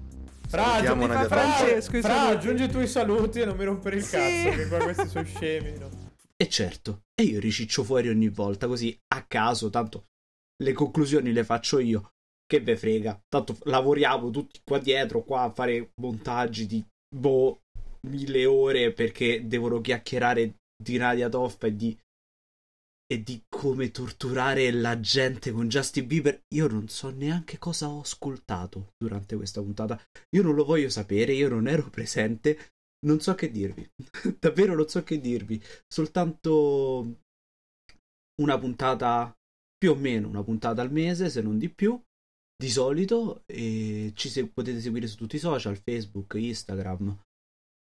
[0.49, 4.17] Fra, aggiungi, fra, Francesco, fra, aggiungi tu i saluti e non mi rompere il sì.
[4.17, 5.77] cazzo, che qua questi sono scemi.
[5.77, 5.89] No?
[6.35, 10.07] E certo, e io riciccio fuori ogni volta, così a caso, tanto
[10.61, 12.11] le conclusioni le faccio io.
[12.45, 17.59] Che ve frega, tanto lavoriamo tutti qua dietro, qua a fare montaggi di boh,
[18.01, 21.97] mille ore perché devono chiacchierare di Nadia Toff e di
[23.09, 28.01] e di come torturare la gente con Justin Bieber, io non so neanche cosa ho
[28.01, 29.99] ascoltato durante questa puntata.
[30.35, 32.71] Io non lo voglio sapere, io non ero presente,
[33.05, 33.89] non so che dirvi.
[34.37, 35.61] Davvero non so che dirvi.
[35.87, 37.21] Soltanto
[38.41, 39.33] una puntata,
[39.77, 41.99] più o meno una puntata al mese, se non di più.
[42.59, 47.17] Di solito, e ci se- potete seguire su tutti i social, Facebook, Instagram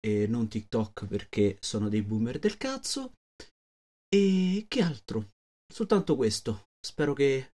[0.04, 3.12] e non TikTok perché sono dei boomer del cazzo.
[4.08, 5.30] E che altro?
[5.72, 6.66] Soltanto questo.
[6.84, 7.52] Spero che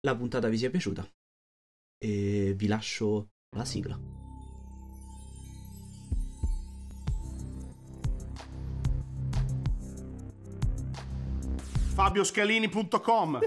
[0.00, 1.06] la puntata vi sia piaciuta.
[2.02, 3.98] E vi lascio la sigla.
[11.94, 13.38] FabioScalini.com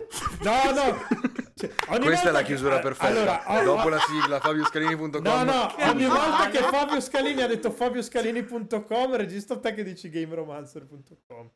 [0.44, 1.32] No, no.
[1.70, 2.82] Cioè, Questa è la chiusura che...
[2.82, 3.44] perfetta.
[3.46, 9.16] Allora, Dopo la sigla FabioScalini.com No, no, ogni volta che Fabio Scalini ha detto FabioScalini.com
[9.16, 11.52] registro te che dici GameRomancer.com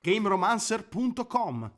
[0.00, 1.72] GameRomancer.com